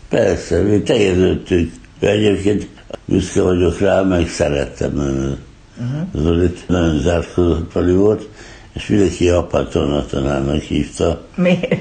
Persze, 0.09 0.61
mi 0.61 0.83
tegeződtünk. 0.83 1.73
Egyébként 2.01 2.69
büszke 3.05 3.43
vagyok 3.43 3.79
rá, 3.79 4.01
meg 4.03 4.29
szerettem 4.29 4.93
uh-huh. 4.95 6.23
Zolit. 6.25 6.65
Nagyon 6.69 7.01
zárkózott 7.01 7.73
Pali 7.73 7.93
volt, 7.93 8.29
és 8.73 8.87
mindenki 8.87 9.29
apatona 9.29 10.07
tanárnak 10.07 10.61
hívta, 10.61 11.23
Miért? 11.35 11.77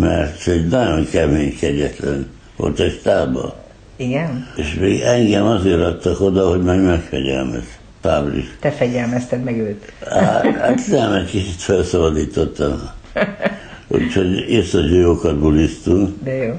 mert 0.00 0.46
egy 0.46 0.66
nagyon 0.66 1.06
kemény, 1.10 1.56
kegyetlen 1.58 2.26
volt 2.56 2.80
egy 2.80 3.00
tába. 3.02 3.56
Igen? 3.96 4.46
És 4.56 4.74
még 4.80 5.00
engem 5.00 5.46
azért 5.46 5.80
adtak 5.80 6.20
oda, 6.20 6.48
hogy 6.48 6.62
meg 6.62 6.82
megfegyelmez. 6.82 7.75
Páblis. 8.06 8.44
Te 8.60 8.70
fegyelmezted 8.70 9.44
meg 9.44 9.58
őt. 9.58 9.92
Hát, 10.10 10.86
nem, 10.86 11.12
egy 11.12 11.30
kicsit 11.30 11.60
felszabadítottam. 11.60 12.90
Úgyhogy 13.88 14.50
észre, 14.50 14.80
jókat 14.80 15.38
bulisztunk. 15.38 16.14
De 16.24 16.34
jó. 16.34 16.54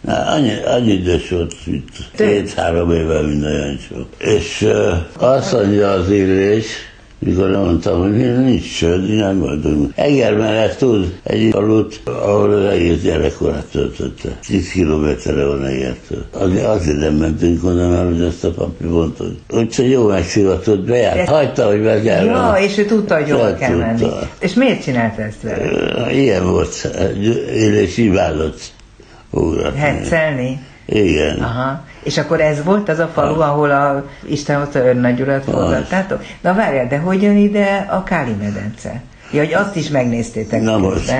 Na, 0.00 0.26
annyi, 0.26 0.62
annyi 0.64 0.92
idős 0.92 1.30
volt, 1.30 1.54
mint 1.64 1.90
két-három 2.16 2.90
évvel 2.90 3.22
minden 3.22 3.52
Jancsó. 3.52 4.06
És 4.18 4.62
uh, 4.62 5.22
azt 5.22 5.52
mondja 5.52 5.90
az 5.90 6.10
illés, 6.10 6.66
mikor 7.18 7.50
mondtam, 7.50 8.00
hogy 8.00 8.10
nincs 8.44 8.76
csőd, 8.78 9.14
nem 9.16 9.38
vagyunk. 9.38 9.92
Eger 9.94 10.36
mellett 10.36 10.76
tud 10.76 11.18
egy 11.22 11.48
falut, 11.50 12.00
ahol 12.04 12.52
az 12.52 12.64
egész 12.64 13.02
gyerekkorát 13.02 13.64
töltötte. 13.64 14.28
10 14.46 14.70
kilométerre 14.70 15.44
van 15.44 15.64
Egertől. 15.64 16.24
Azért, 16.32 16.64
azért 16.64 16.98
nem 16.98 17.14
mentünk 17.14 17.64
oda, 17.64 17.88
mert 17.88 18.04
hogy 18.08 18.20
ezt 18.22 18.44
a 18.44 18.50
papi 18.50 18.84
mondta. 18.84 19.24
Úgyhogy 19.50 19.90
jó 19.90 20.06
megszivatott, 20.08 20.80
bejárt. 20.80 21.28
Hagyta, 21.28 21.66
hogy 21.66 21.82
megjárjon. 21.82 22.34
Ja, 22.34 22.54
és 22.60 22.78
ő 22.78 22.84
tudta, 22.84 23.14
hogy 23.16 23.28
Ja, 23.28 23.54
kell 23.54 23.76
menni. 23.76 24.00
tudta. 24.00 24.28
És 24.40 24.54
miért 24.54 24.82
csinálta 24.82 25.22
ezt 25.22 25.42
vele? 25.42 26.12
Ilyen 26.12 26.46
volt, 26.50 26.90
élés 27.54 27.96
imádott 27.96 28.60
ugratni. 29.30 29.78
Hetszelni? 29.78 30.60
Igen. 30.86 31.38
Aha. 31.38 31.84
És 32.02 32.18
akkor 32.18 32.40
ez 32.40 32.62
volt 32.64 32.88
az 32.88 32.98
a 32.98 33.10
falu, 33.14 33.40
ahol 33.40 33.70
a 33.70 34.04
Isten 34.28 34.58
hozta 34.58 34.78
Örnagy 34.78 35.20
urat 35.20 35.44
fogadtátok? 35.44 36.22
Na 36.40 36.54
várjál, 36.54 36.86
de 36.86 36.98
hogy 36.98 37.22
jön 37.22 37.36
ide 37.36 37.86
a 37.90 38.02
Káli 38.02 38.32
medence? 38.40 39.02
Ja, 39.32 39.38
hogy 39.44 39.52
azt 39.54 39.76
is 39.76 39.88
megnéztétek 39.88 40.62
Na 40.62 40.78
most. 40.78 41.12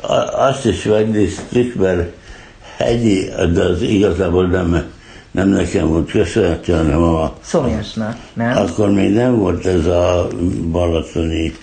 A- 0.00 0.40
Azt 0.46 0.66
is 0.66 0.82
megnéztük, 0.82 1.74
mert 1.74 2.12
hegyi, 2.76 3.28
de 3.54 3.62
az 3.62 3.82
igazából 3.82 4.46
nem, 4.46 4.82
nem 5.30 5.48
nekem 5.48 5.88
volt 5.88 6.10
köszönhető, 6.10 6.72
hanem 6.72 7.02
a, 7.02 7.32
Szomjasnak, 7.42 8.16
nem? 8.32 8.56
akkor 8.56 8.90
még 8.90 9.12
nem 9.12 9.36
volt 9.38 9.66
ez 9.66 9.86
a 9.86 10.26
balatoni 10.70 11.54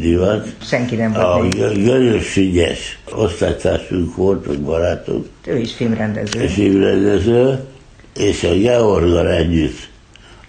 divat. 0.00 0.48
Senki 0.62 0.94
nem 0.96 1.14
A 1.16 1.36
volt. 1.36 1.54
Gö- 1.54 1.84
Görös 1.84 2.36
Ügyes 2.36 2.98
osztálytársunk 3.14 4.16
volt, 4.16 4.46
vagy 4.46 4.60
barátok, 4.60 5.26
Ő 5.46 5.56
is 5.58 5.72
filmrendező. 5.74 6.40
és 6.40 6.56
évredező, 6.56 7.58
és 8.16 8.42
a 8.44 8.54
Georgal 8.54 9.28
együtt, 9.28 9.88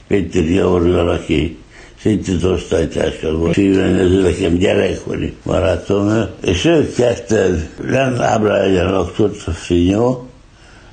Péter 0.08 0.44
Georgal, 0.44 1.10
aki 1.10 1.58
szintén 2.02 2.44
osztálytársam 2.44 3.38
volt, 3.40 3.54
filmrendező, 3.54 4.22
nekem 4.22 4.54
gyerekkori 4.58 5.34
barátom, 5.46 6.12
és 6.46 6.66
ők 6.66 6.96
ketten 6.96 7.68
nem 7.88 8.22
Ábrahegyen 8.22 8.92
laktott 8.92 9.42
a 9.46 9.52
Finyó, 9.52 10.28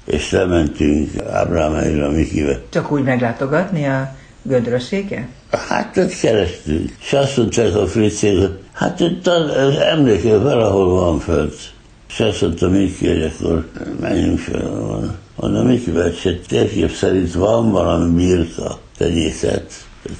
és 0.05 0.31
lementünk 0.31 1.11
Ábrahányra 1.33 2.11
Mikivel. 2.11 2.61
Csak 2.69 2.93
úgy 2.93 3.03
meglátogatni 3.03 3.85
a 3.87 4.15
gödrösséget? 4.43 5.27
Hát 5.51 5.97
ott 5.97 6.19
kerestünk. 6.21 6.97
És 7.01 7.13
azt 7.13 7.37
mondták 7.37 7.75
a 7.75 7.87
hogy 7.87 8.59
hát 8.73 9.01
itt 9.01 9.27
az 9.27 9.77
emléke 9.77 10.39
valahol 10.39 10.89
van 10.89 11.19
fönt. 11.19 11.55
És 12.09 12.21
azt 12.21 12.41
mondta 12.41 12.69
Miki, 12.69 13.07
hogy 13.09 13.23
akkor 13.23 13.69
menjünk 14.01 14.39
fel. 14.39 15.19
Mondom, 15.37 15.67
Miki, 15.67 15.93
se 16.21 16.39
térkép 16.49 16.91
szerint 16.91 17.33
van 17.33 17.71
valami 17.71 18.15
birka 18.15 18.79
tenyészet. 18.99 19.73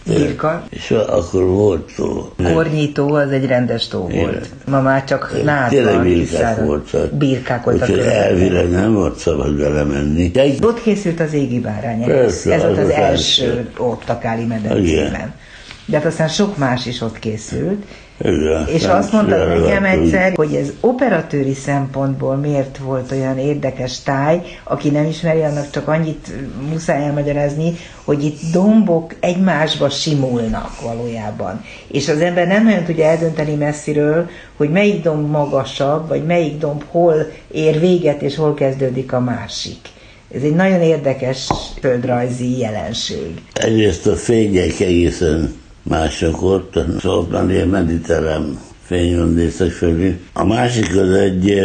Birka? 0.07 0.65
És 0.71 0.91
akkor 0.91 1.45
volt 1.45 1.93
tó. 1.97 2.33
Kornyító 2.53 3.15
az 3.15 3.31
egy 3.31 3.47
rendes 3.47 3.89
tó 3.89 4.09
volt. 4.09 4.49
Ma 4.67 4.81
már 4.81 5.05
csak 5.05 5.43
nád 5.45 5.69
Tényleg 5.69 6.03
birkák 6.03 6.65
voltak. 6.65 7.13
Birkák 7.13 7.65
voltak. 7.65 7.89
Úgyhogy 7.89 8.05
elvileg 8.05 8.71
nem 8.71 8.95
volt 8.95 9.19
szabad 9.19 9.57
belemenni. 9.57 10.29
De 10.29 10.45
Ott 10.63 10.83
készült 10.83 11.21
az 11.21 11.33
égi 11.33 11.59
bárány. 11.61 12.05
Persze, 12.05 12.53
Ez 12.55 12.65
az 12.65 12.79
az 12.79 12.85
az 12.85 12.91
első 12.91 13.45
első. 13.45 13.69
ott 13.77 14.09
a 14.09 14.19
Káli 14.19 14.45
medencében. 14.45 15.35
De 15.85 15.97
hát 15.97 16.07
aztán 16.07 16.29
sok 16.29 16.57
más 16.57 16.87
is 16.87 17.01
ott 17.01 17.19
készült. 17.19 17.85
Igen, 18.25 18.67
És 18.67 18.83
nem 18.83 18.97
azt 18.97 19.13
mondtad 19.13 19.61
nekem 19.61 19.85
egyszer, 19.85 20.33
hogy 20.35 20.55
ez 20.55 20.73
operatőri 20.81 21.55
szempontból 21.55 22.37
miért 22.37 22.79
volt 22.79 23.13
olyan 23.13 23.39
érdekes 23.39 24.03
táj, 24.03 24.43
aki 24.65 24.91
nem 24.91 25.07
ismeri, 25.07 25.43
annak 25.43 25.71
csak 25.71 25.89
annyit 25.89 26.33
muszáj 26.71 27.05
elmagyarázni, 27.05 27.73
hogy 28.05 28.25
itt 28.25 28.39
dombok 28.53 29.15
egymásba 29.21 29.89
simulnak 29.89 30.81
valójában. 30.83 31.65
És 31.89 32.09
az 32.09 32.21
ember 32.21 32.47
nem 32.47 32.65
nagyon 32.65 32.85
tudja 32.85 33.05
eldönteni 33.05 33.55
messziről, 33.55 34.29
hogy 34.57 34.71
melyik 34.71 35.03
domb 35.03 35.31
magasabb, 35.31 36.09
vagy 36.09 36.25
melyik 36.25 36.59
domb 36.59 36.85
hol 36.91 37.31
ér 37.51 37.81
véget, 37.81 38.23
és 38.23 38.37
hol 38.37 38.55
kezdődik 38.55 39.13
a 39.13 39.21
másik. 39.21 39.79
Ez 40.35 40.43
egy 40.43 40.55
nagyon 40.55 40.81
érdekes 40.81 41.49
földrajzi 41.81 42.59
jelenség. 42.59 43.43
Egyrészt 43.53 44.07
a 44.07 44.17
fények 44.17 44.81
egészen 44.81 45.60
mások 45.83 46.43
ott, 46.43 46.79
szóval 47.01 47.51
ilyen 47.51 47.69
mediterrán 47.69 48.59
fényrendészek 48.91 49.71
fölé. 49.71 50.19
A 50.33 50.45
másik 50.45 50.97
az 50.97 51.11
egy 51.11 51.61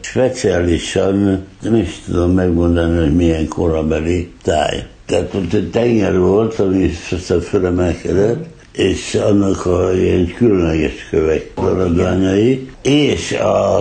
speciálisan, 0.00 1.44
nem 1.62 1.74
is 1.74 2.02
tudom 2.06 2.30
megmondani, 2.30 2.98
hogy 2.98 3.16
milyen 3.16 3.48
korabeli 3.48 4.32
táj. 4.42 4.86
Tehát 5.06 5.34
ott 5.34 5.52
egy 5.52 5.70
tenger 5.70 6.18
volt, 6.18 6.58
ami 6.58 6.90
aztán 7.10 7.40
fölemelkedett, 7.40 8.44
és 8.72 9.14
annak 9.14 9.66
a 9.66 9.92
ilyen 9.94 10.26
különleges 10.26 11.06
kövek 11.10 11.50
maradványai, 11.54 12.70
és 12.82 13.32
a, 13.32 13.78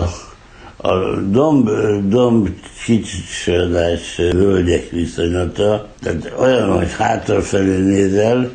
a 0.78 1.20
domb, 1.30 1.70
domb 2.08 2.50
kicsodás 2.86 4.16
völgyek 4.16 4.90
viszonyata, 4.90 5.88
tehát 6.02 6.34
olyan, 6.40 6.78
hogy 6.78 6.92
hátrafelé 6.98 7.78
nézel, 7.78 8.52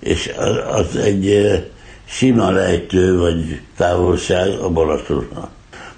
és 0.00 0.32
az- 0.70 0.96
egy 0.96 1.48
sima 2.04 2.50
lejtő 2.50 3.18
vagy 3.18 3.60
távolság 3.76 4.58
a 4.58 4.68
Balatonra. 4.70 5.50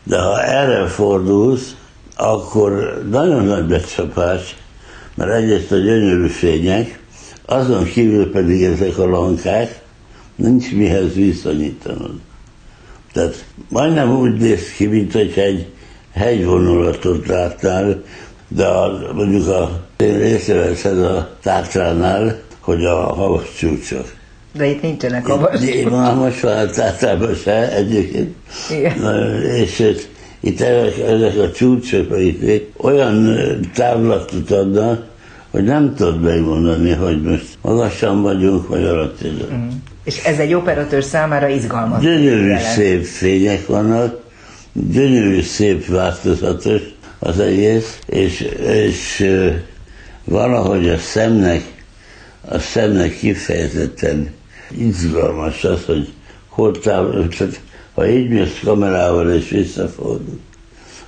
De 0.02 0.18
ha 0.20 0.42
erre 0.42 0.86
fordulsz, 0.86 1.74
akkor 2.16 3.02
nagyon 3.10 3.44
nagy 3.44 3.64
becsapás, 3.64 4.56
mert 5.14 5.30
egyrészt 5.30 5.72
a 5.72 5.76
gyönyörű 5.76 6.26
fények, 6.26 7.00
azon 7.46 7.84
kívül 7.84 8.30
pedig 8.30 8.62
ezek 8.62 8.98
a 8.98 9.06
lankák, 9.06 9.80
nincs 10.34 10.72
mihez 10.72 11.14
viszonyítanod. 11.14 12.20
Tehát 13.12 13.44
majdnem 13.68 14.18
úgy 14.18 14.32
néz 14.36 14.72
ki, 14.76 14.86
mint 14.86 15.12
hogy 15.12 15.32
egy 15.36 15.66
hegyvonulatot 16.12 17.26
látnál, 17.26 18.02
de 18.48 18.66
a, 18.66 19.12
mondjuk 19.14 19.48
a 19.48 19.86
én 19.96 20.20
észreveszed 20.20 20.98
a 20.98 21.36
tátránál, 21.42 22.40
hogy 22.70 22.84
a 22.84 22.94
havas 22.94 23.54
csúcsok. 23.58 24.12
De 24.52 24.66
itt 24.66 24.82
nincsenek 24.82 25.26
havas. 25.26 25.62
Én 25.62 25.86
már 25.86 26.14
most 26.14 26.44
a 26.44 26.70
tátrában 26.70 27.34
se 27.34 27.72
egyébként. 27.72 28.34
Igen. 28.70 29.42
És 29.54 29.78
itt, 29.78 30.08
itt 30.40 30.60
ezek, 30.60 31.38
a 31.38 31.50
csúcsok 31.50 32.18
itt 32.18 32.72
olyan 32.76 33.38
távlatot 33.74 34.50
adnak, 34.50 35.04
hogy 35.50 35.64
nem 35.64 35.94
tudod 35.94 36.20
megmondani, 36.20 36.90
hogy 36.90 37.22
most 37.22 37.58
magasan 37.62 38.22
vagyunk, 38.22 38.68
vagy 38.68 38.84
alatt 38.84 39.26
mm. 39.52 39.68
És 40.04 40.24
ez 40.24 40.38
egy 40.38 40.54
operatőr 40.54 41.04
számára 41.04 41.48
izgalmas. 41.48 42.02
Gyönyörű 42.02 42.46
jelen. 42.46 42.62
szép 42.62 43.04
fények 43.04 43.66
vannak, 43.66 44.20
gyönyörű 44.72 45.42
szép 45.42 45.86
változatos 45.86 46.80
az 47.18 47.38
egész, 47.38 47.98
és, 48.06 48.40
és 48.66 49.30
valahogy 50.24 50.88
a 50.88 50.98
szemnek, 50.98 51.78
a 52.48 52.58
szemnek 52.58 53.18
kifejezetten 53.18 54.30
izgalmas 54.78 55.64
az, 55.64 55.84
hogy 55.84 56.12
hol 56.48 56.78
távol, 56.78 57.28
tehát 57.28 57.60
ha 57.94 58.08
így 58.08 58.28
mész 58.28 58.60
kamerával 58.64 59.32
és 59.32 59.48
visszafordul, 59.48 60.40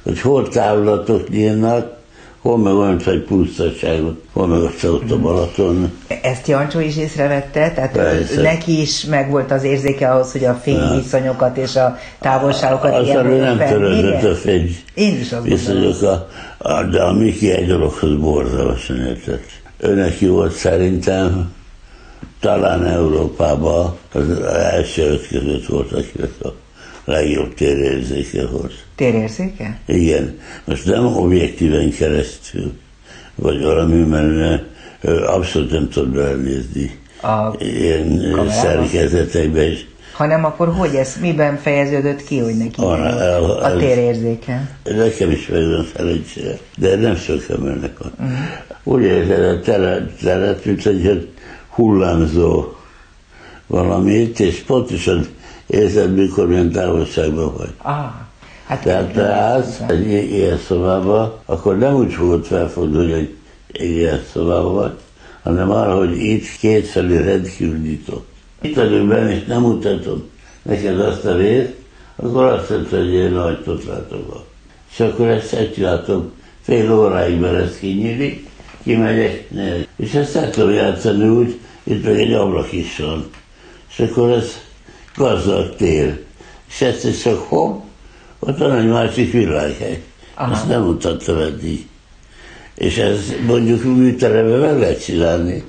hogy 0.03 0.21
hol 0.21 0.49
távlatok 0.49 1.29
nyílnak, 1.29 2.01
hol 2.43 2.59
meg 2.59 2.75
olyan, 2.75 3.01
hogy 3.05 3.23
pusztaságot, 3.23 4.23
hol 4.33 4.47
meg 4.47 4.61
a 4.61 4.71
a 5.11 5.19
Balaton. 5.19 5.93
Ezt 6.23 6.47
Jancsó 6.47 6.81
is 6.81 6.97
észrevette, 6.97 7.73
tehát 7.73 7.93
Persze. 7.93 8.43
neki 8.43 8.81
is 8.81 9.05
megvolt 9.05 9.51
az 9.51 9.63
érzéke 9.63 10.11
ahhoz, 10.11 10.33
hogy 10.33 10.45
a 10.45 10.55
fényviszonyokat 10.55 11.57
és 11.57 11.77
a 11.77 11.99
távolságokat 12.21 13.07
ő 13.07 13.13
módon 13.13 13.39
nem 13.39 13.59
törődött 13.59 14.23
a 14.23 14.35
fény 14.35 14.77
Én 14.95 15.21
is 15.21 15.33
azt 15.33 15.45
viszonyok, 15.45 16.03
a, 16.03 16.29
a, 16.59 16.83
de 16.83 17.03
a 17.03 17.13
Miki 17.13 17.51
egy 17.51 17.67
dologhoz 17.67 18.17
borzalmasan 18.17 18.97
értett. 18.97 19.62
Ő 19.83 19.95
neki 19.95 20.27
volt 20.27 20.53
szerintem 20.53 21.53
talán 22.41 22.87
Európában 22.87 23.97
az 24.13 24.31
első 24.47 25.03
öt 25.03 25.29
között 25.29 25.67
volt, 25.67 25.93
akinek 25.93 26.31
a 26.43 26.49
legjobb 27.05 27.55
térérzéke 27.55 28.47
volt. 28.47 28.73
Térérzéke? 28.97 29.81
Igen, 29.87 30.39
most 30.65 30.87
nem 30.87 31.07
objektíven 31.07 31.91
keresztül, 31.91 32.73
vagy 33.35 33.63
valami, 33.63 34.01
mert 34.01 34.63
abszolút 35.27 35.71
nem 35.71 35.89
tud 35.89 36.09
belenézni 36.09 36.99
A 37.23 37.55
ilyen 37.59 38.19
kamerába? 38.19 38.51
szerkezetekbe, 38.51 39.71
és 39.71 39.85
hanem 40.13 40.45
akkor 40.45 40.69
hogy 40.69 40.95
ez, 40.95 41.17
miben 41.21 41.57
fejeződött 41.57 42.25
ki, 42.25 42.39
hogy 42.39 42.57
neki 42.57 42.83
el, 42.83 43.45
a 43.45 43.65
el, 43.65 43.77
térérzéke? 43.77 44.77
Nekem 44.85 45.31
is 45.31 45.47
megvan 45.47 45.87
szerencsére, 45.97 46.59
de 46.77 46.97
nem 46.97 47.17
sok 47.17 47.43
embernek 47.49 47.99
van. 47.99 48.13
Uh-huh. 48.19 48.37
Úgy 48.83 49.03
érzed 49.03 49.45
a 49.45 49.61
teret, 49.61 50.11
teret, 50.23 50.65
mint 50.65 50.87
egy 50.87 51.29
hullámzó 51.69 52.65
valamit, 53.67 54.41
és 54.41 54.61
pontosan 54.61 55.27
érzed, 55.67 56.15
mikor 56.15 56.49
milyen 56.49 56.71
távolságban 56.71 57.57
vagy. 57.57 57.73
Ah, 57.83 58.11
hát 58.67 58.83
Tehát 58.83 59.13
te 59.13 59.33
állsz 59.33 59.81
egy 59.89 60.11
ilyen 60.11 60.59
szobába, 60.59 61.43
akkor 61.45 61.79
nem 61.79 61.95
úgy 61.95 62.13
fogod 62.13 62.45
felfogni, 62.45 62.97
hogy 62.97 63.35
egy 63.73 63.91
ilyen 63.91 64.23
szobában 64.33 64.75
vagy, 64.75 64.99
hanem 65.43 65.71
arra, 65.71 65.97
hogy 65.97 66.17
itt 66.17 66.47
kétfelé 66.61 67.17
rendkívül 67.17 67.79
nyitott. 67.79 68.32
Itt 68.63 68.75
vagyok 68.75 69.07
benne, 69.07 69.35
és 69.35 69.45
nem 69.45 69.61
mutatom 69.61 70.31
neked 70.63 71.01
azt 71.01 71.25
a 71.25 71.37
részt, 71.37 71.75
akkor 72.17 72.45
azt 72.45 72.71
mondta, 72.71 72.97
hogy 72.97 73.13
én 73.13 73.37
ajtót 73.37 73.85
látok 73.85 74.47
És 74.93 75.01
akkor 75.01 75.27
ezt 75.27 75.53
egy 75.53 75.73
csináltam, 75.75 76.33
fél 76.61 76.93
óráig 76.93 77.41
be 77.41 77.51
lesz 77.51 77.79
kinyílik, 77.79 78.49
kimegyek, 78.83 79.51
ne. 79.51 79.77
és 79.97 80.15
ezt 80.15 80.37
el 80.37 80.51
tudom 80.51 80.71
játszani 80.71 81.29
úgy, 81.29 81.59
itt 81.83 82.05
meg 82.05 82.21
egy 82.21 82.33
ablak 82.33 82.73
is 82.73 82.99
van. 82.99 83.31
És 83.91 83.99
akkor 83.99 84.31
ez 84.31 84.59
gazdag 85.17 85.77
tér. 85.77 86.21
És 86.69 86.81
ezt 86.81 87.05
is 87.05 87.23
csak 87.23 87.39
hopp, 87.39 87.83
ott 88.39 88.59
van 88.59 88.77
egy 88.77 88.89
másik 88.89 89.33
világhely. 89.33 90.03
Aha. 90.35 90.53
Azt 90.53 90.69
nem 90.69 90.83
mutattam 90.83 91.39
eddig. 91.39 91.87
És 92.75 92.99
ez 92.99 93.33
mondjuk 93.47 93.83
műteremben 93.85 94.59
meg 94.59 94.79
lehet 94.79 95.05
csinálni, 95.05 95.65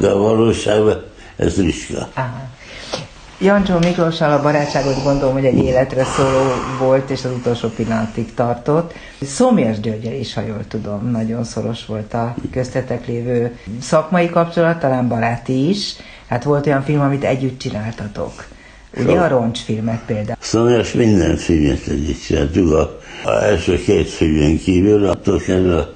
de 0.00 0.08
a 0.08 0.18
valóságban 0.18 1.09
ez 1.40 1.60
riska. 1.60 2.08
Aha. 2.14 2.48
Jancsó 3.42 3.78
Miklóssal 3.78 4.32
a 4.32 4.42
barátságot 4.42 5.02
gondolom, 5.02 5.32
hogy 5.32 5.44
egy 5.44 5.58
életre 5.58 6.04
szóló 6.04 6.42
volt, 6.78 7.10
és 7.10 7.24
az 7.24 7.30
utolsó 7.30 7.68
pillanatig 7.68 8.34
tartott. 8.34 8.92
Szomjas 9.20 9.80
Györgyel 9.80 10.14
is, 10.14 10.34
ha 10.34 10.40
jól 10.40 10.64
tudom, 10.68 11.10
nagyon 11.10 11.44
szoros 11.44 11.86
volt 11.86 12.14
a 12.14 12.34
köztetek 12.52 13.06
lévő 13.06 13.58
szakmai 13.80 14.30
kapcsolat, 14.30 14.78
talán 14.78 15.08
baráti 15.08 15.68
is. 15.68 15.96
Hát 16.26 16.44
volt 16.44 16.66
olyan 16.66 16.82
film, 16.82 17.00
amit 17.00 17.24
együtt 17.24 17.58
csináltatok. 17.58 18.46
Ugye 18.96 19.18
a 19.18 19.28
roncsfilmek 19.28 20.04
például. 20.06 20.36
Szomjas 20.40 20.92
minden 20.92 21.36
filmet 21.36 21.86
együtt 21.86 22.22
csináltuk. 22.22 22.72
A 23.24 23.30
első 23.30 23.82
két 23.82 24.08
filmen 24.08 24.58
kívül, 24.58 25.06
attól 25.06 25.38
kezdve 25.38 25.88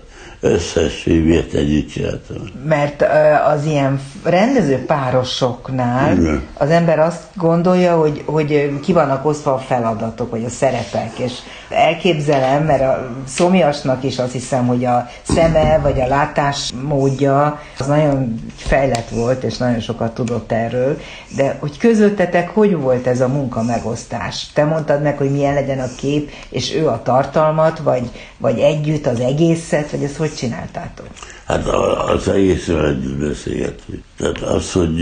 összes 0.45 1.03
filmjét 1.03 1.55
együtt 1.55 1.89
csináltam. 1.89 2.37
Mert 2.67 3.05
az 3.47 3.65
ilyen 3.65 4.01
rendező 4.25 4.85
párosoknál 4.87 6.17
Igen. 6.17 6.43
az 6.55 6.71
ember 6.71 6.99
azt 6.99 7.23
gondolja, 7.35 7.97
hogy, 7.97 8.23
hogy 8.25 8.81
ki 8.83 8.93
vannak 8.93 9.27
osztva 9.27 9.53
a 9.55 9.59
feladatok, 9.59 10.31
vagy 10.31 10.45
a 10.45 10.49
szerepek, 10.49 11.19
és 11.19 11.33
elképzelem, 11.75 12.65
mert 12.65 12.83
a 12.83 13.11
szomjasnak 13.27 14.05
is 14.05 14.19
azt 14.19 14.33
hiszem, 14.33 14.67
hogy 14.67 14.85
a 14.85 15.09
szeme, 15.23 15.79
vagy 15.83 16.01
a 16.01 16.07
látás 16.07 16.73
módja 16.83 17.61
az 17.79 17.87
nagyon 17.87 18.35
fejlett 18.57 19.09
volt, 19.09 19.43
és 19.43 19.57
nagyon 19.57 19.81
sokat 19.81 20.15
tudott 20.15 20.53
erről, 20.53 20.99
de 21.37 21.57
hogy 21.61 21.79
közöttetek 21.79 22.49
hogy 22.49 22.77
volt 22.77 23.07
ez 23.07 23.21
a 23.21 23.29
munka 23.29 23.63
megosztás? 23.63 24.47
Te 24.55 24.65
mondtad 24.65 25.03
meg, 25.03 25.19
hogy 25.19 25.31
milyen 25.31 25.55
legyen 25.55 25.81
a 25.81 25.95
kép, 25.97 26.31
és 26.49 26.75
ő 26.75 26.89
a 26.89 27.03
tartalmat, 27.03 27.79
vagy, 27.79 28.11
vagy 28.39 28.59
együtt 28.59 29.07
az 29.07 29.21
egészet, 29.21 29.91
vagy 29.91 30.03
ezt 30.03 30.17
hogy 30.17 30.35
csináltátok? 30.35 31.07
Hát 31.47 31.67
az 32.09 32.29
egészről 32.29 32.87
együtt 32.87 33.19
beszélgetünk. 33.19 34.03
Tehát 34.17 34.39
az, 34.39 34.73
hogy 34.73 34.95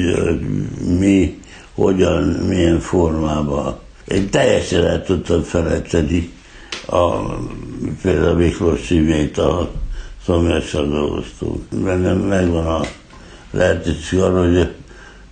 mi, 0.98 1.40
hogyan, 1.74 2.22
milyen 2.22 2.80
formában. 2.80 3.78
Én 4.08 4.30
teljesen 4.30 4.86
el 4.86 5.02
tudtam 5.02 5.42
felejteni 5.42 6.32
a, 6.86 7.16
például 8.02 8.34
Miklós 8.34 8.86
címét 8.86 9.38
a 9.38 9.70
szomjassal 10.24 10.86
dolgoztunk. 10.86 11.60
Bennem 11.70 12.18
megvan 12.18 12.66
a 12.66 12.80
lehetőség 13.50 14.20
arra, 14.20 14.38
hogy 14.38 14.72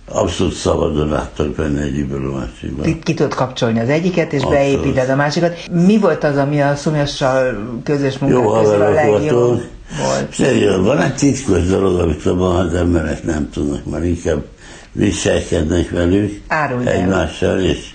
abszolút 0.05 0.53
szabadon 0.53 1.09
láttak 1.09 1.55
benne 1.55 1.81
egyikből 1.81 2.33
a 2.33 2.37
másikban. 2.37 2.85
Ki, 2.85 2.99
ki 2.99 3.13
tudod 3.13 3.33
kapcsolni 3.33 3.79
az 3.79 3.89
egyiket, 3.89 4.33
és 4.33 4.41
abszolút. 4.41 4.57
beépíted 4.57 5.09
a 5.09 5.15
másikat. 5.15 5.57
Mi 5.71 5.97
volt 5.97 6.23
az, 6.23 6.37
ami 6.37 6.61
a 6.61 6.75
szomjassal 6.75 7.57
közös 7.83 8.17
munkák 8.17 8.61
közül 8.63 8.81
a 8.81 8.89
legjobb? 8.89 9.61
volt. 9.99 10.33
Szerintem 10.33 10.83
van 10.83 11.01
egy 11.01 11.15
titkos 11.15 11.65
dolog, 11.65 11.99
amit 11.99 12.25
abban 12.25 12.55
az 12.55 12.73
emberek 12.73 13.23
nem 13.23 13.49
tudnak, 13.49 13.85
mert 13.85 14.05
inkább 14.05 14.43
viselkednek 14.91 15.89
velük 15.89 16.41
Árulj 16.47 16.87
egymással, 16.87 17.59
és 17.59 17.89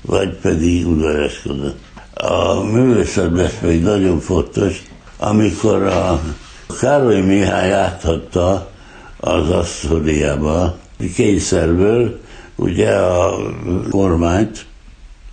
vagy 0.00 0.36
pedig 0.36 0.86
udvaraskodnak. 0.86 1.74
A 2.22 2.62
művészetben 2.62 3.50
pedig 3.60 3.82
nagyon 3.82 4.20
fontos, 4.20 4.82
amikor 5.18 5.82
a 5.82 6.20
Károly 6.80 7.20
Mihály 7.20 7.72
áthatta 7.72 8.70
az 9.16 9.50
Asztóriába 9.50 10.78
kényszerből 11.14 12.20
ugye 12.56 12.90
a 12.90 13.36
kormányt 13.90 14.66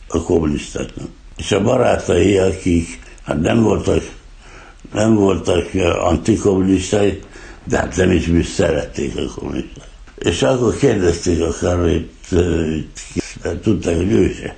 a 0.08 0.22
kommunistáknak. 0.22 1.08
És 1.38 1.52
a 1.52 1.62
barátai, 1.62 2.38
akik 2.38 3.00
hát 3.24 3.42
nem 3.42 3.64
voltak 3.64 4.04
nem 4.94 5.16
voltak 5.16 5.66
antikommunisták, 6.02 7.20
de 7.64 7.78
hát 7.78 7.96
nem 7.96 8.12
is 8.12 8.28
is 8.28 8.48
szerették 8.48 9.18
a 9.18 9.34
kommunisták. 9.36 9.88
És 10.18 10.42
akkor 10.44 10.78
kérdezték 10.78 11.42
a 11.42 11.54
Karolyt, 11.60 12.12
tudták, 13.62 13.96
hogy 13.96 14.12
ő 14.12 14.34
se 14.34 14.56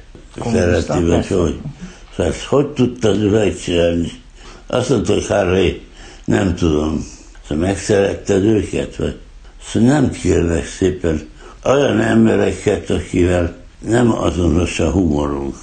szereti, 0.52 1.04
vagy 1.04 1.28
hogy. 1.28 1.60
Szóval 2.20 2.34
hogy 2.48 2.68
tudtad 2.68 3.32
megcsinálni? 3.32 4.12
Azt 4.68 4.90
mondta, 4.90 5.14
hogy 5.14 5.28
Harry, 5.28 5.82
nem 6.26 6.56
tudom. 6.56 7.06
Szóval 7.48 7.68
megszeretted 7.68 8.44
őket? 8.44 8.96
Vagy? 8.96 9.20
Szóval 9.64 9.90
nem 9.90 10.10
kérlek 10.10 10.66
szépen 10.66 11.30
olyan 11.64 12.00
embereket, 12.00 12.90
akivel 12.90 13.56
nem 13.88 14.12
azonos 14.12 14.80
a 14.80 14.92
humorunk, 14.92 15.56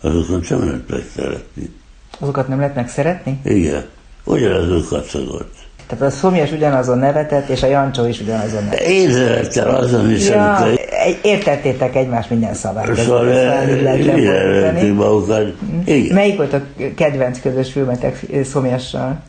azokat 0.00 0.48
nem 0.48 0.64
lehet 0.64 0.88
megszeretni. 0.88 1.70
Azokat 2.18 2.48
nem 2.48 2.58
lehet 2.58 2.74
megszeretni? 2.74 3.40
Igen 3.44 3.84
ugyanazon 4.26 4.84
kacagott. 4.88 5.54
Tehát 5.86 6.04
a 6.04 6.10
Szomjas 6.10 6.52
ugyanazon 6.52 6.98
nevetett, 6.98 7.48
és 7.48 7.62
a 7.62 7.66
Jancsó 7.66 8.06
is 8.06 8.20
ugyanazon 8.20 8.64
nevetett. 8.64 8.86
Én 8.86 9.08
nevettem 9.08 9.74
azon 9.74 10.10
is, 10.10 10.28
ja, 10.28 10.54
amikor... 10.54 10.80
Értettétek 11.22 11.96
egymás 11.96 12.28
minden 12.28 12.54
szavát. 12.54 12.96
Szóval 12.96 13.28
így 14.82 14.94
magukat. 14.94 15.44
Mhm. 15.60 15.80
Igen. 15.84 16.14
Melyik 16.14 16.36
volt 16.36 16.52
a 16.52 16.62
kedvenc 16.96 17.40
közös 17.40 17.72
filmetek 17.72 18.26
Szomjassal? 18.44 19.22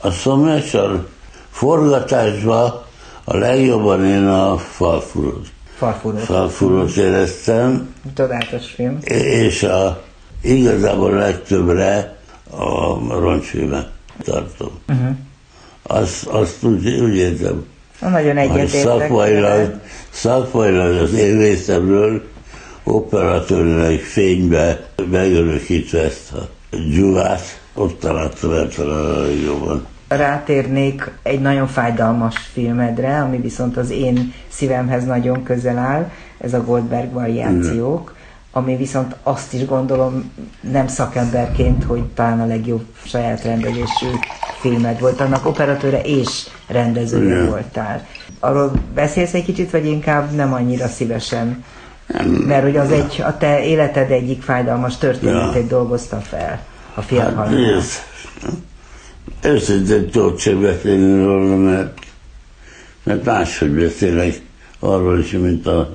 A 0.00 0.10
Szomjassal 0.10 1.08
forgatásban 1.50 2.82
a 3.24 3.36
legjobban 3.36 4.04
én 4.04 4.26
a 4.26 4.58
falfurot. 4.58 5.46
Falfurot. 5.76 6.20
Falfurot 6.20 6.96
éreztem. 6.96 7.94
Csodálatos 8.16 8.70
film. 8.70 8.98
És 9.04 9.62
a, 9.62 10.02
igazából 10.42 11.10
legtöbbre 11.10 12.16
a 12.50 13.18
roncsfilmet 13.20 13.88
tartom. 14.24 14.70
Uh-huh. 14.88 15.08
Azt, 15.92 16.26
azt 16.26 16.64
úgy, 16.64 16.88
úgy 16.88 17.16
érzem, 17.16 17.64
nagyon 18.00 18.36
egyetértek. 18.36 18.80
Szakmailag, 18.80 19.80
szakmailag 20.10 21.02
az 21.02 21.14
én 21.14 21.38
részemről 21.38 22.22
operatőrnek 22.82 24.00
fénybe 24.00 24.88
megörökítve 25.10 26.00
ezt 26.00 26.32
a 26.32 26.48
dzsuvát, 26.76 27.60
ott 27.74 28.00
találtam 28.00 28.52
el 28.52 28.68
jobban. 29.44 29.86
Rátérnék 30.08 31.10
egy 31.22 31.40
nagyon 31.40 31.66
fájdalmas 31.66 32.36
filmedre, 32.52 33.20
ami 33.20 33.38
viszont 33.38 33.76
az 33.76 33.90
én 33.90 34.32
szívemhez 34.48 35.04
nagyon 35.04 35.42
közel 35.42 35.78
áll, 35.78 36.10
ez 36.38 36.54
a 36.54 36.64
Goldberg 36.64 37.12
variációk 37.12 38.14
ami 38.52 38.76
viszont 38.76 39.16
azt 39.22 39.52
is 39.52 39.64
gondolom 39.66 40.32
nem 40.60 40.86
szakemberként, 40.86 41.84
hogy 41.84 42.04
talán 42.04 42.40
a 42.40 42.46
legjobb 42.46 42.84
saját 43.04 43.42
rendezésű 43.42 44.06
filmed 44.60 45.00
volt, 45.00 45.20
annak 45.20 45.46
operatőre 45.46 46.00
és 46.00 46.46
rendezője 46.66 47.34
Igen. 47.34 47.48
voltál. 47.48 48.06
Arról 48.40 48.72
beszélsz 48.94 49.34
egy 49.34 49.44
kicsit, 49.44 49.70
vagy 49.70 49.86
inkább 49.86 50.30
nem 50.30 50.52
annyira 50.52 50.86
szívesen? 50.86 51.64
Nem. 52.06 52.26
Mert 52.26 52.62
hogy 52.62 52.76
az 52.76 52.90
egy, 52.90 53.22
a 53.26 53.36
te 53.36 53.64
életed 53.64 54.10
egyik 54.10 54.42
fájdalmas 54.42 54.96
történetét 54.96 55.62
ja. 55.62 55.68
dolgozta 55.68 56.16
fel 56.16 56.60
a 56.94 57.00
film 57.00 57.36
hát, 57.36 57.36
Őszintén 59.42 60.10
tudok 60.10 60.36
csak 60.36 60.60
beszélni 60.60 61.24
róla, 61.24 61.56
mert, 61.56 61.98
mert 63.02 63.24
máshogy 63.24 63.70
beszélek 63.70 64.42
arról 64.78 65.18
is, 65.18 65.30
mint 65.30 65.66
a 65.66 65.92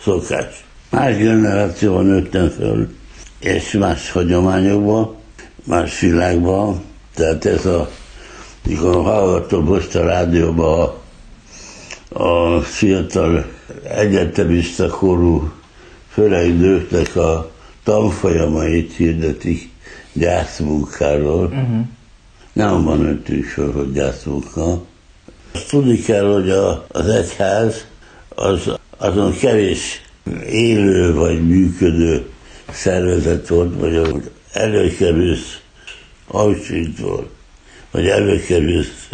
szokás. 0.00 0.64
Más 0.92 1.16
generációban 1.16 2.04
nőttem 2.04 2.48
föl, 2.48 2.88
és 3.38 3.72
más 3.72 4.10
hagyományokban, 4.10 5.14
más 5.64 6.00
világban. 6.00 6.82
Tehát 7.14 7.44
ez 7.44 7.66
a, 7.66 7.90
mikor 8.66 8.94
hallgatom 8.94 9.64
most 9.64 9.94
a 9.94 10.04
rádióban 10.04 10.92
a, 12.08 12.22
a 12.22 12.60
fiatal 12.60 13.46
egyetemista 13.96 14.86
korú 14.88 15.52
főleg 16.08 16.56
nőknek 16.56 17.16
a 17.16 17.50
tanfolyamait 17.84 18.92
hirdetik 18.96 19.70
gyászmunkáról. 20.12 21.44
Uh-huh. 21.44 21.80
Nem 22.52 22.84
van 22.84 23.06
öntünk 23.06 23.44
sor, 23.44 23.72
hogy 23.74 23.92
gyászmunka. 23.92 24.82
Azt 25.52 25.68
tudni 25.68 25.98
kell, 25.98 26.32
hogy 26.32 26.50
a, 26.50 26.84
az 26.88 27.06
egyház 27.08 27.86
az, 28.28 28.70
azon 28.96 29.32
kevés 29.32 30.02
élő 30.50 31.14
vagy 31.14 31.46
működő 31.46 32.26
szervezet 32.70 33.48
volt, 33.48 33.80
vagy 33.80 34.22
előkerülsz 34.52 35.60
Auschwitzból, 36.26 37.30
vagy 37.90 38.06
előkerülsz 38.06 39.08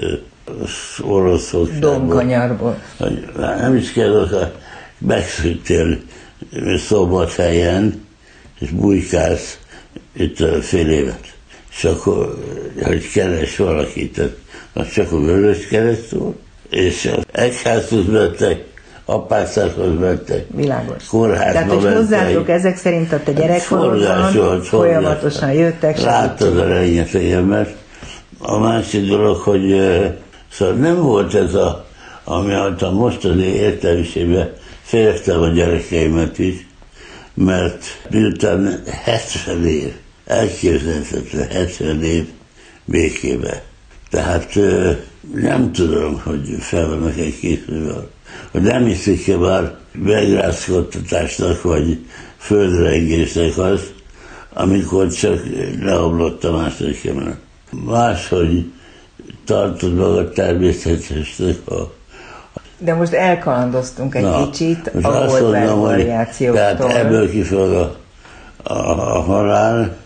Oroszországból. 1.01 1.91
Domkanyarból. 1.91 2.83
Nem 3.37 3.77
is 3.77 3.93
kell, 3.93 4.53
megszűntél 4.99 5.99
szombat 6.77 7.35
helyen, 7.35 8.07
és 8.61 8.71
bujkálsz 8.71 9.59
itt 10.13 10.63
fél 10.63 10.91
évet. 10.91 11.37
És 11.71 11.85
akkor, 11.85 12.39
hogy 12.83 13.11
keres 13.11 13.57
valakit, 13.57 14.21
az 14.73 14.93
csak 14.93 15.13
a 15.13 15.21
vörös 15.21 15.67
kereszt 15.67 16.11
volt, 16.11 16.37
és 16.71 17.11
egyházhoz 17.33 18.07
mentek, 18.07 18.65
apácákhoz 19.11 19.99
mentek, 19.99 20.47
Világos. 20.55 21.05
kórházba 21.07 21.53
Tehát, 21.53 21.69
hogy 21.69 21.83
mentek. 21.83 21.99
hozzátok 21.99 22.49
ezek 22.49 22.77
szerint 22.77 23.13
a 23.13 23.21
te 23.23 23.33
gyerekkorodban 23.33 23.99
Forgásolt, 23.99 24.67
folyamatosan 24.67 25.53
jöttek, 25.53 26.01
Láttad 26.01 26.59
a 26.59 26.69
rengeteg 26.69 27.31
embert. 27.31 27.77
A 28.39 28.59
másik 28.59 29.09
dolog, 29.09 29.37
hogy 29.37 29.77
szóval 30.53 30.75
nem 30.75 31.03
volt 31.03 31.35
ez 31.35 31.55
a, 31.55 31.87
ami 32.25 32.55
a 32.55 32.91
mostani 32.91 33.45
értelmiségben 33.45 34.53
féltem 34.83 35.41
a 35.41 35.49
gyerekeimet 35.49 36.39
is, 36.39 36.67
mert 37.35 37.85
miután 38.11 38.83
70 39.05 39.67
év, 39.67 39.93
elképzelhetetlen 40.27 41.49
70 41.49 42.03
év 42.03 42.27
békébe. 42.85 43.63
Tehát 44.11 44.57
eh, 44.57 44.97
nem 45.35 45.73
tudom, 45.73 46.21
hogy 46.25 46.57
fel 46.61 46.89
vannak 46.89 47.17
egy 47.19 47.39
készülve, 47.41 48.07
hogy 48.51 48.63
nem 48.63 48.85
hiszik-e 48.85 49.37
már 49.37 49.77
megrázkodtatásnak, 49.93 51.63
vagy 51.63 51.99
földrengésnek 52.37 53.59
az, 53.59 53.93
amikor 54.53 55.13
csak 55.13 55.41
leomlott 55.81 56.45
a 56.45 56.57
második 56.57 57.05
emelet. 57.05 57.39
Máshogy 57.85 58.73
tartod 59.45 59.95
magad 59.95 60.33
természetesnek, 60.33 61.57
ha 61.65 61.93
De 62.79 62.95
most 62.95 63.13
elkalandoztunk 63.13 64.15
egy 64.15 64.23
Na, 64.23 64.51
kicsit 64.51 64.91
a 65.03 65.27
Goldberg 65.27 65.77
variációktól. 65.77 66.77
Tehát 66.77 66.97
ebből 66.97 67.31
kifog 67.31 67.73
a, 67.73 67.97
a, 68.63 69.17
a 69.17 69.21
halál, 69.21 69.97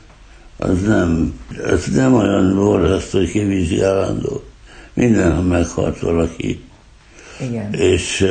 az 0.58 0.82
nem, 0.82 1.40
az 1.64 1.86
nem 1.86 2.14
olyan 2.14 2.54
borzasztó, 2.54 3.18
hogy 3.18 3.30
kivizsgálandó. 3.30 4.42
Mindenhol 4.94 5.42
meghalt 5.42 5.98
valaki, 5.98 6.64
Igen. 7.43 7.72
és 7.72 8.26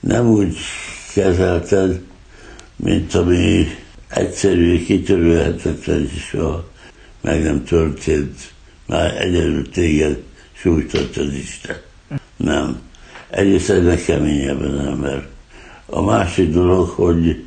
nem 0.00 0.26
úgy 0.26 0.56
kezelted, 1.14 2.00
mint 2.76 3.14
ami 3.14 3.66
egyszerű, 4.08 4.84
kitörülhetetlen, 4.84 6.08
és 6.14 6.22
soha 6.22 6.70
meg 7.20 7.42
nem 7.42 7.64
történt, 7.64 8.52
már 8.86 9.20
egyedül 9.20 9.70
téged 9.70 10.22
sújtott 10.52 11.16
az 11.16 11.32
Isten. 11.32 11.76
Nem. 12.36 12.80
Egyrészt 13.30 13.70
egyre 13.70 13.96
keményebb 13.96 14.60
az 14.60 14.86
ember. 14.86 15.28
A 15.86 16.02
másik 16.02 16.50
dolog, 16.50 16.88
hogy 16.88 17.44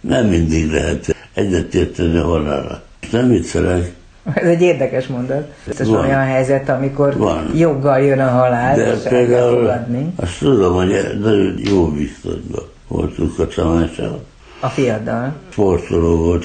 nem 0.00 0.26
mindig 0.26 0.70
lehet 0.70 1.16
egyetérteni 1.34 2.16
a 2.16 2.24
halálra. 2.24 2.84
Nem 3.10 3.28
viccelek, 3.28 3.92
Ez 4.34 4.46
egy 4.48 4.60
érdekes 4.62 5.06
mondat. 5.06 5.52
Ez 5.78 5.88
Van. 5.88 6.04
olyan 6.04 6.20
helyzet, 6.24 6.68
amikor 6.68 7.16
Van. 7.16 7.50
joggal 7.56 8.00
jön 8.00 8.20
a 8.20 8.28
halál, 8.28 8.76
de 8.76 8.92
és 8.94 9.00
például 9.08 9.56
fogadni. 9.56 10.12
azt 10.16 10.38
tudom, 10.38 10.74
hogy 10.74 11.18
nagyon 11.20 11.54
jó 11.58 11.88
biztosban 11.88 12.62
voltunk 12.88 13.38
a 13.38 13.46
Tamással. 13.46 14.24
A 14.60 14.68
fiaddal. 14.68 15.32
sportoló 15.50 16.16
volt, 16.16 16.44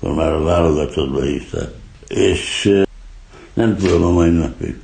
akkor 0.00 0.14
már 0.14 0.32
a 0.32 0.42
válogatottba 0.42 1.22
hívták. 1.22 1.68
És 2.08 2.74
nem 3.54 3.76
tudom 3.76 4.04
a 4.04 4.10
mai 4.10 4.30
napig. 4.30 4.76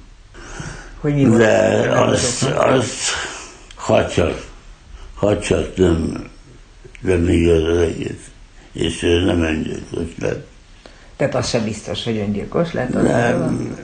Hogy 1.00 1.14
mi. 1.14 1.36
De 1.36 1.86
Nem 1.86 2.02
azt, 2.08 2.42
azt 2.42 2.92
ha 3.74 4.08
csak, 4.08 4.46
ha 5.14 5.38
csak 5.38 5.76
nem 5.76 6.30
lenne 7.00 7.32
igaz 7.32 7.62
az 7.62 7.76
egész. 7.76 8.28
És 8.72 9.00
nem 9.26 9.42
öngyilkos 9.42 10.08
lett. 10.20 10.46
Tehát 11.16 11.34
az 11.34 11.48
sem 11.48 11.64
biztos, 11.64 12.04
hogy 12.04 12.16
öngyilkos 12.16 12.72
lett. 12.72 12.94
Az 12.94 13.02
Nem, 13.02 13.76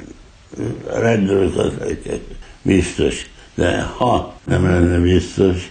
a 0.93 0.99
rendőrök 0.99 1.57
azt 1.57 1.78
mondják, 1.78 2.20
biztos. 2.62 3.31
De 3.55 3.83
ha 3.83 4.35
nem 4.45 4.64
lenne 4.64 4.99
biztos, 4.99 5.70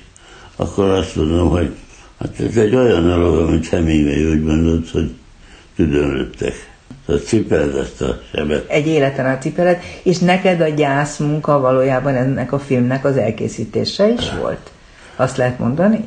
akkor 0.55 0.89
azt 0.89 1.15
mondom, 1.15 1.49
hogy 1.49 1.75
hát 2.19 2.39
ez 2.39 2.57
egy 2.57 2.75
olyan 2.75 3.03
dolog, 3.03 3.47
amit 3.47 3.67
Hemingway 3.67 4.31
úgy 4.31 4.43
mondott, 4.43 4.89
hogy 4.91 5.11
tüdőröttek. 5.75 6.67
Tehát 7.05 7.25
cipeld 7.25 7.75
ezt 7.75 8.01
a 8.01 8.21
sebet. 8.33 8.69
egy 8.69 8.87
életen 8.87 9.25
át 9.25 9.41
cipeled, 9.41 9.81
és 10.03 10.17
neked 10.17 10.61
a 10.61 10.67
gyász 10.67 11.17
munka 11.17 11.59
valójában 11.59 12.15
ennek 12.15 12.51
a 12.51 12.59
filmnek 12.59 13.05
az 13.05 13.17
elkészítése 13.17 14.07
is 14.07 14.31
volt? 14.41 14.71
Azt 15.15 15.37
lehet 15.37 15.59
mondani? 15.59 16.03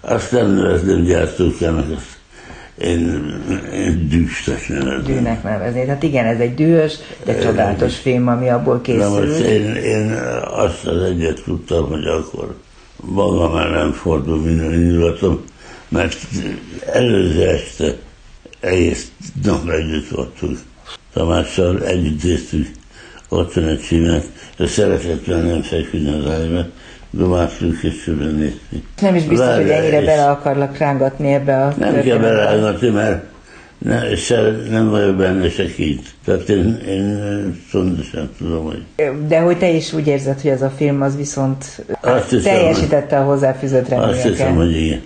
Azt 0.00 0.32
nem 0.32 0.50
nevezném 0.50 1.02
gyártókának, 1.02 1.90
azt 1.96 2.15
én, 2.78 3.34
én 3.72 4.08
nevezném. 4.68 5.02
Dűnek 5.04 5.42
nevezni. 5.42 5.84
Tehát 5.84 6.02
igen, 6.02 6.24
ez 6.24 6.38
egy 6.38 6.54
dühös, 6.54 6.94
de 7.24 7.38
csodálatos 7.38 7.96
film, 7.96 8.28
ami 8.28 8.48
abból 8.48 8.80
De 8.84 9.08
most 9.08 9.22
készült. 9.22 9.46
én, 9.46 9.74
én 9.74 10.12
azt 10.44 10.86
az 10.86 11.02
egyet 11.02 11.42
tudtam, 11.44 11.88
hogy 11.88 12.04
akkor 12.04 12.56
magam 12.96 13.56
ellen 13.56 13.92
fordul 13.92 14.38
minden 14.38 14.72
indulatom, 14.72 15.44
mert 15.88 16.16
előző 16.92 17.48
este 17.48 17.96
egész 18.60 19.10
nap 19.42 19.68
együtt 19.68 20.08
voltunk. 20.08 20.58
Tamással 21.12 21.84
együtt 21.84 22.22
néztük 22.22 22.68
otthon 23.28 23.64
egy 23.64 23.80
filmet, 23.80 24.26
de 24.56 24.66
szeretett 24.66 25.26
nem 25.26 25.62
feküdni 25.62 26.10
az 26.10 26.30
ágyba, 26.30 26.66
domáltunk 27.16 27.82
és 27.82 28.04
nézni. 28.04 28.82
Nem 29.00 29.14
is 29.14 29.24
biztos, 29.24 29.46
hogy 29.46 29.56
Várjál, 29.56 29.82
ennyire 29.82 30.00
és 30.00 30.06
bele 30.06 30.30
akarlak 30.30 30.78
rángatni 30.78 31.32
ebbe 31.32 31.62
a 31.62 31.74
Nem 31.78 32.02
kell 32.02 32.18
beleállgatni, 32.18 32.88
mert 32.88 33.24
ne, 33.78 34.16
se, 34.16 34.40
nem 34.70 34.90
vagyok 34.90 35.16
benne 35.16 35.50
se 35.50 35.66
kint. 35.66 36.14
Tehát 36.24 36.48
én, 36.48 36.82
én 36.88 37.20
pontosan 37.72 38.30
tudom, 38.38 38.64
hogy 38.64 38.82
De 39.28 39.40
hogy 39.40 39.58
te 39.58 39.68
is 39.68 39.92
úgy 39.92 40.06
érzed, 40.06 40.40
hogy 40.40 40.50
ez 40.50 40.62
a 40.62 40.70
film 40.70 41.02
az 41.02 41.16
viszont 41.16 41.84
Azt 42.00 42.30
hiszem, 42.30 42.52
teljesítette 42.52 43.18
a 43.18 43.24
hozzáfűzött 43.24 43.92
azt 43.92 44.22
hiszem, 44.22 44.46
reményeket. 44.46 44.56
hogy 44.56 44.76
igen. 44.76 45.02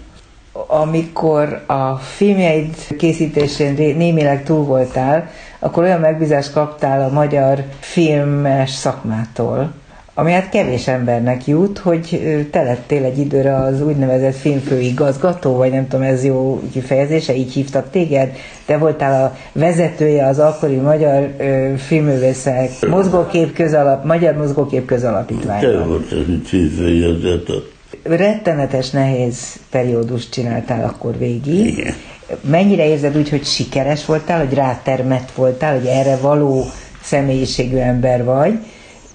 Amikor 0.67 1.65
a 1.67 1.95
filmjeid 1.95 2.75
készítésén 2.99 3.97
némileg 3.97 4.45
túl 4.45 4.65
voltál, 4.65 5.31
akkor 5.59 5.83
olyan 5.83 6.01
megbízást 6.01 6.53
kaptál 6.53 7.09
a 7.09 7.13
magyar 7.13 7.65
filmes 7.81 8.71
szakmától, 8.71 9.73
ami 10.21 10.33
hát 10.33 10.49
kevés 10.49 10.89
embernek 10.89 11.47
jut, 11.47 11.79
hogy 11.79 12.21
te 12.51 12.63
lettél 12.63 13.05
egy 13.05 13.19
időre 13.19 13.57
az 13.57 13.83
úgynevezett 13.83 14.35
filmfőigazgató, 14.37 15.57
vagy 15.57 15.71
nem 15.71 15.89
tudom, 15.89 16.07
ez 16.07 16.25
jó 16.25 16.63
kifejezése, 16.73 17.35
így 17.35 17.53
hívtak 17.53 17.91
téged. 17.91 18.37
Te 18.65 18.77
voltál 18.79 19.25
a 19.25 19.37
vezetője 19.53 20.27
az 20.27 20.39
akkori 20.39 20.75
magyar 20.77 21.31
ö, 21.39 21.73
filmművészek 21.77 22.71
mozgókép 22.89 23.53
közalap, 23.53 24.05
magyar 24.05 24.35
mozgókép 24.35 24.81
Te 24.81 24.95
közalapítványnak. 24.95 25.87
volt 25.87 26.13
az, 26.13 26.19
hogy 26.27 26.43
tízfőigazgató. 26.51 27.55
Rettenetes 28.03 28.91
nehéz 28.91 29.39
periódust 29.71 30.33
csináltál 30.33 30.85
akkor 30.85 31.19
végig. 31.19 31.67
Igen. 31.67 31.95
Mennyire 32.41 32.87
érzed 32.89 33.17
úgy, 33.17 33.29
hogy 33.29 33.45
sikeres 33.45 34.07
voltál, 34.07 34.39
hogy 34.47 34.55
rátermett 34.55 35.31
voltál, 35.35 35.75
hogy 35.79 35.87
erre 35.87 36.17
való 36.17 36.65
személyiségű 37.03 37.77
ember 37.77 38.25
vagy, 38.25 38.59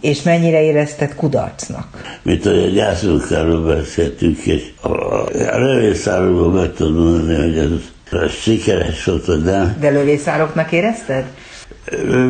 és 0.05 0.21
mennyire 0.21 0.61
érezted 0.61 1.15
kudarcnak? 1.15 2.17
Mint 2.21 2.45
a 2.45 2.51
gyászmunkáról 2.51 3.65
beszéltünk, 3.65 4.37
és 4.37 4.63
a, 4.81 4.91
a 5.51 5.57
lövészárokban 5.57 6.51
meg 6.51 6.73
tudom 6.73 6.93
mondani, 6.93 7.35
hogy 7.35 7.57
ez, 7.57 8.21
ez 8.21 8.31
sikeres 8.31 9.03
volt, 9.03 9.43
nem. 9.43 9.77
De 9.79 9.89
lövészároknak 9.89 10.71
érezted? 10.71 11.25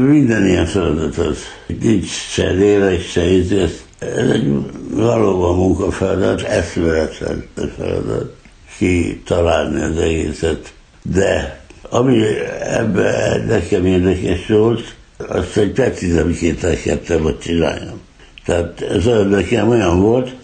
Minden 0.08 0.48
ilyen 0.48 0.66
feladat 0.66 1.18
az. 1.18 1.38
Nincs 1.82 2.08
se 2.08 2.50
lélek, 2.50 3.02
se 3.02 3.32
íz, 3.32 3.52
ez, 3.52 3.84
ez 4.00 4.30
egy 4.30 4.54
valóban 4.90 5.56
munkafeladat, 5.56 6.42
eszméletlen 6.42 7.46
feladat 7.78 8.36
ki 8.78 9.22
találni 9.26 9.82
az 9.82 9.98
egészet. 9.98 10.74
De 11.02 11.60
ami 11.90 12.24
ebben 12.62 13.46
nekem 13.48 13.86
érdekes 13.86 14.48
volt, 14.48 14.95
azt, 15.18 15.54
hogy 15.54 15.72
precízen 15.72 16.34
két 16.34 16.64
elkezdtem, 16.64 17.22
hogy 17.22 17.40
csináljam. 17.40 18.02
Tehát 18.46 18.82
ez 18.82 19.08
olyan 19.08 19.28
nekem 19.28 19.70
olyan 19.70 20.02
volt, 20.02 20.36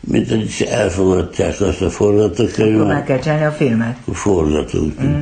mint 0.00 0.28
hogy 0.28 0.66
elfogadták 0.70 1.60
azt 1.60 1.82
a 1.82 1.90
forgatókönyvet. 1.90 2.80
Akkor 2.80 2.92
meg 2.92 3.04
kell 3.04 3.18
csinálni 3.18 3.44
a 3.44 3.50
filmet. 3.50 3.96
Forgatunk. 4.12 5.02
Mm. 5.02 5.20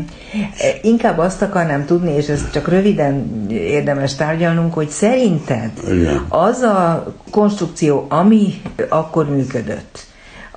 Inkább 0.83 1.19
azt 1.19 1.43
akarnám 1.43 1.85
tudni, 1.85 2.13
és 2.13 2.29
ezt 2.29 2.53
csak 2.53 2.69
röviden 2.69 3.47
érdemes 3.51 4.15
tárgyalnunk, 4.15 4.75
hogy 4.75 4.89
szerinted 4.89 5.71
Igen. 5.91 6.25
az 6.29 6.61
a 6.61 7.15
konstrukció, 7.31 8.07
ami 8.09 8.55
akkor 8.89 9.29
működött, 9.29 10.07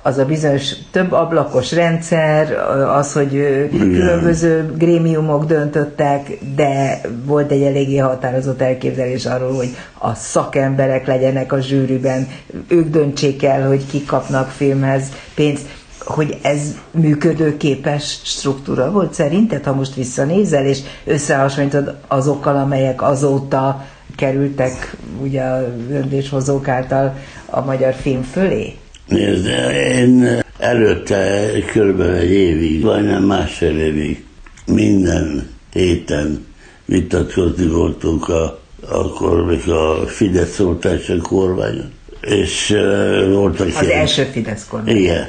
az 0.02 0.18
a 0.18 0.24
bizonyos 0.24 0.72
több 0.90 1.12
ablakos 1.12 1.72
rendszer, 1.72 2.52
az, 2.96 3.12
hogy 3.12 3.32
Igen. 3.34 3.68
különböző 3.70 4.74
grémiumok 4.76 5.44
döntöttek, 5.44 6.38
de 6.56 7.00
volt 7.24 7.50
egy 7.50 7.62
eléggé 7.62 7.96
határozott 7.96 8.60
elképzelés 8.60 9.26
arról, 9.26 9.54
hogy 9.54 9.76
a 9.98 10.14
szakemberek 10.14 11.06
legyenek 11.06 11.52
a 11.52 11.60
zsűriben, 11.60 12.28
ők 12.68 12.88
döntsék 12.88 13.44
el, 13.44 13.66
hogy 13.66 13.86
kik 13.86 14.06
kapnak 14.06 14.48
filmhez 14.48 15.02
pénzt 15.34 15.66
hogy 16.04 16.38
ez 16.42 16.60
működőképes 16.90 18.20
struktúra 18.24 18.90
volt 18.90 19.14
szerinted, 19.14 19.64
ha 19.64 19.74
most 19.74 19.94
visszanézel, 19.94 20.66
és 20.66 20.78
összehasonlítod 21.04 21.96
azokkal, 22.08 22.56
amelyek 22.56 23.02
azóta 23.02 23.84
kerültek 24.16 24.96
ugye 25.22 25.42
a 25.42 25.74
döntéshozók 25.88 26.68
által 26.68 27.14
a 27.46 27.60
magyar 27.60 27.94
film 27.94 28.22
fölé? 28.22 28.79
Nézd, 29.10 29.46
én 29.74 30.42
előtte 30.58 31.50
kb. 31.74 32.00
egy 32.00 32.30
évig, 32.30 32.82
vagy 32.82 33.04
nem 33.04 33.22
másfél 33.22 33.78
évig, 33.78 34.24
minden 34.66 35.48
héten 35.72 36.46
vitatkozni 36.84 37.66
voltunk 37.66 38.28
a, 38.28 38.60
akkor, 38.88 39.44
még 39.44 39.68
a 39.68 40.06
Fidesz 40.06 40.54
szóltás 40.54 41.08
a 41.08 41.16
kormányon. 41.16 41.92
És 42.20 42.70
uh, 42.70 43.32
voltak 43.32 43.66
Az 43.66 43.82
ilyen, 43.82 44.00
első 44.00 44.22
Fidesz 44.24 44.66
kormány. 44.66 44.96
Igen. 44.96 45.28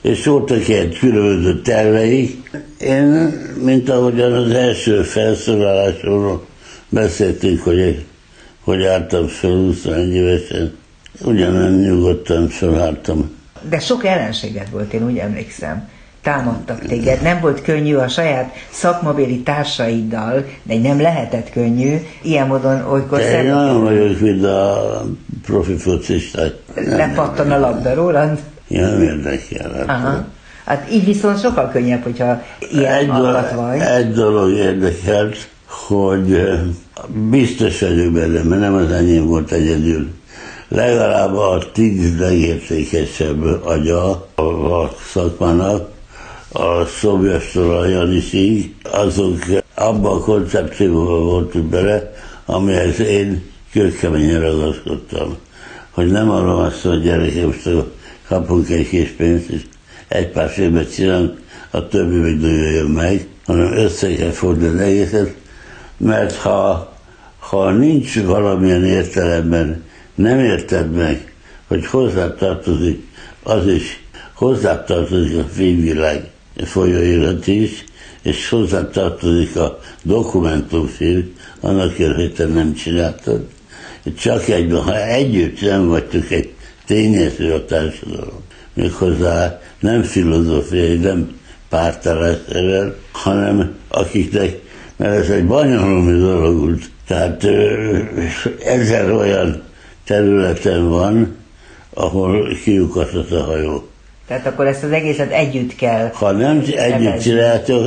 És 0.00 0.24
voltak 0.24 0.68
ilyen 0.68 0.90
különböző 0.90 1.60
terveik. 1.60 2.50
Én, 2.80 3.04
mint 3.64 3.88
ahogyan 3.88 4.32
az 4.32 4.50
első 4.50 5.02
felszólalásról 5.02 6.46
beszéltünk, 6.88 7.62
hogy, 7.62 8.04
hogy 8.60 8.84
álltam 8.84 9.26
fel 9.26 9.50
21 9.50 10.14
évesen, 10.14 10.74
ugyanolyan 11.24 11.72
nyugodtan 11.72 12.48
felálltam. 12.48 13.30
De 13.68 13.78
sok 13.78 14.04
ellenséged 14.04 14.70
volt, 14.70 14.92
én 14.92 15.06
úgy 15.06 15.18
emlékszem. 15.18 15.88
Támadtak 16.22 16.80
téged. 16.86 17.22
Nem 17.22 17.40
volt 17.40 17.62
könnyű 17.62 17.94
a 17.94 18.08
saját 18.08 18.54
szakmabéli 18.70 19.40
társaiddal, 19.40 20.44
de 20.62 20.78
nem 20.78 21.00
lehetett 21.00 21.50
könnyű. 21.50 21.96
Ilyen 22.22 22.46
módon 22.46 22.84
olykor 22.90 23.20
Én 23.20 23.44
nagyon 23.44 23.82
vagyok, 23.82 24.20
mint 24.20 24.44
a 24.44 25.02
profi 25.42 25.76
focisták. 25.76 26.52
Lepattan 26.74 27.50
a 27.50 27.58
labda 27.58 27.94
rólad? 27.94 28.38
Ja, 28.68 28.88
nem 28.88 29.02
érdekel. 29.02 29.72
Hát. 29.72 29.88
Aha. 29.88 30.24
Hát 30.64 30.92
így 30.92 31.04
viszont 31.04 31.40
sokkal 31.40 31.70
könnyebb, 31.70 32.02
hogyha 32.02 32.42
ilyen 32.72 32.92
egy, 32.92 33.06
dolog, 33.06 33.44
vagy. 33.54 33.78
egy 33.78 34.12
dolog 34.12 34.50
érdekelt, 34.50 35.48
hogy 35.66 36.32
eh, 36.32 36.58
biztos 37.30 37.80
vagyok 37.80 38.12
benne, 38.12 38.42
mert 38.42 38.60
nem 38.60 38.74
az 38.74 38.90
enyém 38.90 39.26
volt 39.26 39.52
egyedül. 39.52 40.08
Legalább 40.68 41.34
a 41.34 41.62
tíz 41.72 42.18
legértékesebb 42.18 43.42
agya 43.64 44.10
a 44.34 44.96
szakmának, 45.12 45.88
a 46.52 46.84
Szobjastól 46.84 47.76
a 47.76 47.86
Janisig, 47.86 48.74
azok 48.82 49.44
abban 49.74 50.16
a 50.16 50.20
koncepcióban 50.20 51.24
voltunk 51.24 51.64
bele, 51.64 52.12
amihez 52.44 53.00
én 53.00 53.42
kőkeményen 53.72 54.40
ragaszkodtam. 54.40 55.36
Hogy 55.90 56.06
nem 56.06 56.30
arra 56.30 56.54
van 56.54 56.70
szó, 56.70 56.90
hogy 56.90 57.02
gyerekem, 57.02 57.46
most 57.46 57.68
kapunk 58.28 58.68
egy 58.68 58.88
kis 58.88 59.08
pénzt, 59.08 59.48
és 59.48 59.60
egy 60.08 60.30
pár 60.30 60.48
filmet 60.48 60.94
csinálunk, 60.94 61.40
a 61.70 61.88
többi 61.88 62.16
még 62.16 62.40
jön 62.72 62.86
meg, 62.86 63.26
hanem 63.46 63.72
össze 63.72 64.14
kell 64.14 64.30
fordulni 64.30 64.82
egészet, 64.82 65.34
mert 65.96 66.36
ha, 66.36 66.92
ha 67.38 67.70
nincs 67.70 68.22
valamilyen 68.22 68.84
értelemben, 68.84 69.84
nem 70.16 70.38
érted 70.38 70.90
meg, 70.90 71.32
hogy 71.66 71.86
hozzá 71.86 72.34
tartozik, 72.34 73.06
az 73.42 73.66
is 73.66 74.04
hozzá 74.32 74.84
tartozik 74.84 75.38
a 75.38 75.44
filmvilág 75.44 76.30
folyóirat 76.64 77.46
is, 77.46 77.84
és 78.22 78.48
hozzá 78.48 78.88
tartozik 78.90 79.56
a 79.56 79.80
dokumentumfilm, 80.02 81.32
annak 81.60 81.96
hogy 81.96 82.32
te 82.36 82.46
nem 82.46 82.74
csináltad. 82.74 83.46
Csak 84.18 84.48
egyben, 84.48 84.82
ha 84.82 85.06
együtt 85.06 85.60
nem 85.60 85.88
vagytok 85.88 86.30
egy 86.30 86.52
tényező 86.86 87.52
a 87.52 87.64
társadalom, 87.64 88.42
méghozzá 88.74 89.60
nem 89.80 90.02
filozófiai, 90.02 90.96
nem 90.96 91.38
pártállással, 91.68 92.96
hanem 93.12 93.74
akiknek, 93.88 94.60
mert 94.96 95.14
ez 95.14 95.30
egy 95.30 95.46
bonyolulmi 95.46 96.18
dolog, 96.18 96.78
tehát 97.06 97.44
ezer 98.64 99.10
olyan 99.10 99.65
területen 100.06 100.88
van, 100.88 101.36
ahol 101.94 102.48
kiukasztott 102.62 103.30
a 103.30 103.42
hajó. 103.42 103.88
Tehát 104.26 104.46
akkor 104.46 104.66
ezt 104.66 104.82
az 104.82 104.90
egészet 104.90 105.30
együtt 105.30 105.74
kell. 105.74 106.10
Ha 106.12 106.30
nem 106.30 106.62
együtt 106.76 107.20
csináltok, 107.20 107.86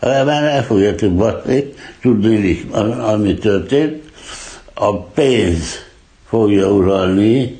el, 0.00 0.24
már 0.24 0.44
el 0.44 0.64
fogjátok 0.64 1.12
baszni, 1.14 1.72
tudni, 2.00 2.64
ami 3.00 3.34
történt. 3.34 4.02
A 4.74 4.96
pénz 5.02 5.78
fogja 6.28 6.72
uralni 6.72 7.56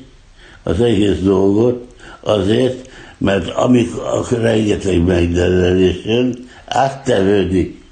az 0.63 0.81
egész 0.81 1.19
dolgot, 1.19 1.93
azért, 2.19 2.89
mert 3.17 3.49
amikor 3.49 4.27
rengeteg 4.41 5.03
megrendelés 5.03 6.05
jön, 6.05 6.49
áttevődik 6.65 7.83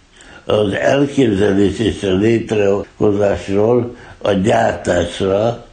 az 0.45 0.74
elképzelés 0.74 1.80
és 1.80 2.04
a 2.04 2.14
létrehozásról 2.14 3.95
a 4.18 4.32
gyártásra, 4.32 5.66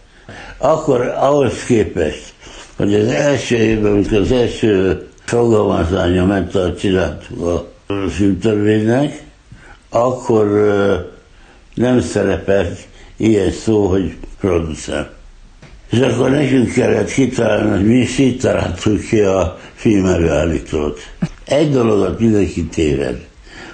akkor 0.58 1.00
ahhoz 1.00 1.64
képest, 1.64 2.34
hogy 2.76 2.94
az 2.94 3.06
első 3.06 3.56
évben, 3.56 3.92
amikor 3.92 4.18
az 4.18 4.32
első 4.32 5.06
fogalmazánya 5.24 6.26
ment 6.26 6.54
a 6.54 6.74
csináltuk 6.74 7.46
a 7.46 7.66
filmtörvénynek, 8.08 9.24
akkor 9.88 10.46
nem 11.74 12.00
szerepelt 12.00 12.78
ilyen 13.16 13.50
szó, 13.50 13.86
hogy 13.86 14.16
producer. 14.40 15.10
És 15.90 15.98
akkor 15.98 16.30
nekünk 16.30 16.72
kellett 16.72 17.12
kitalálni, 17.12 17.70
hogy 17.70 17.86
mi 17.86 17.96
is 17.96 18.18
így 18.18 18.38
találtuk 18.38 19.00
ki 19.00 19.20
a 19.20 19.58
filmerőállítót. 19.74 20.98
Egy 21.44 21.70
dologot 21.70 22.20
mindenki 22.20 22.64
téved, 22.64 23.26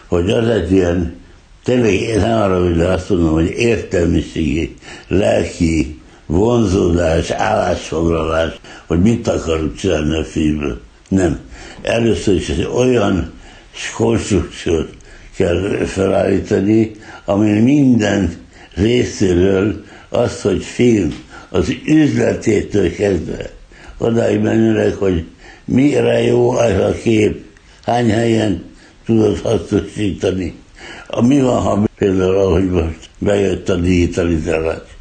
hogy 0.06 0.30
az 0.30 0.48
egy 0.48 0.72
ilyen, 0.72 1.16
tényleg 1.64 1.92
én 1.92 2.18
nem 2.18 2.40
arra, 2.40 2.64
hogy 2.64 2.80
azt 2.80 3.08
mondom, 3.08 3.32
hogy 3.32 3.50
értelmiségi, 3.50 4.76
lelki 5.08 6.01
vonzódás, 6.32 7.30
állásfoglalás, 7.30 8.60
hogy 8.86 9.00
mit 9.00 9.28
akarunk 9.28 9.76
csinálni 9.76 10.16
a 10.18 10.24
filmből. 10.24 10.80
Nem. 11.08 11.38
Először 11.82 12.34
is 12.34 12.48
egy 12.48 12.68
olyan 12.74 13.32
konstrukciót 13.96 14.88
kell 15.36 15.60
felállítani, 15.86 16.90
ami 17.24 17.60
minden 17.60 18.36
részéről 18.74 19.84
az, 20.08 20.40
hogy 20.42 20.62
film, 20.64 21.14
az 21.50 21.74
üzletétől 21.86 22.94
kezdve 22.94 23.50
odáig 23.98 24.40
menőleg, 24.40 24.94
hogy 24.94 25.24
mire 25.64 26.22
jó 26.22 26.50
az 26.50 26.70
a 26.80 26.92
kép, 27.02 27.44
hány 27.84 28.10
helyen 28.10 28.64
tudod 29.06 29.38
hasznosítani. 29.38 30.54
A 31.06 31.26
mi 31.26 31.40
van, 31.40 31.60
ha 31.62 31.86
például, 31.98 32.36
ahogy 32.36 32.70
most 32.70 33.08
bejött 33.18 33.68
a 33.68 33.74
digitalizálása 33.76 34.91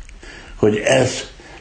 hogy 0.62 0.82
ez, 0.86 1.12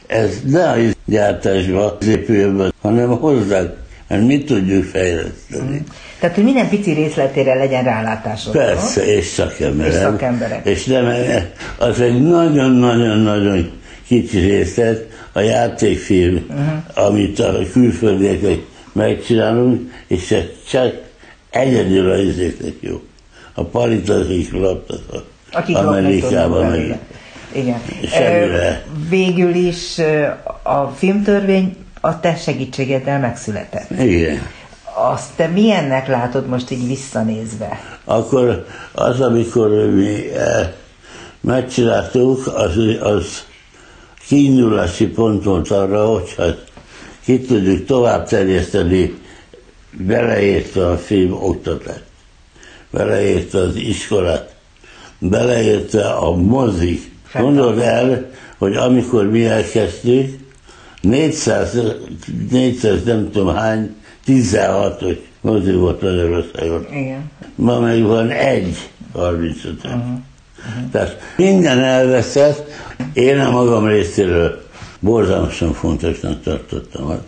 ez 0.07 0.41
ne 0.47 0.69
a 0.69 0.77
gyártásba 1.05 1.99
épüljön, 2.07 2.73
hanem 2.81 3.09
hozzánk, 3.09 3.73
mert 4.09 4.27
mi 4.27 4.45
tudjuk 4.45 4.85
fejleszteni. 4.85 5.77
Mm. 5.77 5.85
Tehát, 6.21 6.35
hogy 6.35 6.45
minden 6.45 6.69
pici 6.69 6.93
részletére 6.93 7.55
legyen 7.55 7.85
rálátásod. 7.85 8.53
Persze, 8.53 9.05
és 9.17 9.27
szakemberek. 9.27 9.93
És 9.93 9.99
szakemberek. 9.99 10.67
És 10.67 10.85
nem, 10.85 11.13
az 11.79 12.01
egy 12.01 12.23
nagyon-nagyon-nagyon 12.23 13.71
kicsi 14.07 14.39
részlet, 14.39 15.09
a 15.33 15.41
játékfilm, 15.41 16.47
uh-huh. 16.49 17.07
amit 17.07 17.39
a 17.39 17.59
külföldiek 17.73 18.59
megcsinálunk, 18.93 19.93
és 20.07 20.31
ez 20.31 20.45
csak 20.71 20.95
egyedül 21.51 22.11
a 22.11 22.17
izéknek 22.17 22.75
jó. 22.81 23.03
A 23.55 23.65
palitakik 23.65 24.53
laptak 24.53 25.25
Amerikában, 25.73 26.67
meg 26.67 26.99
igen. 27.53 27.83
Semmire. 28.11 28.85
Végül 29.09 29.55
is 29.55 29.99
a 30.63 30.87
filmtörvény 30.87 31.77
a 32.01 32.21
te 32.21 32.37
segítségeddel 32.37 33.19
megszületett. 33.19 33.91
Igen. 34.01 34.43
Azt 34.95 35.31
te 35.37 35.47
milyennek 35.47 36.09
látod 36.09 36.47
most 36.47 36.71
így 36.71 36.87
visszanézve? 36.87 37.81
Akkor 38.05 38.67
az, 38.93 39.21
amikor 39.21 39.69
mi 39.71 40.23
megcsináltuk, 41.41 42.47
az, 42.47 42.77
az 43.01 43.45
kiindulási 44.27 45.07
pont 45.07 45.45
volt 45.45 45.71
arra, 45.71 46.07
hogyha 46.07 46.45
ki 47.25 47.41
tudjuk 47.41 47.87
tovább 47.87 48.29
terjeszteni, 48.29 49.15
beleértve 49.91 50.87
a 50.87 50.99
film 50.99 51.33
oktatást, 51.33 52.05
beleértve 52.91 53.61
az 53.61 53.77
iskolát, 53.77 54.55
beleértve 55.19 56.09
a 56.09 56.35
mozik. 56.35 57.11
Gondold 57.35 57.79
el, 57.79 58.31
hogy 58.59 58.77
amikor 58.77 59.31
mi 59.31 59.45
elkezdtük, 59.45 60.39
400, 61.01 61.77
400 62.51 63.05
nem 63.05 63.31
tudom 63.31 63.55
hány, 63.55 63.95
16-os 64.27 65.19
mozi 65.41 65.73
volt 65.73 66.03
Magyarországon. 66.03 66.87
Igen. 66.93 67.31
Ma 67.55 67.81
meg 67.81 68.03
van 68.03 68.31
egy 68.31 68.89
35 69.13 69.75
uh-huh. 69.85 70.01
uh-huh. 70.01 70.91
Tehát 70.93 71.19
minden 71.37 71.79
elveszett, 71.79 72.71
én 73.13 73.39
a 73.39 73.51
magam 73.51 73.87
részéről 73.87 74.63
borzalmasan 75.01 75.73
fontosnak 75.73 76.43
tartottam 76.43 77.07
azt, 77.07 77.21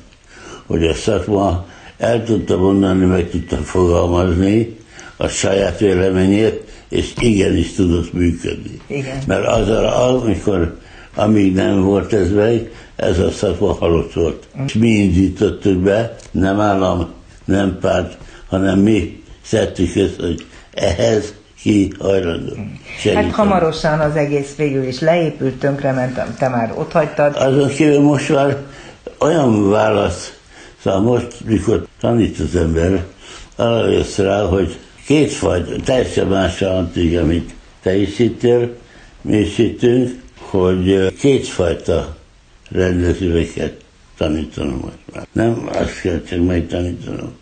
hogy 0.66 0.86
a 0.86 0.94
szakma 0.94 1.66
el 1.98 2.24
tudta 2.24 2.56
mondani, 2.56 3.04
meg 3.04 3.30
tudta 3.30 3.56
fogalmazni 3.56 4.76
a 5.16 5.28
saját 5.28 5.78
véleményét, 5.78 6.60
és 6.92 7.12
igenis 7.18 7.72
tudott 7.72 8.12
működni. 8.12 8.80
Igen. 8.86 9.18
Mert 9.26 9.46
az, 9.46 9.68
amikor, 9.68 10.78
amíg 11.14 11.54
nem 11.54 11.82
volt 11.82 12.12
ez 12.12 12.32
meg, 12.32 12.70
ez 12.96 13.18
a 13.18 13.30
szakma 13.30 13.72
halott 13.72 14.12
volt. 14.12 14.48
És 14.66 14.72
mi 14.72 14.88
indítottuk 14.88 15.78
be, 15.78 16.16
nem 16.30 16.60
állam, 16.60 17.10
nem 17.44 17.78
párt, 17.80 18.16
hanem 18.48 18.78
mi 18.78 19.22
szedtük 19.42 19.96
ezt, 19.96 20.20
hogy 20.20 20.46
ehhez 20.74 21.34
ki 21.62 21.92
hajlandó. 21.98 22.52
Hát 23.14 23.30
hamarosan 23.32 24.00
az 24.00 24.16
egész 24.16 24.54
végül 24.56 24.84
is 24.84 25.00
leépült, 25.00 25.54
tönkrement, 25.54 26.20
te 26.38 26.48
már 26.48 26.72
ott 26.76 26.92
hagytad. 26.92 27.36
Azon 27.36 27.68
kívül 27.68 28.00
most 28.00 28.28
már 28.28 28.56
olyan 29.18 29.70
válasz, 29.70 30.32
szóval 30.82 31.00
most, 31.00 31.26
mikor 31.44 31.86
tanít 32.00 32.38
az 32.38 32.56
ember, 32.56 33.04
arra 33.56 33.88
jössz 33.88 34.18
rá, 34.18 34.42
hogy 34.42 34.78
kétfajta, 35.12 35.76
teljesen 35.84 36.26
más 36.26 36.62
antig, 36.62 37.16
amit 37.18 37.54
te 37.82 37.96
is 37.96 38.16
hittél, 38.16 38.76
mi 39.22 39.36
is 39.36 39.56
hittünk, 39.56 40.10
hogy 40.38 41.14
kétfajta 41.18 42.16
rendezőket 42.70 43.84
tanítanom 44.16 44.78
most 44.82 44.96
már. 45.14 45.26
Nem 45.32 45.68
azt 45.72 46.00
kell 46.00 46.22
csak 46.28 46.46
megtanítanom, 46.46 47.32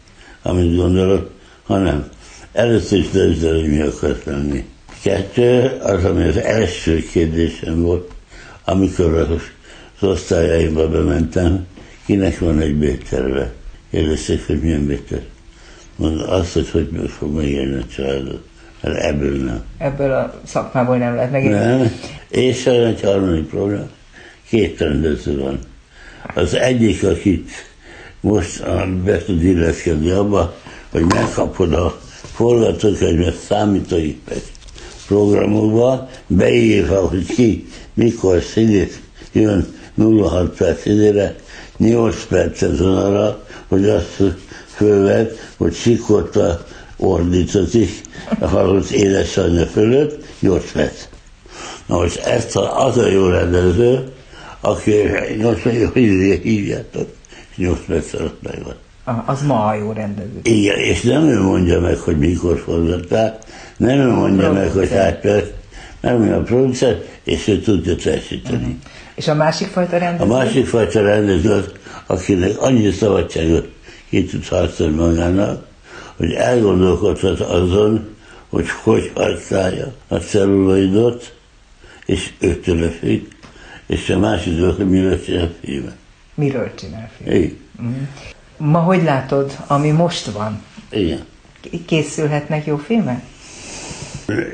amit 0.43 0.77
gondolok, 0.77 1.31
hanem 1.63 2.09
először 2.53 2.99
is 2.99 3.09
döntsd 3.09 3.49
hogy 3.49 3.69
mi 3.69 3.81
akarsz 3.81 4.25
lenni. 4.25 4.65
Kettő, 5.03 5.79
az, 5.83 6.05
ami 6.05 6.25
az 6.25 6.37
első 6.37 7.03
kérdésem 7.13 7.83
volt, 7.83 8.11
amikor 8.65 9.15
az 9.15 10.09
osztályaimba 10.09 10.89
bementem, 10.89 11.67
kinek 12.07 12.39
van 12.39 12.61
egy 12.61 12.75
béterve. 12.75 13.53
Kérdezték, 13.91 14.47
hogy 14.47 14.61
milyen 14.61 14.87
béter. 14.87 15.23
Mondta 16.01 16.29
azt, 16.29 16.53
hogy 16.53 16.71
hogy 16.71 17.11
fog 17.19 17.35
megélni 17.35 17.75
a 17.75 17.87
családot. 17.95 18.45
Mert 18.83 18.97
ebből 18.97 19.45
nem. 19.45 19.63
Ebből 19.79 20.13
a 20.13 20.41
szakmából 20.45 20.97
nem 20.97 21.15
lehet 21.15 21.31
megélni. 21.31 21.57
Nem. 21.57 21.93
És 22.29 22.67
egy 22.67 23.01
harmadik 23.01 23.49
program. 23.49 23.89
Két 24.49 24.79
rendező 24.79 25.39
van. 25.41 25.59
Az 26.35 26.55
egyik, 26.55 27.05
akit 27.05 27.51
most 28.21 28.65
be 29.05 29.19
tud 29.25 29.43
illeszkedni 29.43 30.11
abba, 30.11 30.55
hogy 30.91 31.05
megkapod 31.05 31.73
a 31.73 32.01
forgatókönyvet 32.33 33.37
számítógépek 33.37 34.43
programokba, 35.07 36.09
beírva, 36.27 37.09
hogy 37.09 37.27
ki, 37.27 37.67
mikor 37.95 38.43
színész 38.43 39.01
jön 39.33 39.75
06 39.97 40.57
perc 40.57 40.87
idére, 40.87 41.37
8 41.77 42.27
percet 42.29 42.79
van 42.79 42.97
arra, 42.97 43.45
hogy 43.69 43.89
azt 43.89 44.23
fölvet, 44.81 45.53
hogy 45.57 45.75
Sikorta 45.75 46.65
ordítozik 46.97 48.01
a 48.39 48.47
halott 48.47 48.91
édesanyja 48.91 49.67
fölött, 49.67 50.25
8 50.41 50.73
perc. 50.73 51.09
Na 51.87 51.97
most 51.97 52.19
ezt 52.19 52.57
a, 52.57 52.87
az 52.87 52.97
a 52.97 53.07
jó 53.07 53.29
rendező, 53.29 54.13
aki 54.61 54.93
most 55.43 55.63
hogy 55.63 56.41
hívjátok, 56.43 57.09
8 57.57 57.79
perc 57.87 58.15
alatt 58.15 58.43
megvan. 58.43 58.75
Az 59.27 59.43
ma 59.43 59.67
a 59.67 59.75
jó 59.75 59.93
rendező. 59.93 60.41
Igen, 60.43 60.79
és 60.79 61.03
nem 61.03 61.29
ő 61.29 61.41
mondja 61.41 61.81
meg, 61.81 61.97
hogy 61.97 62.19
mikor 62.19 62.59
forgatták, 62.59 63.39
nem 63.77 63.99
ő 63.99 64.09
mondja 64.09 64.53
meg, 64.53 64.71
hogy 64.71 64.91
hány 64.91 65.21
perc, 65.21 65.47
nem 66.01 66.33
a 66.33 66.43
producer, 66.43 67.03
és 67.25 67.49
ő 67.49 67.61
tudja 67.61 67.97
teljesíteni. 67.97 68.57
Uh-huh. 68.57 68.75
És 69.15 69.29
a 69.29 69.35
másik 69.35 69.69
fajta 69.69 69.99
rendező? 69.99 70.31
A 70.31 70.37
másik 70.37 70.67
fajta 70.67 71.03
rendező 71.03 71.53
az, 71.53 71.65
akinek 72.07 72.61
annyi 72.61 72.91
szabadságot 72.91 73.69
tud 74.11 74.47
harcolni 74.47 74.97
magának, 74.97 75.67
hogy 76.17 76.33
elgondolkodhat 76.33 77.41
azon, 77.41 78.17
hogy 78.49 78.69
hogy 78.83 79.11
használja 79.15 79.93
a 80.09 80.17
celluloidot, 80.17 81.35
és 82.07 82.33
őtől 82.39 82.91
függ, 82.91 83.27
és 83.87 84.11
a 84.11 84.19
másik 84.19 84.57
dolog, 84.57 84.77
hogy 84.77 84.91
miről 84.91 85.25
csinál 85.25 85.51
filmet. 85.65 85.97
Miről 86.35 86.75
csinál 86.75 87.11
filmet? 87.17 87.53
Mm. 87.83 88.03
Ma 88.57 88.79
hogy 88.79 89.03
látod, 89.03 89.57
ami 89.67 89.91
most 89.91 90.27
van? 90.27 90.63
Igen. 90.91 91.25
Készülhetnek 91.87 92.67
jó 92.67 92.77
filmek? 92.77 93.23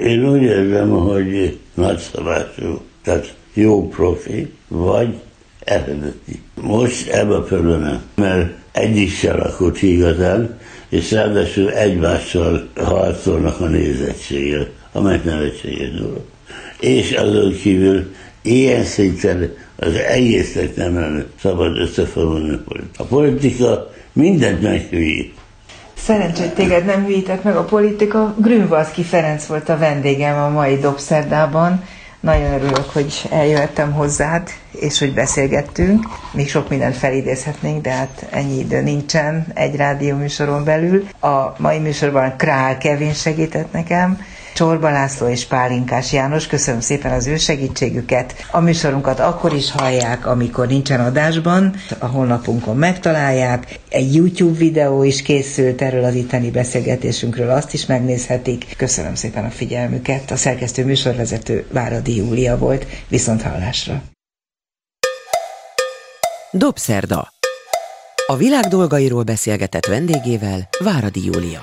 Én 0.01 0.29
úgy 0.29 0.43
érzem, 0.43 0.91
hogy 0.91 1.59
nagyszabású, 1.75 2.81
tehát 3.03 3.35
jó 3.53 3.89
profi, 3.89 4.53
vagy 4.69 5.21
eredeti. 5.65 6.43
Most 6.61 7.09
ebben 7.09 7.37
a 7.37 7.43
pillanatban, 7.43 8.03
mert 8.15 8.53
egyik 8.77 9.11
se 9.11 9.33
lakott 9.33 9.83
igazán, 9.83 10.59
és 10.89 11.11
ráadásul 11.11 11.73
egymással 11.73 12.69
harcolnak 12.77 13.61
a 13.61 13.67
nézettséggel, 13.67 14.67
amely 14.93 15.21
nevetséges 15.25 15.91
dolog. 15.91 16.25
És 16.81 17.13
azon 17.13 17.53
kívül 17.63 18.15
ilyen 18.43 18.85
szinten 18.85 19.55
az 19.77 19.95
egésznek 19.95 20.77
nem 20.77 20.95
lenne 20.95 21.25
szabad 21.41 21.79
összefogni 21.79 22.59
a 22.97 23.03
politika. 23.03 23.71
A 23.71 23.93
mindent 24.13 24.63
meghűít. 24.63 25.35
Szerencsé, 25.95 26.41
hogy 26.41 26.53
téged 26.53 26.85
nem 26.85 27.05
hűített 27.05 27.43
meg 27.43 27.57
a 27.57 27.65
politika. 27.65 28.35
Grünwalski 28.39 29.03
Ferenc 29.03 29.47
volt 29.47 29.69
a 29.69 29.79
vendégem 29.79 30.39
a 30.39 30.49
mai 30.49 30.77
Dobszerdában. 30.77 31.85
Nagyon 32.27 32.53
örülök, 32.53 32.91
hogy 32.93 33.27
eljöttem 33.31 33.93
hozzád, 33.93 34.51
és 34.71 34.99
hogy 34.99 35.15
beszélgettünk. 35.15 36.07
Még 36.33 36.49
sok 36.49 36.69
mindent 36.69 36.97
felidézhetnénk, 36.97 37.83
de 37.83 37.91
hát 37.91 38.27
ennyi 38.31 38.59
idő 38.59 38.81
nincsen 38.83 39.47
egy 39.55 39.77
rádió 39.77 40.17
műsoron 40.17 40.65
belül. 40.65 41.09
A 41.21 41.55
mai 41.59 41.79
műsorban 41.79 42.37
Král 42.37 42.79
Kevin 42.79 43.13
segített 43.13 43.73
nekem, 43.73 44.21
Csorba 44.57 44.91
László 44.91 45.29
és 45.29 45.45
Pálinkás 45.45 46.13
János, 46.13 46.47
köszönöm 46.47 46.81
szépen 46.81 47.13
az 47.13 47.27
ő 47.27 47.37
segítségüket. 47.37 48.47
A 48.51 48.61
műsorunkat 48.61 49.21
akkor 49.21 49.55
is 49.55 49.71
hallják, 49.71 50.27
amikor 50.27 50.67
nincsen 50.67 51.01
adásban, 51.01 51.75
a 51.99 52.07
honlapunkon 52.07 52.77
megtalálják. 52.77 53.79
Egy 53.89 54.15
YouTube 54.15 54.59
videó 54.59 55.03
is 55.03 55.23
készült 55.23 55.83
erről 55.83 56.05
az 56.05 56.15
itteni 56.15 56.51
beszélgetésünkről, 56.51 57.51
azt 57.51 57.73
is 57.73 57.87
megnézhetik. 57.87 58.77
Köszönöm 58.77 59.15
szépen 59.15 59.45
a 59.45 59.51
figyelmüket. 59.51 60.31
A 60.31 60.37
szerkesztő 60.37 60.85
műsorvezető 60.85 61.67
Váradi 61.73 62.17
Júlia 62.17 62.59
volt. 62.59 62.87
Viszont 63.09 63.43
hallásra. 63.43 64.03
Dobszerda. 66.51 67.29
A 68.27 68.37
világ 68.37 68.65
dolgairól 68.65 69.23
beszélgetett 69.23 69.87
vendégével 69.87 70.69
Váradi 70.79 71.25
Júlia. 71.25 71.61